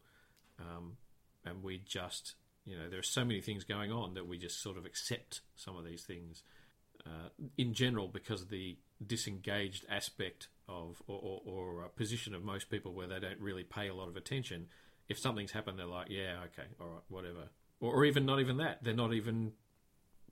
um, 0.58 0.96
and 1.44 1.62
we 1.62 1.78
just, 1.78 2.34
you 2.64 2.76
know, 2.76 2.88
there 2.88 3.00
are 3.00 3.02
so 3.02 3.24
many 3.24 3.40
things 3.40 3.64
going 3.64 3.90
on 3.90 4.14
that 4.14 4.26
we 4.26 4.38
just 4.38 4.62
sort 4.62 4.76
of 4.76 4.84
accept 4.84 5.40
some 5.56 5.76
of 5.76 5.84
these 5.84 6.02
things. 6.02 6.42
Uh, 6.44 6.60
uh, 7.06 7.28
in 7.56 7.72
general, 7.72 8.08
because 8.08 8.42
of 8.42 8.50
the 8.50 8.76
disengaged 9.06 9.86
aspect 9.88 10.48
of 10.68 11.02
or, 11.06 11.18
or, 11.18 11.40
or 11.46 11.84
uh, 11.84 11.88
position 11.88 12.34
of 12.34 12.42
most 12.42 12.70
people, 12.70 12.92
where 12.92 13.06
they 13.06 13.18
don't 13.18 13.40
really 13.40 13.64
pay 13.64 13.88
a 13.88 13.94
lot 13.94 14.08
of 14.08 14.16
attention. 14.16 14.66
If 15.10 15.18
something's 15.18 15.50
happened, 15.52 15.78
they're 15.78 15.86
like, 15.86 16.08
"Yeah, 16.08 16.36
okay, 16.46 16.68
all 16.80 16.86
right, 16.86 17.02
whatever," 17.08 17.48
or, 17.80 17.92
or 17.94 18.04
even 18.06 18.24
not 18.24 18.40
even 18.40 18.56
that. 18.58 18.82
They're 18.82 18.94
not 18.94 19.12
even 19.12 19.52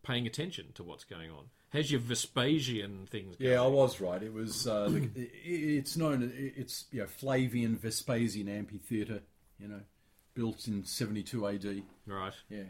paying 0.02 0.26
attention 0.26 0.66
to 0.74 0.82
what's 0.82 1.04
going 1.04 1.30
on. 1.30 1.46
How's 1.70 1.90
your 1.90 2.00
Vespasian 2.00 3.06
things 3.10 3.36
going? 3.36 3.50
Yeah, 3.50 3.62
I 3.62 3.66
was 3.66 4.00
right. 4.00 4.22
It 4.22 4.32
was. 4.32 4.66
Uh, 4.66 4.88
the, 4.88 5.02
it, 5.20 5.30
it's 5.44 5.96
known. 5.96 6.32
It's 6.34 6.86
you 6.90 7.00
know 7.00 7.06
Flavian 7.06 7.76
Vespasian 7.76 8.48
amphitheatre. 8.48 9.20
You 9.58 9.68
know, 9.68 9.80
built 10.34 10.68
in 10.68 10.84
seventy 10.84 11.22
two 11.22 11.44
A.D. 11.46 11.82
Right. 12.06 12.32
Yeah, 12.48 12.62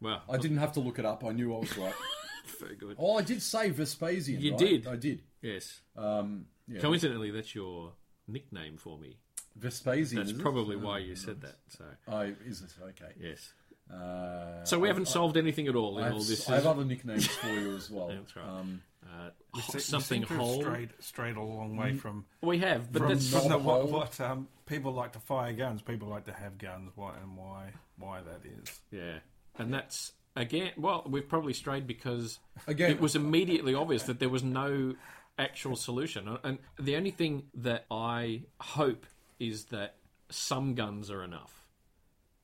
Well, 0.00 0.22
I 0.30 0.36
didn't 0.38 0.58
have 0.58 0.72
to 0.74 0.80
look 0.80 0.98
it 0.98 1.04
up. 1.04 1.24
I 1.24 1.32
knew 1.32 1.54
I 1.54 1.58
was 1.58 1.76
right. 1.76 1.94
very 2.60 2.76
good. 2.76 2.96
oh, 2.98 3.18
I 3.18 3.22
did 3.22 3.42
say 3.42 3.70
Vespasian. 3.70 4.40
You 4.40 4.52
right? 4.52 4.58
did. 4.58 4.86
I 4.86 4.96
did. 4.96 5.22
Yes. 5.42 5.80
Um, 5.96 6.46
yeah. 6.68 6.80
Coincidentally, 6.80 7.32
that's 7.32 7.54
your 7.54 7.92
nickname 8.28 8.76
for 8.76 8.96
me. 8.96 9.18
Vespasian. 9.56 10.18
That's 10.18 10.30
is 10.32 10.38
it? 10.38 10.42
probably 10.42 10.76
why 10.76 10.98
you 10.98 11.16
said 11.16 11.40
that. 11.42 11.56
So, 11.68 11.84
Oh, 12.08 12.20
is 12.46 12.62
it 12.62 12.70
okay? 12.82 13.12
yes. 13.20 13.52
Uh, 13.92 14.64
So 14.64 14.78
we 14.78 14.88
I- 14.88 14.90
haven't 14.92 15.08
solved 15.08 15.36
anything 15.36 15.68
at 15.68 15.74
all 15.76 15.98
I 15.98 16.00
in 16.00 16.04
have, 16.06 16.12
all 16.14 16.22
this. 16.22 16.48
I 16.48 16.54
have 16.54 16.66
other 16.66 16.84
nicknames 16.84 17.26
for 17.26 17.48
you 17.48 17.76
as 17.76 17.90
well. 17.90 18.08
That's 18.16 18.34
right. 18.36 18.46
Um, 18.48 18.82
uh, 19.04 19.30
You 19.54 19.62
se- 19.62 19.78
something 19.80 20.20
seem 20.20 20.22
to 20.22 20.28
have 20.28 20.38
whole. 20.38 20.60
strayed, 20.62 20.90
strayed 21.00 21.36
a 21.36 21.42
long 21.42 21.76
way 21.76 21.94
from 21.94 22.24
We 22.40 22.58
have, 22.58 22.90
but 22.92 23.00
from, 23.02 23.08
that's 23.10 23.28
from 23.30 23.48
the, 23.48 23.58
what, 23.58 23.88
what 23.90 24.20
um, 24.20 24.48
people 24.66 24.92
like 24.92 25.12
to 25.12 25.18
fire 25.20 25.52
guns. 25.52 25.82
People 25.82 26.08
like 26.08 26.24
to 26.26 26.32
have 26.32 26.56
guns. 26.56 26.92
Why 26.94 27.14
and 27.22 27.36
why 27.36 27.72
why 27.98 28.20
that 28.22 28.40
is. 28.48 28.80
yeah, 28.90 29.18
and 29.58 29.74
that's 29.74 30.12
again. 30.36 30.70
Well, 30.78 31.04
we've 31.06 31.28
probably 31.28 31.52
strayed 31.52 31.86
because 31.86 32.38
Again- 32.66 32.92
it 32.92 33.00
was 33.00 33.14
immediately 33.16 33.74
obvious 33.74 34.04
that 34.04 34.18
there 34.20 34.30
was 34.30 34.42
no 34.44 34.94
actual 35.38 35.76
solution, 35.76 36.38
and 36.44 36.58
the 36.78 36.96
only 36.96 37.10
thing 37.10 37.48
that 37.54 37.84
I 37.90 38.44
hope 38.60 39.04
is 39.42 39.64
that 39.64 39.96
some 40.30 40.74
guns 40.74 41.10
are 41.10 41.24
enough, 41.24 41.66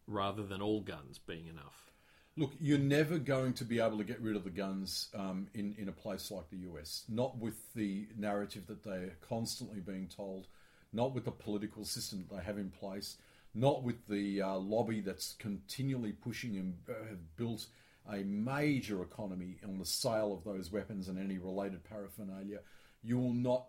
rather 0.09 0.43
than 0.43 0.61
all 0.61 0.81
guns 0.81 1.19
being 1.19 1.47
enough. 1.47 1.93
Look, 2.37 2.53
you're 2.61 2.77
never 2.77 3.19
going 3.19 3.53
to 3.55 3.65
be 3.65 3.79
able 3.79 3.99
to 3.99 4.05
get 4.05 4.21
rid 4.21 4.35
of 4.35 4.43
the 4.43 4.51
guns 4.51 5.09
um, 5.15 5.47
in 5.55 5.77
in 5.79 5.89
a 5.89 5.93
place 5.93 6.31
like 6.33 6.51
the 6.51 6.59
US. 6.71 7.05
Not 7.09 7.39
with 7.39 7.73
the 7.75 8.09
narrative 8.17 8.67
that 8.67 8.83
they're 8.83 9.17
constantly 9.21 9.79
being 9.79 10.09
told, 10.09 10.49
not 10.93 11.15
with 11.15 11.25
the 11.25 11.31
political 11.31 11.85
system 11.85 12.19
that 12.19 12.37
they 12.37 12.43
have 12.43 12.59
in 12.59 12.71
place, 12.71 13.17
not 13.55 13.85
with 13.85 14.07
the 14.09 14.43
uh, 14.43 14.57
lobby 14.57 15.01
that's 15.01 15.35
continually 15.39 16.13
pushing 16.13 16.57
and 16.57 16.75
uh, 16.89 16.95
have 17.09 17.37
built 17.37 17.67
a 18.11 18.25
major 18.25 19.03
economy 19.03 19.59
on 19.63 19.79
the 19.79 19.85
sale 19.85 20.33
of 20.33 20.43
those 20.43 20.73
weapons 20.73 21.07
and 21.09 21.17
any 21.17 21.39
related 21.39 21.85
paraphernalia. 21.85 22.59
You 23.05 23.19
will 23.19 23.35
not 23.35 23.67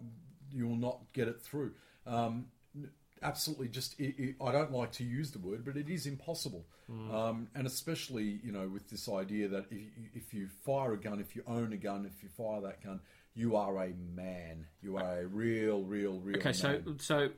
you 0.51 0.67
will 0.67 0.77
not 0.89 0.99
get 1.13 1.27
it 1.27 1.39
through. 1.41 1.73
Um, 2.07 2.47
absolutely 3.21 3.67
just 3.67 3.99
it, 3.99 4.15
it, 4.17 4.35
i 4.41 4.51
don't 4.51 4.71
like 4.71 4.91
to 4.91 5.03
use 5.03 5.31
the 5.31 5.39
word 5.39 5.63
but 5.65 5.77
it 5.77 5.89
is 5.89 6.05
impossible 6.05 6.65
um, 7.13 7.47
and 7.53 7.67
especially 7.67 8.39
you 8.43 8.51
know 8.51 8.67
with 8.67 8.89
this 8.89 9.07
idea 9.07 9.47
that 9.47 9.65
if 9.69 9.73
you, 9.73 9.89
if 10.15 10.33
you 10.33 10.47
fire 10.65 10.93
a 10.93 10.97
gun 10.97 11.19
if 11.19 11.35
you 11.35 11.43
own 11.45 11.71
a 11.71 11.77
gun 11.77 12.05
if 12.05 12.23
you 12.23 12.29
fire 12.29 12.61
that 12.61 12.83
gun 12.83 12.99
you 13.35 13.55
are 13.55 13.77
a 13.77 13.93
man 14.15 14.65
you 14.81 14.97
are 14.97 15.19
a 15.19 15.27
real 15.27 15.83
real 15.83 16.19
real 16.19 16.37
Okay, 16.37 16.53
so 16.53 16.81
so 16.97 17.29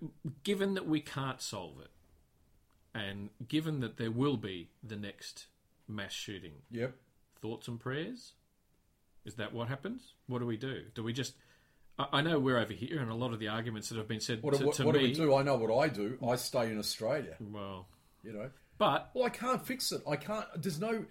given 0.44 0.76
that 0.76 0.88
we 0.88 1.02
can't 1.02 1.42
solve 1.42 1.80
it, 1.82 1.92
and 2.98 3.30
given 3.48 3.82
that 3.82 3.98
there 3.98 4.12
will 4.12 4.38
be 4.38 4.70
the 4.82 4.96
next 4.96 5.48
mass 5.88 6.14
shooting, 6.14 6.54
yep 6.72 6.96
thoughts 7.42 7.68
and 7.68 7.80
prayers? 7.80 8.34
Is 9.26 9.36
that 9.36 9.54
what 9.54 9.68
happens? 9.68 10.14
What 10.28 10.40
do 10.40 10.46
we 10.46 10.58
do? 10.58 10.84
Do 10.96 11.04
we 11.04 11.14
just? 11.14 11.34
I, 12.12 12.22
know 12.22 12.40
we're 12.40 12.58
over 12.58 12.74
here, 12.74 13.00
and 13.00 13.12
a 13.12 13.16
lot 13.16 13.34
of 13.34 13.40
the 13.40 13.48
arguments 13.50 13.90
that 13.90 13.98
have 13.98 14.08
been 14.08 14.20
said 14.22 14.42
what, 14.42 14.56
to, 14.56 14.66
what, 14.66 14.76
to 14.76 14.86
what 14.86 14.96
me. 14.96 15.02
do 15.02 15.08
we 15.08 15.14
do 15.14 15.36
i 15.36 15.44
know 15.44 15.56
what 15.56 15.76
i 15.84 15.88
do 15.88 16.18
i 16.28 16.36
stay 16.36 16.72
in 16.72 16.78
australia 16.80 17.36
Well, 17.40 17.88
you 18.24 18.34
know 18.34 18.50
but 18.78 19.12
Well, 19.14 19.26
I 19.26 19.30
can't 19.30 19.64
fix 19.64 19.92
it. 19.92 20.02
I 20.10 20.16
can't. 20.16 20.46
There's 20.60 20.80
no 20.80 21.06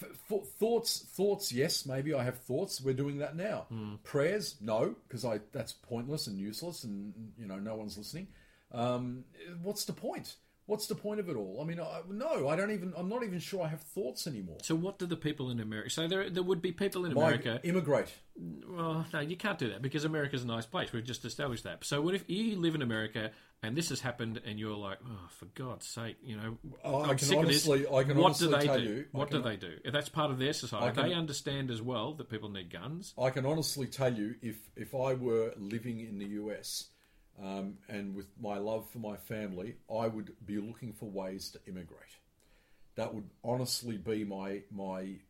f- 0.00 0.08
f- 0.32 0.46
thoughts. 0.58 1.04
Thoughts. 1.14 1.52
Yes, 1.52 1.84
maybe 1.84 2.14
I 2.14 2.24
have 2.24 2.38
thoughts. 2.38 2.80
We're 2.80 2.94
doing 2.94 3.18
that 3.18 3.36
now. 3.36 3.66
Prayers. 4.04 4.56
No, 4.60 4.94
because 5.06 5.26
I 5.26 5.40
that's 5.52 5.72
pointless 5.74 6.28
and 6.28 6.38
useless, 6.38 6.82
and 6.84 7.12
you 7.38 7.46
know 7.46 7.56
no 7.56 7.74
one's 7.76 7.98
listening. 7.98 8.28
Um, 8.72 9.24
what's 9.62 9.84
the 9.84 9.92
point? 9.92 10.36
What's 10.70 10.86
the 10.86 10.94
point 10.94 11.18
of 11.18 11.28
it 11.28 11.34
all? 11.36 11.58
I 11.60 11.64
mean, 11.64 11.80
I, 11.80 12.02
no, 12.08 12.48
I 12.48 12.54
don't 12.54 12.70
even. 12.70 12.92
I'm 12.96 13.08
not 13.08 13.24
even 13.24 13.40
sure 13.40 13.62
I 13.64 13.68
have 13.68 13.80
thoughts 13.82 14.26
anymore. 14.28 14.58
so 14.62 14.76
what 14.76 14.98
do 15.00 15.06
the 15.06 15.16
people 15.16 15.50
in 15.50 15.58
America? 15.58 15.90
So 15.90 16.06
there 16.06 16.30
there 16.30 16.44
would 16.44 16.62
be 16.62 16.70
people 16.70 17.04
in 17.06 17.12
America. 17.12 17.60
immigrate? 17.64 18.12
Well, 18.68 19.04
no, 19.12 19.18
you 19.20 19.36
can't 19.36 19.58
do 19.58 19.68
that 19.70 19.82
because 19.82 20.04
America's 20.04 20.44
a 20.44 20.46
nice 20.46 20.66
place. 20.66 20.92
We've 20.92 21.04
just 21.04 21.24
established 21.24 21.64
that. 21.64 21.84
So 21.84 22.00
what 22.00 22.14
if 22.14 22.24
you 22.30 22.56
live 22.56 22.74
in 22.76 22.82
America 22.82 23.32
and 23.62 23.76
this 23.76 23.88
has 23.90 24.00
happened 24.00 24.40
and 24.46 24.58
you're 24.58 24.76
like, 24.76 24.98
oh, 25.04 25.28
for 25.38 25.46
God's 25.56 25.86
sake, 25.86 26.16
you 26.22 26.36
know, 26.36 26.56
Oh, 26.84 27.00
I 27.02 27.08
I'm 27.10 27.16
can 27.18 27.28
sick 27.28 27.38
of 27.38 27.46
this. 27.48 27.68
honestly- 27.68 27.86
I 27.94 28.04
can 28.04 28.16
what 28.16 28.24
honestly 28.26 28.48
do 28.48 28.56
they 28.56 28.66
tell 28.66 28.78
do? 28.78 28.84
you- 28.84 29.04
what 29.12 29.30
can- 29.30 29.42
do 29.42 29.48
they 29.48 29.56
do? 29.56 29.72
If 29.84 29.92
that's 29.92 30.08
part 30.08 30.30
of 30.30 30.38
their 30.38 30.52
society, 30.54 30.86
I 30.86 30.90
can- 30.92 31.08
they 31.08 31.14
understand 31.14 31.70
as 31.70 31.82
well 31.82 32.14
that 32.14 32.30
people 32.30 32.48
need 32.48 32.70
guns. 32.70 33.12
I 33.20 33.28
can 33.30 33.44
honestly 33.44 33.88
tell 33.88 34.14
you, 34.14 34.36
if 34.40 34.56
if 34.76 34.94
I 34.94 35.14
were 35.14 35.52
living 35.58 36.00
in 36.00 36.18
the 36.18 36.26
US, 36.42 36.88
um, 37.42 37.74
and 37.88 38.14
with 38.14 38.26
my 38.40 38.58
love 38.58 38.88
for 38.90 38.98
my 38.98 39.16
family, 39.16 39.76
I 39.90 40.06
would 40.06 40.32
be 40.44 40.58
looking 40.58 40.92
for 40.92 41.06
ways 41.06 41.50
to 41.50 41.60
immigrate. 41.66 42.00
That 42.96 43.14
would 43.14 43.30
honestly 43.42 43.96
be 43.96 44.24
my 44.24 44.62
my 44.70 45.20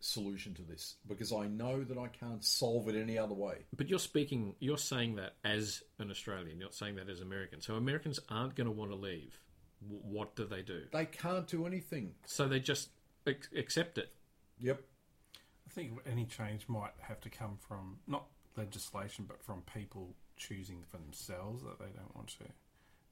solution 0.00 0.52
to 0.54 0.62
this 0.62 0.96
because 1.06 1.32
I 1.32 1.46
know 1.46 1.84
that 1.84 1.96
I 1.96 2.08
can't 2.08 2.44
solve 2.44 2.88
it 2.88 2.96
any 2.96 3.16
other 3.16 3.34
way. 3.34 3.58
But 3.76 3.88
you're 3.88 3.98
speaking, 4.00 4.54
you're 4.58 4.78
saying 4.78 5.16
that 5.16 5.34
as 5.44 5.82
an 5.98 6.10
Australian, 6.10 6.58
you're 6.58 6.66
not 6.66 6.74
saying 6.74 6.96
that 6.96 7.08
as 7.08 7.20
American. 7.20 7.60
So 7.60 7.74
Americans 7.74 8.18
aren't 8.28 8.56
going 8.56 8.66
to 8.66 8.72
want 8.72 8.90
to 8.90 8.96
leave. 8.96 9.38
W- 9.80 10.02
what 10.02 10.34
do 10.34 10.44
they 10.44 10.62
do? 10.62 10.82
They 10.92 11.06
can't 11.06 11.46
do 11.46 11.66
anything. 11.66 12.14
So 12.26 12.48
they 12.48 12.58
just 12.58 12.88
ac- 13.26 13.56
accept 13.56 13.98
it. 13.98 14.12
Yep. 14.58 14.82
I 15.66 15.70
think 15.70 16.00
any 16.04 16.26
change 16.26 16.68
might 16.68 16.94
have 17.00 17.20
to 17.20 17.30
come 17.30 17.58
from 17.66 17.98
not 18.08 18.26
legislation, 18.56 19.24
but 19.28 19.42
from 19.42 19.62
people 19.72 20.14
choosing 20.36 20.82
for 20.88 20.96
themselves 20.98 21.62
that 21.62 21.78
they 21.78 21.92
don't 21.96 22.14
want 22.14 22.28
to 22.28 22.44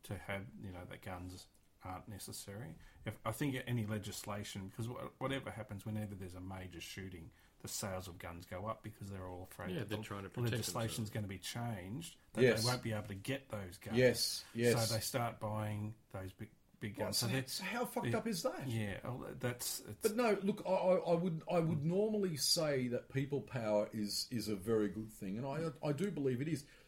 to 0.03 0.15
have 0.27 0.43
you 0.65 0.73
know 0.73 0.81
that 0.89 1.03
guns 1.05 1.47
aren't 1.85 2.09
necessary. 2.09 2.75
If 3.07 3.15
I 3.25 3.33
think 3.33 3.57
any 3.67 3.87
legislation, 3.87 4.71
because 4.71 4.91
whatever 5.19 5.51
happens 5.51 5.87
whenever 5.87 6.15
there's 6.15 6.35
a 6.35 6.41
major 6.41 6.81
shooting, 6.81 7.31
the 7.63 7.69
sales 7.69 8.09
of 8.09 8.19
guns 8.19 8.45
go 8.45 8.67
up 8.67 8.83
because 8.83 9.09
they're 9.09 9.27
all 9.27 9.49
afraid 9.51 9.71
Yeah, 9.71 9.81
that 9.81 9.89
they're 9.89 9.99
the 9.99 10.05
trying 10.05 10.23
to 10.23 10.29
the 10.29 10.35
protect 10.35 10.53
legislation's 10.53 11.11
going 11.11 11.25
to 11.25 11.29
be 11.29 11.39
changed 11.39 12.17
that 12.35 12.43
Yes. 12.43 12.63
they 12.63 12.69
won't 12.71 12.83
be 12.83 12.93
able 12.93 13.09
to 13.09 13.15
get 13.15 13.49
those 13.51 13.79
guns. 13.83 13.97
Yes. 13.97 14.45
Yes. 14.55 14.89
So 14.89 14.95
they 14.95 15.01
start 15.01 15.41
buying 15.41 15.95
those 16.13 16.33
big 16.33 16.49
big 16.81 16.97
Well, 16.97 17.09
guns. 17.09 17.19
so, 17.19 17.29
so 17.29 17.43
so 17.47 17.65
how 17.65 17.85
fucked 17.85 18.15
up 18.15 18.27
is 18.27 18.43
that? 18.43 18.67
yeah, 18.67 18.97
well, 19.05 19.27
that's 19.39 19.81
it's, 19.89 20.01
But 20.03 20.17
no, 20.17 20.37
look, 20.43 20.63
I, 20.67 20.71
I, 20.71 20.95
I 21.13 21.15
would 21.15 21.43
I 21.51 21.61
would 21.61 21.81
mm. 21.81 21.85
normally 21.85 22.37
say 22.37 22.89
that 22.89 23.13
people 23.13 23.41
power 23.43 23.89
is 23.93 24.27
is 24.31 24.49
a 24.49 24.57
very 24.57 24.89
good 24.89 25.13
thing, 25.13 25.37
and 25.37 25.47
I 25.47 25.87
I 25.87 25.93
do 25.93 26.11
believe 26.11 26.41
it 26.41 26.49
is, 26.49 26.63
but 26.63 26.80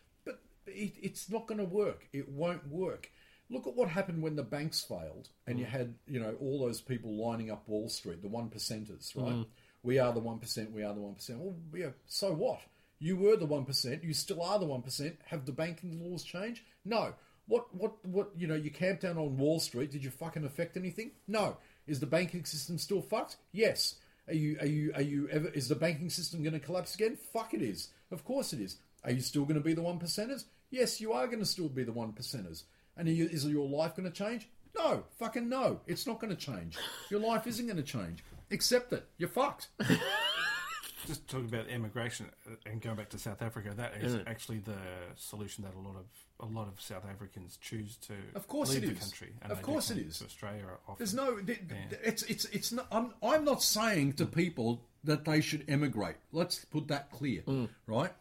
it, 0.66 0.94
it's 1.00 1.30
not 1.30 1.46
going 1.46 1.58
to 1.58 1.64
work. 1.64 2.06
It 2.12 2.28
won't 2.28 2.68
work. 2.68 3.10
Look 3.50 3.66
at 3.66 3.74
what 3.74 3.88
happened 3.88 4.22
when 4.22 4.36
the 4.36 4.42
banks 4.42 4.82
failed, 4.82 5.28
and 5.46 5.58
you 5.58 5.66
mm. 5.66 5.70
had 5.70 5.94
you 6.06 6.20
know 6.20 6.34
all 6.40 6.58
those 6.64 6.80
people 6.80 7.12
lining 7.14 7.50
up 7.50 7.68
Wall 7.68 7.88
Street, 7.88 8.22
the 8.22 8.28
one 8.28 8.48
percenters, 8.48 9.14
right? 9.14 9.34
Mm. 9.34 9.46
We 9.82 9.98
are 9.98 10.12
the 10.12 10.20
one 10.20 10.38
percent. 10.38 10.72
We 10.72 10.84
are 10.84 10.94
the 10.94 11.00
one 11.00 11.14
percent. 11.14 11.40
Well, 11.40 11.56
yeah. 11.74 11.90
So 12.06 12.32
what? 12.32 12.60
You 12.98 13.16
were 13.16 13.36
the 13.36 13.46
one 13.46 13.64
percent. 13.64 14.04
You 14.04 14.14
still 14.14 14.42
are 14.42 14.58
the 14.58 14.64
one 14.64 14.82
percent. 14.82 15.18
Have 15.26 15.44
the 15.44 15.52
banking 15.52 16.00
laws 16.02 16.22
changed? 16.22 16.62
No. 16.84 17.14
What? 17.46 17.74
What? 17.74 17.92
What? 18.06 18.30
You 18.36 18.46
know, 18.46 18.54
you 18.54 18.70
camped 18.70 19.02
down 19.02 19.18
on 19.18 19.36
Wall 19.36 19.60
Street. 19.60 19.90
Did 19.90 20.04
you 20.04 20.10
fucking 20.10 20.44
affect 20.44 20.76
anything? 20.76 21.10
No. 21.26 21.56
Is 21.86 21.98
the 22.00 22.06
banking 22.06 22.44
system 22.44 22.78
still 22.78 23.02
fucked? 23.02 23.36
Yes. 23.50 23.96
Are 24.28 24.34
you? 24.34 24.56
Are 24.60 24.66
you? 24.66 24.92
Are 24.94 25.02
you 25.02 25.28
ever? 25.30 25.48
Is 25.48 25.68
the 25.68 25.74
banking 25.74 26.10
system 26.10 26.42
going 26.42 26.52
to 26.52 26.60
collapse 26.60 26.94
again? 26.94 27.18
Fuck 27.32 27.52
it 27.54 27.60
is. 27.60 27.88
Of 28.12 28.24
course 28.24 28.52
it 28.52 28.60
is. 28.60 28.76
Are 29.04 29.10
you 29.10 29.20
still 29.20 29.42
going 29.42 29.56
to 29.56 29.64
be 29.64 29.74
the 29.74 29.82
one 29.82 29.98
percenters? 29.98 30.44
Yes, 30.70 31.00
you 31.00 31.12
are 31.12 31.26
going 31.26 31.40
to 31.40 31.46
still 31.46 31.68
be 31.68 31.84
the 31.84 31.92
one 31.92 32.12
percenters. 32.12 32.64
And 32.96 33.08
are 33.08 33.12
you, 33.12 33.26
is 33.26 33.44
your 33.46 33.68
life 33.68 33.96
going 33.96 34.10
to 34.10 34.16
change? 34.16 34.48
No. 34.76 35.04
Fucking 35.18 35.48
no. 35.48 35.80
It's 35.86 36.06
not 36.06 36.20
going 36.20 36.34
to 36.34 36.40
change. 36.40 36.76
Your 37.10 37.20
life 37.20 37.46
isn't 37.46 37.66
going 37.66 37.76
to 37.76 37.82
change. 37.82 38.24
Accept 38.50 38.92
it. 38.92 39.06
You're 39.18 39.28
fucked. 39.28 39.68
just 41.06 41.26
talking 41.28 41.46
about 41.46 41.68
immigration 41.68 42.26
and 42.66 42.80
going 42.80 42.96
back 42.96 43.08
to 43.10 43.18
South 43.18 43.42
Africa, 43.42 43.72
that 43.76 43.94
is 44.00 44.16
actually 44.26 44.58
the 44.58 44.76
solution 45.16 45.64
that 45.64 45.74
a 45.74 45.78
lot 45.78 45.96
of 45.96 46.06
a 46.40 46.46
lot 46.46 46.68
of 46.68 46.80
South 46.80 47.04
Africans 47.08 47.56
choose 47.60 47.96
to 47.98 48.14
Of 48.34 48.48
course 48.48 48.70
leave 48.74 48.84
it 48.84 48.86
the 48.86 48.92
is. 48.92 48.98
country. 48.98 49.32
Of 49.42 49.48
they 49.48 49.54
do 49.54 49.60
course 49.62 49.90
it 49.90 49.94
come 49.98 50.06
is. 50.08 50.18
To 50.18 50.24
Australia 50.24 50.64
often. 50.88 50.96
There's 50.98 51.14
no. 51.14 51.36
th- 51.36 51.60
th- 51.68 52.00
It's 52.02 52.22
it's 52.24 52.44
it's. 52.46 52.72
Not, 52.72 52.86
I'm 52.90 53.12
I'm 53.22 53.44
not 53.44 53.62
saying 53.62 54.14
to 54.14 54.26
people 54.26 54.82
that 55.04 55.24
they 55.24 55.40
should 55.40 55.64
emigrate. 55.68 56.16
Let's 56.32 56.64
put 56.64 56.88
that 56.88 57.10
clear, 57.10 57.42
mm. 57.42 57.68
right? 57.86 58.12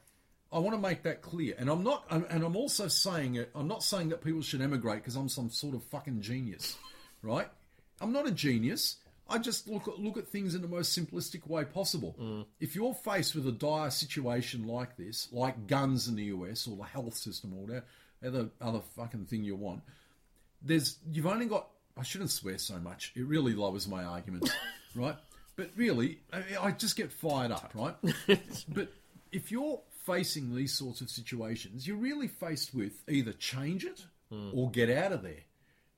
I 0.53 0.59
want 0.59 0.75
to 0.75 0.81
make 0.81 1.03
that 1.03 1.21
clear, 1.21 1.55
and 1.57 1.69
I'm 1.69 1.83
not. 1.83 2.05
And 2.09 2.25
and 2.29 2.43
I'm 2.43 2.55
also 2.55 2.87
saying 2.87 3.35
it. 3.35 3.51
I'm 3.55 3.67
not 3.67 3.83
saying 3.83 4.09
that 4.09 4.23
people 4.23 4.41
should 4.41 4.61
emigrate 4.61 4.99
because 4.99 5.15
I'm 5.15 5.29
some 5.29 5.49
sort 5.49 5.75
of 5.75 5.83
fucking 5.85 6.21
genius, 6.21 6.77
right? 7.21 7.47
I'm 7.99 8.11
not 8.11 8.27
a 8.27 8.31
genius. 8.31 8.97
I 9.29 9.37
just 9.37 9.69
look 9.69 9.87
at 9.87 9.97
look 9.99 10.17
at 10.17 10.27
things 10.27 10.55
in 10.55 10.61
the 10.61 10.67
most 10.67 10.97
simplistic 10.97 11.47
way 11.47 11.63
possible. 11.63 12.15
Mm. 12.19 12.45
If 12.59 12.75
you're 12.75 12.93
faced 12.93 13.33
with 13.33 13.47
a 13.47 13.51
dire 13.51 13.89
situation 13.89 14.67
like 14.67 14.97
this, 14.97 15.29
like 15.31 15.67
guns 15.67 16.07
in 16.09 16.15
the 16.15 16.25
US 16.25 16.67
or 16.67 16.75
the 16.75 16.83
health 16.83 17.15
system 17.15 17.53
or 17.53 17.61
whatever 17.61 17.85
other 18.25 18.49
other 18.59 18.81
fucking 18.95 19.25
thing 19.25 19.43
you 19.43 19.55
want, 19.55 19.81
there's 20.61 20.97
you've 21.11 21.27
only 21.27 21.45
got. 21.45 21.67
I 21.97 22.03
shouldn't 22.03 22.31
swear 22.31 22.57
so 22.57 22.79
much. 22.79 23.11
It 23.15 23.25
really 23.25 23.53
lowers 23.53 23.87
my 23.87 24.03
arguments, 24.03 24.51
right? 24.95 25.15
But 25.55 25.71
really, 25.75 26.19
I, 26.31 26.43
I 26.59 26.71
just 26.71 26.95
get 26.95 27.11
fired 27.11 27.51
up, 27.51 27.71
right? 27.73 27.95
but 28.69 28.87
if 29.31 29.51
you're 29.51 29.81
facing 30.05 30.55
these 30.55 30.73
sorts 30.73 31.01
of 31.01 31.09
situations, 31.09 31.87
you're 31.87 31.97
really 31.97 32.27
faced 32.27 32.73
with 32.73 33.03
either 33.09 33.33
change 33.33 33.85
it 33.85 34.05
or 34.53 34.71
get 34.71 34.89
out 34.89 35.11
of 35.11 35.23
there. 35.23 35.43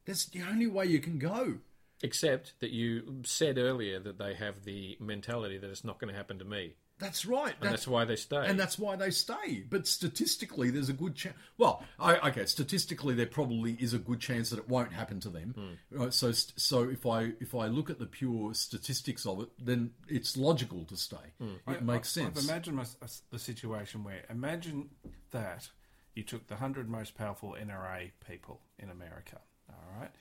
That's 0.05 0.25
the 0.25 0.41
only 0.41 0.67
way 0.67 0.85
you 0.85 0.99
can 0.99 1.19
go. 1.19 1.59
Except 2.01 2.59
that 2.59 2.71
you 2.71 3.21
said 3.23 3.57
earlier 3.57 3.99
that 3.99 4.17
they 4.17 4.33
have 4.33 4.65
the 4.65 4.97
mentality 4.99 5.57
that 5.57 5.69
it's 5.69 5.85
not 5.85 5.99
going 5.99 6.11
to 6.11 6.17
happen 6.17 6.37
to 6.39 6.45
me, 6.45 6.73
That's 7.03 7.25
right. 7.25 7.53
and 7.61 7.69
that's 7.71 7.87
why 7.87 8.05
they 8.05 8.15
stay. 8.15 8.43
and 8.45 8.59
that's 8.59 8.79
why 8.79 8.95
they 8.95 9.11
stay. 9.11 9.63
But 9.69 9.85
statistically, 9.87 10.69
there's 10.71 10.89
a 10.89 10.93
good 10.93 11.15
chance. 11.15 11.35
Well, 11.57 11.83
I, 11.99 12.29
okay, 12.29 12.45
statistically, 12.45 13.13
there 13.13 13.25
probably 13.27 13.73
is 13.73 13.93
a 13.93 13.99
good 13.99 14.19
chance 14.19 14.49
that 14.49 14.59
it 14.59 14.67
won't 14.67 14.93
happen 14.93 15.19
to 15.21 15.29
them. 15.29 15.53
Hmm. 15.91 15.97
Right, 16.01 16.13
so, 16.13 16.31
so 16.31 16.89
if 16.89 17.05
I 17.05 17.33
if 17.39 17.53
I 17.53 17.67
look 17.67 17.89
at 17.89 17.99
the 17.99 18.05
pure 18.05 18.53
statistics 18.53 19.25
of 19.25 19.41
it, 19.41 19.49
then 19.59 19.91
it's 20.07 20.35
logical 20.37 20.85
to 20.85 20.97
stay. 20.97 21.33
Hmm. 21.39 21.71
It 21.71 21.83
makes 21.83 22.17
I- 22.17 22.21
sense. 22.21 22.37
I've 22.39 22.49
imagined 22.49 22.77
my, 22.77 22.83
uh, 22.83 23.07
the 23.29 23.39
situation 23.39 24.03
where 24.03 24.23
imagine 24.29 24.89
that 25.31 25.69
you 26.15 26.23
took 26.23 26.47
the 26.47 26.55
hundred 26.55 26.89
most 26.89 27.15
powerful 27.15 27.55
NRA 27.59 28.11
people 28.27 28.61
in 28.79 28.89
America, 28.89 29.39
all 29.69 29.99
right, 29.99 30.11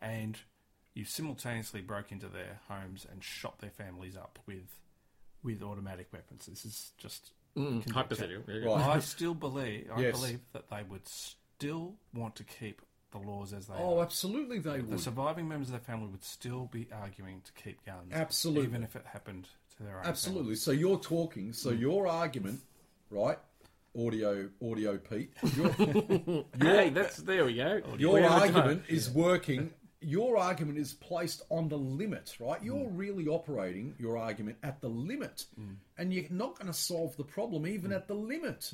and 0.00 0.38
you 0.94 1.04
simultaneously 1.04 1.80
broke 1.80 2.10
into 2.10 2.28
their 2.28 2.60
homes 2.68 3.06
and 3.10 3.22
shot 3.22 3.60
their 3.60 3.70
families 3.70 4.16
up 4.16 4.38
with 4.46 4.78
with 5.42 5.62
automatic 5.62 6.08
weapons. 6.12 6.46
This 6.46 6.64
is 6.64 6.92
just 6.98 7.32
Mm, 7.56 7.90
hypothetical. 7.90 8.44
Right. 8.46 8.66
I 8.96 9.00
still 9.00 9.34
believe 9.34 9.90
I 9.92 10.00
Yes. 10.02 10.20
believe 10.20 10.40
that 10.52 10.70
they 10.70 10.82
would 10.84 11.06
still 11.08 11.96
want 12.14 12.36
to 12.36 12.44
keep 12.44 12.80
the 13.10 13.18
laws 13.18 13.52
as 13.52 13.66
they 13.66 13.74
oh, 13.74 13.98
are. 13.98 14.02
absolutely, 14.04 14.58
they 14.60 14.76
The 14.78 14.82
would. 14.84 14.90
The 14.90 14.98
surviving 14.98 15.48
members 15.48 15.68
of 15.68 15.72
their 15.72 15.80
family 15.80 16.06
would 16.06 16.22
still 16.22 16.66
be 16.66 16.86
arguing 16.92 17.40
to 17.42 17.52
keep 17.60 17.84
guns, 17.84 18.12
Absolutely. 18.12 18.68
even 18.68 18.84
if 18.84 18.94
it 18.94 19.04
happened 19.04 19.48
to 19.76 19.82
their 19.82 19.98
own. 19.98 20.06
Absolutely. 20.06 20.54
So 20.54 20.70
you're 20.70 20.98
talking. 21.00 21.52
So 21.52 21.70
your 21.70 22.06
argument, 22.06 22.60
right? 23.10 23.38
Audio, 23.98 24.48
audio, 24.62 24.96
Pete. 24.98 25.32
Your, 25.56 25.70
Hey, 26.60 26.90
that's 26.90 27.16
there 27.16 27.44
we 27.46 27.54
go. 27.56 27.82
your 27.98 28.14
We 28.20 28.22
argument 28.22 28.84
is 28.88 29.10
working. 29.10 29.72
Your 30.02 30.38
argument 30.38 30.78
is 30.78 30.94
placed 30.94 31.42
on 31.50 31.68
the 31.68 31.76
limit, 31.76 32.34
right? 32.40 32.62
You're 32.62 32.88
mm. 32.88 32.96
really 32.96 33.26
operating 33.28 33.94
your 33.98 34.16
argument 34.16 34.56
at 34.62 34.80
the 34.80 34.88
limit, 34.88 35.44
mm. 35.60 35.76
and 35.98 36.12
you're 36.12 36.24
not 36.30 36.58
going 36.58 36.72
to 36.72 36.78
solve 36.78 37.16
the 37.16 37.24
problem 37.24 37.66
even 37.66 37.90
mm. 37.90 37.96
at 37.96 38.08
the 38.08 38.14
limit. 38.14 38.70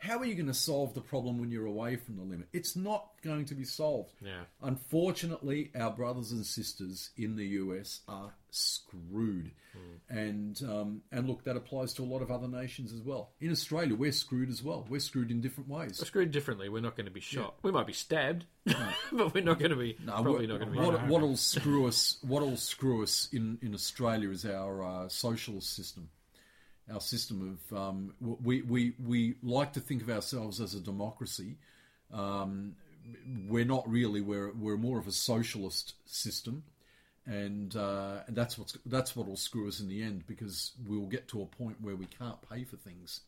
How 0.00 0.18
are 0.18 0.24
you 0.24 0.34
going 0.34 0.46
to 0.46 0.54
solve 0.54 0.94
the 0.94 1.00
problem 1.00 1.38
when 1.38 1.50
you're 1.50 1.66
away 1.66 1.96
from 1.96 2.16
the 2.16 2.22
limit? 2.22 2.48
It's 2.52 2.74
not 2.74 3.10
going 3.22 3.44
to 3.46 3.54
be 3.54 3.64
solved. 3.64 4.12
Yeah. 4.24 4.42
Unfortunately, 4.62 5.70
our 5.78 5.90
brothers 5.90 6.32
and 6.32 6.44
sisters 6.44 7.10
in 7.16 7.36
the 7.36 7.44
US 7.46 8.00
are 8.08 8.32
screwed, 8.50 9.52
and 10.08 10.60
um, 10.62 11.02
and 11.12 11.28
look, 11.28 11.44
that 11.44 11.56
applies 11.56 11.92
to 11.94 12.02
a 12.02 12.04
lot 12.04 12.22
of 12.22 12.30
other 12.30 12.48
nations 12.48 12.92
as 12.92 13.00
well. 13.00 13.32
In 13.40 13.50
Australia, 13.50 13.94
we're 13.94 14.12
screwed 14.12 14.48
as 14.48 14.62
well. 14.62 14.86
We're 14.88 15.00
screwed 15.00 15.30
in 15.30 15.42
different 15.42 15.68
ways. 15.68 15.98
We're 16.00 16.06
screwed 16.06 16.30
differently. 16.30 16.68
We're 16.68 16.80
not 16.80 16.96
going 16.96 17.06
to 17.06 17.12
be 17.12 17.20
shot. 17.20 17.56
We 17.62 17.70
might 17.70 17.86
be 17.86 17.92
stabbed, 17.92 18.46
but 18.64 19.34
we're 19.34 19.44
not 19.44 19.58
going 19.58 19.70
to 19.70 19.76
be. 19.76 19.98
probably 20.04 20.46
what, 20.46 20.60
not 20.60 20.60
going 20.60 20.72
to 20.72 20.80
be. 20.80 20.86
what, 20.86 21.06
what'll 21.08 21.36
screw 21.36 21.86
us? 21.86 22.18
What'll 22.22 22.56
screw 22.56 23.02
us 23.02 23.28
in, 23.32 23.58
in 23.60 23.74
Australia 23.74 24.30
is 24.30 24.46
our 24.46 24.82
uh, 24.82 25.08
socialist 25.08 25.76
system. 25.76 26.08
Our 26.92 27.00
system 27.00 27.58
of 27.72 27.78
um, 27.78 28.14
we, 28.20 28.62
we 28.62 28.94
we 29.04 29.34
like 29.42 29.74
to 29.74 29.80
think 29.80 30.02
of 30.02 30.10
ourselves 30.10 30.60
as 30.60 30.74
a 30.74 30.80
democracy. 30.80 31.56
Um, 32.12 32.74
we're 33.46 33.64
not 33.64 33.88
really. 33.88 34.20
We're 34.20 34.52
we're 34.52 34.76
more 34.76 34.98
of 34.98 35.06
a 35.06 35.12
socialist 35.12 35.94
system, 36.04 36.64
and 37.26 37.74
uh, 37.76 38.20
and 38.26 38.34
that's 38.34 38.58
what's 38.58 38.76
that's 38.86 39.14
what 39.14 39.28
will 39.28 39.36
screw 39.36 39.68
us 39.68 39.80
in 39.80 39.88
the 39.88 40.02
end 40.02 40.26
because 40.26 40.72
we'll 40.86 41.06
get 41.06 41.28
to 41.28 41.42
a 41.42 41.46
point 41.46 41.80
where 41.80 41.96
we 41.96 42.06
can't 42.06 42.38
pay 42.48 42.64
for 42.64 42.76
things. 42.76 43.20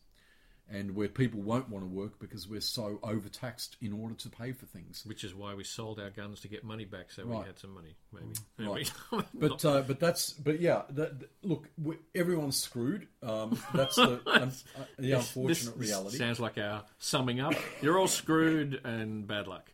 And 0.71 0.95
where 0.95 1.09
people 1.09 1.41
won't 1.41 1.69
want 1.69 1.83
to 1.83 1.87
work 1.89 2.19
because 2.19 2.47
we're 2.47 2.61
so 2.61 2.97
overtaxed 3.03 3.75
in 3.81 3.93
order 3.93 4.15
to 4.15 4.29
pay 4.29 4.53
for 4.53 4.65
things. 4.65 5.03
Which 5.05 5.23
is 5.23 5.35
why 5.35 5.53
we 5.53 5.63
sold 5.63 5.99
our 5.99 6.09
guns 6.09 6.39
to 6.39 6.47
get 6.47 6.63
money 6.63 6.85
back, 6.85 7.11
so 7.11 7.25
we 7.25 7.35
had 7.35 7.59
some 7.59 7.73
money, 7.75 7.95
maybe. 8.11 8.69
Right. 8.69 8.91
But 9.33 9.63
uh, 9.65 9.81
but 9.81 9.99
that's 9.99 10.31
but 10.33 10.59
yeah. 10.61 10.83
That, 10.91 11.19
that- 11.19 11.29
look, 11.43 11.67
everyone's 12.15 12.57
screwed. 12.57 13.07
Um, 13.21 13.59
that's 13.73 13.97
the 13.97 14.21
un, 14.27 14.43
uh, 14.43 14.49
the 14.97 15.09
This- 15.09 15.35
unfortunate 15.35 15.77
this 15.79 15.89
reality. 15.89 16.17
sounds 16.17 16.39
like 16.39 16.57
our 16.57 16.83
summing 16.97 17.39
up. 17.41 17.53
You're 17.81 17.99
all 17.99 18.07
screwed 18.07 18.79
and 18.85 19.27
bad 19.27 19.47
luck. 19.47 19.69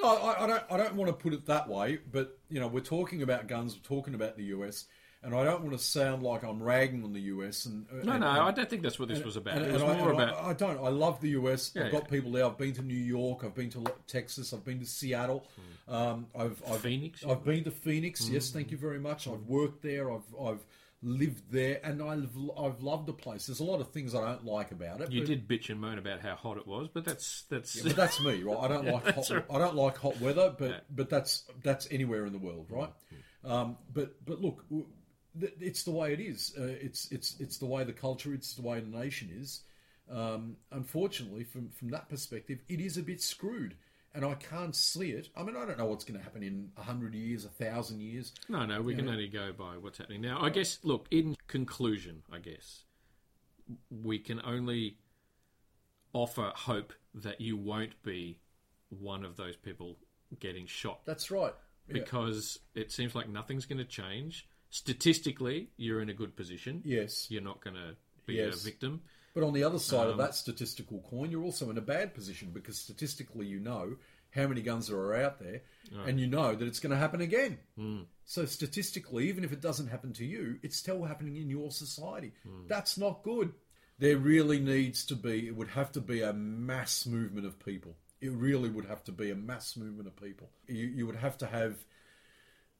No, 0.00 0.04
I, 0.16 0.44
I 0.44 0.46
don't. 0.46 0.62
I 0.70 0.76
don't 0.76 0.94
want 0.94 1.08
to 1.08 1.14
put 1.14 1.32
it 1.32 1.46
that 1.46 1.68
way. 1.68 1.98
But 2.12 2.38
you 2.50 2.60
know, 2.60 2.68
we're 2.68 2.80
talking 2.80 3.22
about 3.22 3.48
guns. 3.48 3.74
We're 3.74 3.96
talking 3.96 4.14
about 4.14 4.36
the 4.36 4.44
US, 4.44 4.84
and 5.22 5.34
I 5.34 5.44
don't 5.44 5.62
want 5.62 5.72
to 5.76 5.82
sound 5.84 6.22
like 6.22 6.42
I'm 6.44 6.62
ragging 6.62 7.04
on 7.04 7.12
the 7.12 7.20
US. 7.22 7.66
And 7.66 7.86
No, 7.90 7.98
and, 7.98 8.04
no, 8.06 8.14
and- 8.14 8.24
I 8.26 8.50
don't 8.52 8.68
think 8.70 8.82
that's 8.82 8.98
what 8.98 9.08
this 9.08 9.22
was 9.22 9.36
about. 9.36 9.60
It 9.60 9.72
was 9.72 9.82
I, 9.82 9.96
more 9.98 10.10
and 10.12 10.20
I- 10.20 10.24
about. 10.30 10.44
I, 10.44 10.52
don't. 10.54 10.78
I 10.84 10.88
love 10.88 11.20
the 11.20 11.30
US. 11.30 11.72
Yeah, 11.74 11.86
I've 11.86 11.92
got 11.92 12.04
yeah. 12.04 12.08
people 12.10 12.32
there. 12.32 12.46
I've 12.46 12.56
been 12.58 12.72
to 12.74 12.82
New 12.82 12.94
York. 12.94 13.44
I've 13.44 13.54
been 13.54 13.70
to 13.70 13.84
Texas. 14.06 14.52
I've 14.52 14.64
been 14.64 14.80
to 14.80 14.86
Seattle. 14.86 15.46
Um, 15.88 16.26
I've, 16.38 16.62
I've 16.70 16.80
Phoenix? 16.80 17.24
I've 17.24 17.44
been 17.44 17.64
to 17.64 17.70
Phoenix. 17.70 18.28
Yes, 18.28 18.50
thank 18.50 18.70
you 18.70 18.76
very 18.76 18.98
much. 18.98 19.26
I've 19.28 19.42
worked 19.46 19.82
there. 19.82 20.10
I've 20.12 20.22
I've 20.40 20.64
lived 21.02 21.50
there, 21.50 21.80
and 21.82 22.02
I've 22.02 22.30
I've 22.58 22.80
loved 22.82 23.06
the 23.06 23.12
place. 23.14 23.46
There's 23.46 23.60
a 23.60 23.64
lot 23.64 23.80
of 23.80 23.90
things 23.90 24.14
I 24.14 24.20
don't 24.20 24.44
like 24.44 24.70
about 24.70 25.00
it. 25.00 25.10
you 25.10 25.24
did 25.24 25.48
bitch 25.48 25.70
and 25.70 25.80
moan 25.80 25.96
about 25.98 26.20
how 26.20 26.34
hot 26.34 26.58
it 26.58 26.66
was, 26.66 26.88
but 26.92 27.04
that's 27.04 27.44
that's 27.48 27.80
but 27.80 27.96
that's 27.96 28.22
me, 28.22 28.42
right? 28.42 28.58
I 28.58 28.68
don't 28.68 28.84
like 28.92 29.14
hot. 29.14 29.30
right. 29.30 29.44
I 29.50 29.58
don't 29.58 29.74
like 29.76 29.96
hot 29.96 30.20
weather, 30.20 30.54
but 30.58 30.70
Yeah. 30.70 30.80
but 30.90 31.08
that's 31.10 31.44
that's 31.62 31.88
anywhere 31.90 32.26
in 32.26 32.32
the 32.32 32.38
world, 32.38 32.66
right? 32.70 32.92
Um, 33.44 33.78
but 33.92 34.14
but 34.26 34.40
look, 34.42 34.64
it's 35.38 35.82
the 35.84 35.90
way 35.90 36.12
it 36.12 36.20
is. 36.20 36.54
Uh, 36.58 36.64
it's 36.64 37.10
it's 37.10 37.36
it's 37.40 37.58
the 37.58 37.66
way 37.66 37.84
the 37.84 37.92
culture. 37.92 38.34
It's 38.34 38.54
the 38.54 38.62
way 38.62 38.80
the 38.80 38.98
nation 38.98 39.30
is. 39.34 39.60
Um, 40.10 40.56
unfortunately, 40.72 41.44
from 41.44 41.68
from 41.70 41.90
that 41.90 42.08
perspective, 42.08 42.60
it 42.68 42.80
is 42.80 42.96
a 42.96 43.02
bit 43.02 43.20
screwed, 43.22 43.76
and 44.14 44.24
I 44.24 44.34
can't 44.34 44.74
see 44.74 45.10
it. 45.10 45.28
I 45.36 45.42
mean, 45.42 45.56
I 45.56 45.64
don't 45.64 45.78
know 45.78 45.86
what's 45.86 46.04
going 46.04 46.18
to 46.18 46.24
happen 46.24 46.42
in 46.42 46.70
hundred 46.76 47.14
years, 47.14 47.44
a 47.44 47.48
thousand 47.48 48.00
years. 48.00 48.32
No, 48.48 48.66
no, 48.66 48.82
we 48.82 48.94
can 48.94 49.08
only 49.08 49.28
go 49.28 49.52
by 49.52 49.76
what's 49.78 49.98
happening 49.98 50.22
now. 50.22 50.40
I 50.40 50.50
guess, 50.50 50.78
look, 50.82 51.06
in 51.10 51.36
conclusion, 51.46 52.22
I 52.32 52.38
guess, 52.38 52.82
we 53.90 54.18
can 54.18 54.40
only 54.44 54.96
offer 56.12 56.52
hope 56.54 56.92
that 57.14 57.40
you 57.40 57.56
won't 57.56 58.02
be 58.02 58.38
one 58.88 59.24
of 59.24 59.36
those 59.36 59.56
people 59.56 59.96
getting 60.38 60.66
shot 60.66 61.00
That's 61.04 61.30
right. 61.30 61.54
Yeah. 61.88 61.94
because 61.94 62.58
it 62.74 62.92
seems 62.92 63.14
like 63.14 63.28
nothing's 63.28 63.66
going 63.66 63.78
to 63.78 63.84
change. 63.84 64.48
Statistically, 64.70 65.68
you're 65.76 66.00
in 66.00 66.08
a 66.08 66.14
good 66.14 66.36
position. 66.36 66.80
Yes. 66.84 67.26
You're 67.30 67.42
not 67.42 67.60
going 67.62 67.76
to 67.76 67.96
be 68.26 68.34
Yes. 68.34 68.60
a 68.60 68.64
victim. 68.64 69.02
But 69.34 69.44
on 69.44 69.52
the 69.52 69.62
other 69.64 69.78
side 69.78 70.06
Um, 70.06 70.12
of 70.12 70.18
that 70.18 70.34
statistical 70.34 71.00
coin, 71.08 71.30
you're 71.30 71.44
also 71.44 71.70
in 71.70 71.78
a 71.78 71.82
bad 71.82 72.14
position 72.14 72.50
because 72.50 72.78
statistically 72.78 73.46
you 73.46 73.60
know 73.60 73.96
how 74.30 74.46
many 74.46 74.62
guns 74.62 74.86
there 74.88 74.96
are 74.98 75.14
out 75.16 75.38
there 75.40 75.62
and 76.06 76.20
you 76.20 76.26
know 76.26 76.54
that 76.54 76.66
it's 76.66 76.80
going 76.80 76.90
to 76.90 76.96
happen 76.96 77.20
again. 77.20 77.58
Hmm. 77.76 78.02
So 78.24 78.44
statistically, 78.46 79.28
even 79.28 79.42
if 79.44 79.52
it 79.52 79.60
doesn't 79.60 79.88
happen 79.88 80.12
to 80.14 80.24
you, 80.24 80.58
it's 80.62 80.76
still 80.76 81.04
happening 81.04 81.36
in 81.36 81.50
your 81.50 81.70
society. 81.72 82.32
Hmm. 82.44 82.66
That's 82.68 82.96
not 82.96 83.22
good. 83.22 83.52
There 83.98 84.16
really 84.16 84.60
needs 84.60 85.04
to 85.06 85.16
be, 85.16 85.46
it 85.48 85.54
would 85.56 85.68
have 85.68 85.92
to 85.92 86.00
be 86.00 86.22
a 86.22 86.32
mass 86.32 87.06
movement 87.06 87.46
of 87.46 87.58
people. 87.64 87.96
It 88.20 88.30
really 88.32 88.70
would 88.70 88.86
have 88.86 89.02
to 89.04 89.12
be 89.12 89.30
a 89.30 89.34
mass 89.34 89.76
movement 89.76 90.06
of 90.08 90.16
people. 90.16 90.50
You, 90.68 90.86
you 90.86 91.06
would 91.06 91.16
have 91.16 91.38
to 91.38 91.46
have 91.46 91.84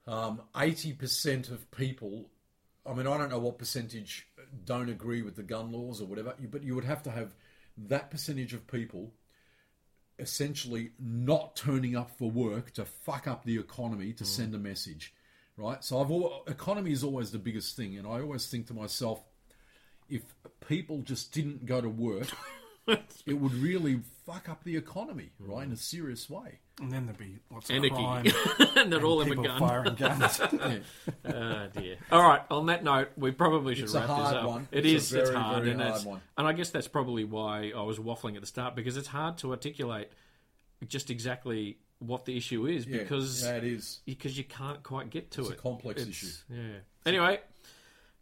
um, 0.06 0.42
80% 0.54 1.50
of 1.50 1.70
people 1.70 2.30
I 2.86 2.94
mean, 2.94 3.06
I 3.06 3.18
don't 3.18 3.30
know 3.30 3.38
what 3.38 3.58
percentage 3.58 4.26
don't 4.64 4.88
agree 4.88 5.22
with 5.22 5.36
the 5.36 5.42
gun 5.42 5.70
laws 5.70 6.00
or 6.00 6.06
whatever, 6.06 6.34
but 6.50 6.62
you 6.62 6.74
would 6.74 6.84
have 6.84 7.02
to 7.04 7.10
have 7.10 7.34
that 7.76 8.10
percentage 8.10 8.54
of 8.54 8.66
people 8.66 9.12
essentially 10.18 10.90
not 10.98 11.56
turning 11.56 11.96
up 11.96 12.10
for 12.18 12.30
work 12.30 12.72
to 12.72 12.84
fuck 12.84 13.26
up 13.26 13.44
the 13.44 13.58
economy 13.58 14.12
to 14.14 14.24
send 14.24 14.54
a 14.54 14.58
message, 14.58 15.14
right? 15.56 15.82
So 15.84 16.00
I've 16.00 16.52
economy 16.52 16.92
is 16.92 17.04
always 17.04 17.30
the 17.30 17.38
biggest 17.38 17.76
thing, 17.76 17.96
and 17.96 18.06
I 18.06 18.20
always 18.20 18.46
think 18.46 18.66
to 18.68 18.74
myself, 18.74 19.22
if 20.08 20.22
people 20.66 21.02
just 21.02 21.32
didn't 21.32 21.66
go 21.66 21.80
to 21.80 21.88
work, 21.88 22.28
it 22.86 23.34
would 23.34 23.54
really 23.54 24.00
fuck 24.26 24.48
up 24.48 24.64
the 24.64 24.76
economy, 24.76 25.30
right, 25.38 25.66
in 25.66 25.72
a 25.72 25.76
serious 25.76 26.28
way. 26.28 26.58
And 26.80 26.90
then 26.90 27.04
there'd 27.06 27.18
be 27.18 27.36
lots 27.50 27.68
of 27.68 27.76
Anarchy. 27.76 27.94
crime. 27.94 28.68
and 28.76 28.90
they're 28.92 29.04
all 29.04 29.20
in 29.20 29.26
a 29.26 29.30
people 29.30 29.44
gun. 29.44 29.58
firing 29.60 29.94
guns. 29.94 30.40
Oh 31.24 31.66
dear. 31.74 31.96
All 32.10 32.22
right. 32.26 32.40
On 32.50 32.66
that 32.66 32.82
note, 32.82 33.10
we 33.16 33.30
probably 33.32 33.74
should 33.74 33.84
It's 33.84 33.94
a 33.94 34.00
wrap 34.00 34.08
this 34.08 34.32
up. 34.38 34.46
one. 34.46 34.68
It 34.72 34.86
It's 34.86 35.04
is. 35.06 35.14
a 35.14 35.20
It's 35.20 35.30
hard, 35.30 35.58
very 35.58 35.72
and 35.72 35.80
hard 35.82 35.94
that's, 35.94 36.04
one. 36.04 36.20
and 36.38 36.46
I 36.48 36.52
guess 36.54 36.70
that's 36.70 36.88
probably 36.88 37.24
why 37.24 37.72
I 37.76 37.82
was 37.82 37.98
waffling 37.98 38.34
at 38.34 38.40
the 38.40 38.46
start 38.46 38.74
because 38.74 38.96
it's 38.96 39.08
hard 39.08 39.36
to 39.38 39.50
articulate 39.50 40.08
just 40.88 41.10
exactly 41.10 41.76
what 41.98 42.24
the 42.24 42.34
issue 42.36 42.66
is 42.66 42.86
Yeah, 42.86 42.98
because 42.98 43.44
yeah, 43.44 43.56
it 43.56 43.64
is. 43.64 44.00
because 44.06 44.38
you 44.38 44.44
can't 44.44 44.82
quite 44.82 45.10
get 45.10 45.30
to 45.32 45.40
it. 45.40 45.44
It's 45.44 45.50
a 45.50 45.54
it. 45.54 45.62
complex 45.62 46.00
It's- 46.02 46.16
issue. 46.16 46.32
Yeah. 46.48 46.78
Anyway, 47.04 47.40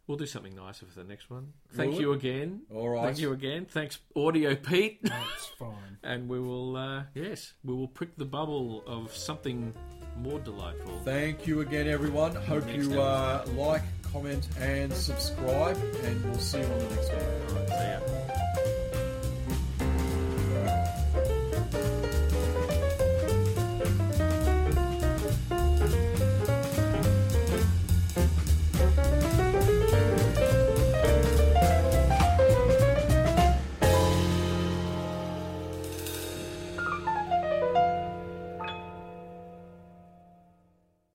we'll 0.09 0.17
do 0.17 0.25
something 0.25 0.55
nicer 0.55 0.87
for 0.87 0.99
the 0.99 1.07
next 1.07 1.29
one. 1.29 1.53
Thank 1.73 1.93
Will 1.93 2.01
you 2.01 2.11
again. 2.13 2.61
All 2.73 2.89
right. 2.89 3.05
Thank 3.05 3.19
you 3.19 3.31
again. 3.31 3.65
Thanks, 3.69 3.99
Audio 4.15 4.55
Pete. 4.55 4.99
That's 5.03 5.45
fine. 5.57 5.99
and 6.03 6.27
we 6.27 6.39
will, 6.39 6.75
uh, 6.75 7.03
yes, 7.13 7.53
we 7.63 7.75
will 7.75 7.87
prick 7.87 8.17
the 8.17 8.25
bubble 8.25 8.83
of 8.87 9.15
something 9.15 9.71
more 10.17 10.39
delightful. 10.39 10.99
Thank 11.05 11.45
you 11.45 11.61
again, 11.61 11.87
everyone. 11.87 12.33
Hope 12.35 12.65
Next 12.65 12.89
you 12.89 12.99
uh, 12.99 13.45
like, 13.55 13.83
comment, 14.11 14.47
and 14.59 14.91
subscribe, 14.91 15.77
and 16.03 16.25
we'll 16.25 16.39
see 16.39 16.59
you 16.59 16.65
on 16.65 16.79
the 16.79 16.95
next 16.95 17.09
one. 17.13 17.21
All 17.21 17.55
right, 17.55 17.69
see 17.69 18.93
ya. 18.95 18.98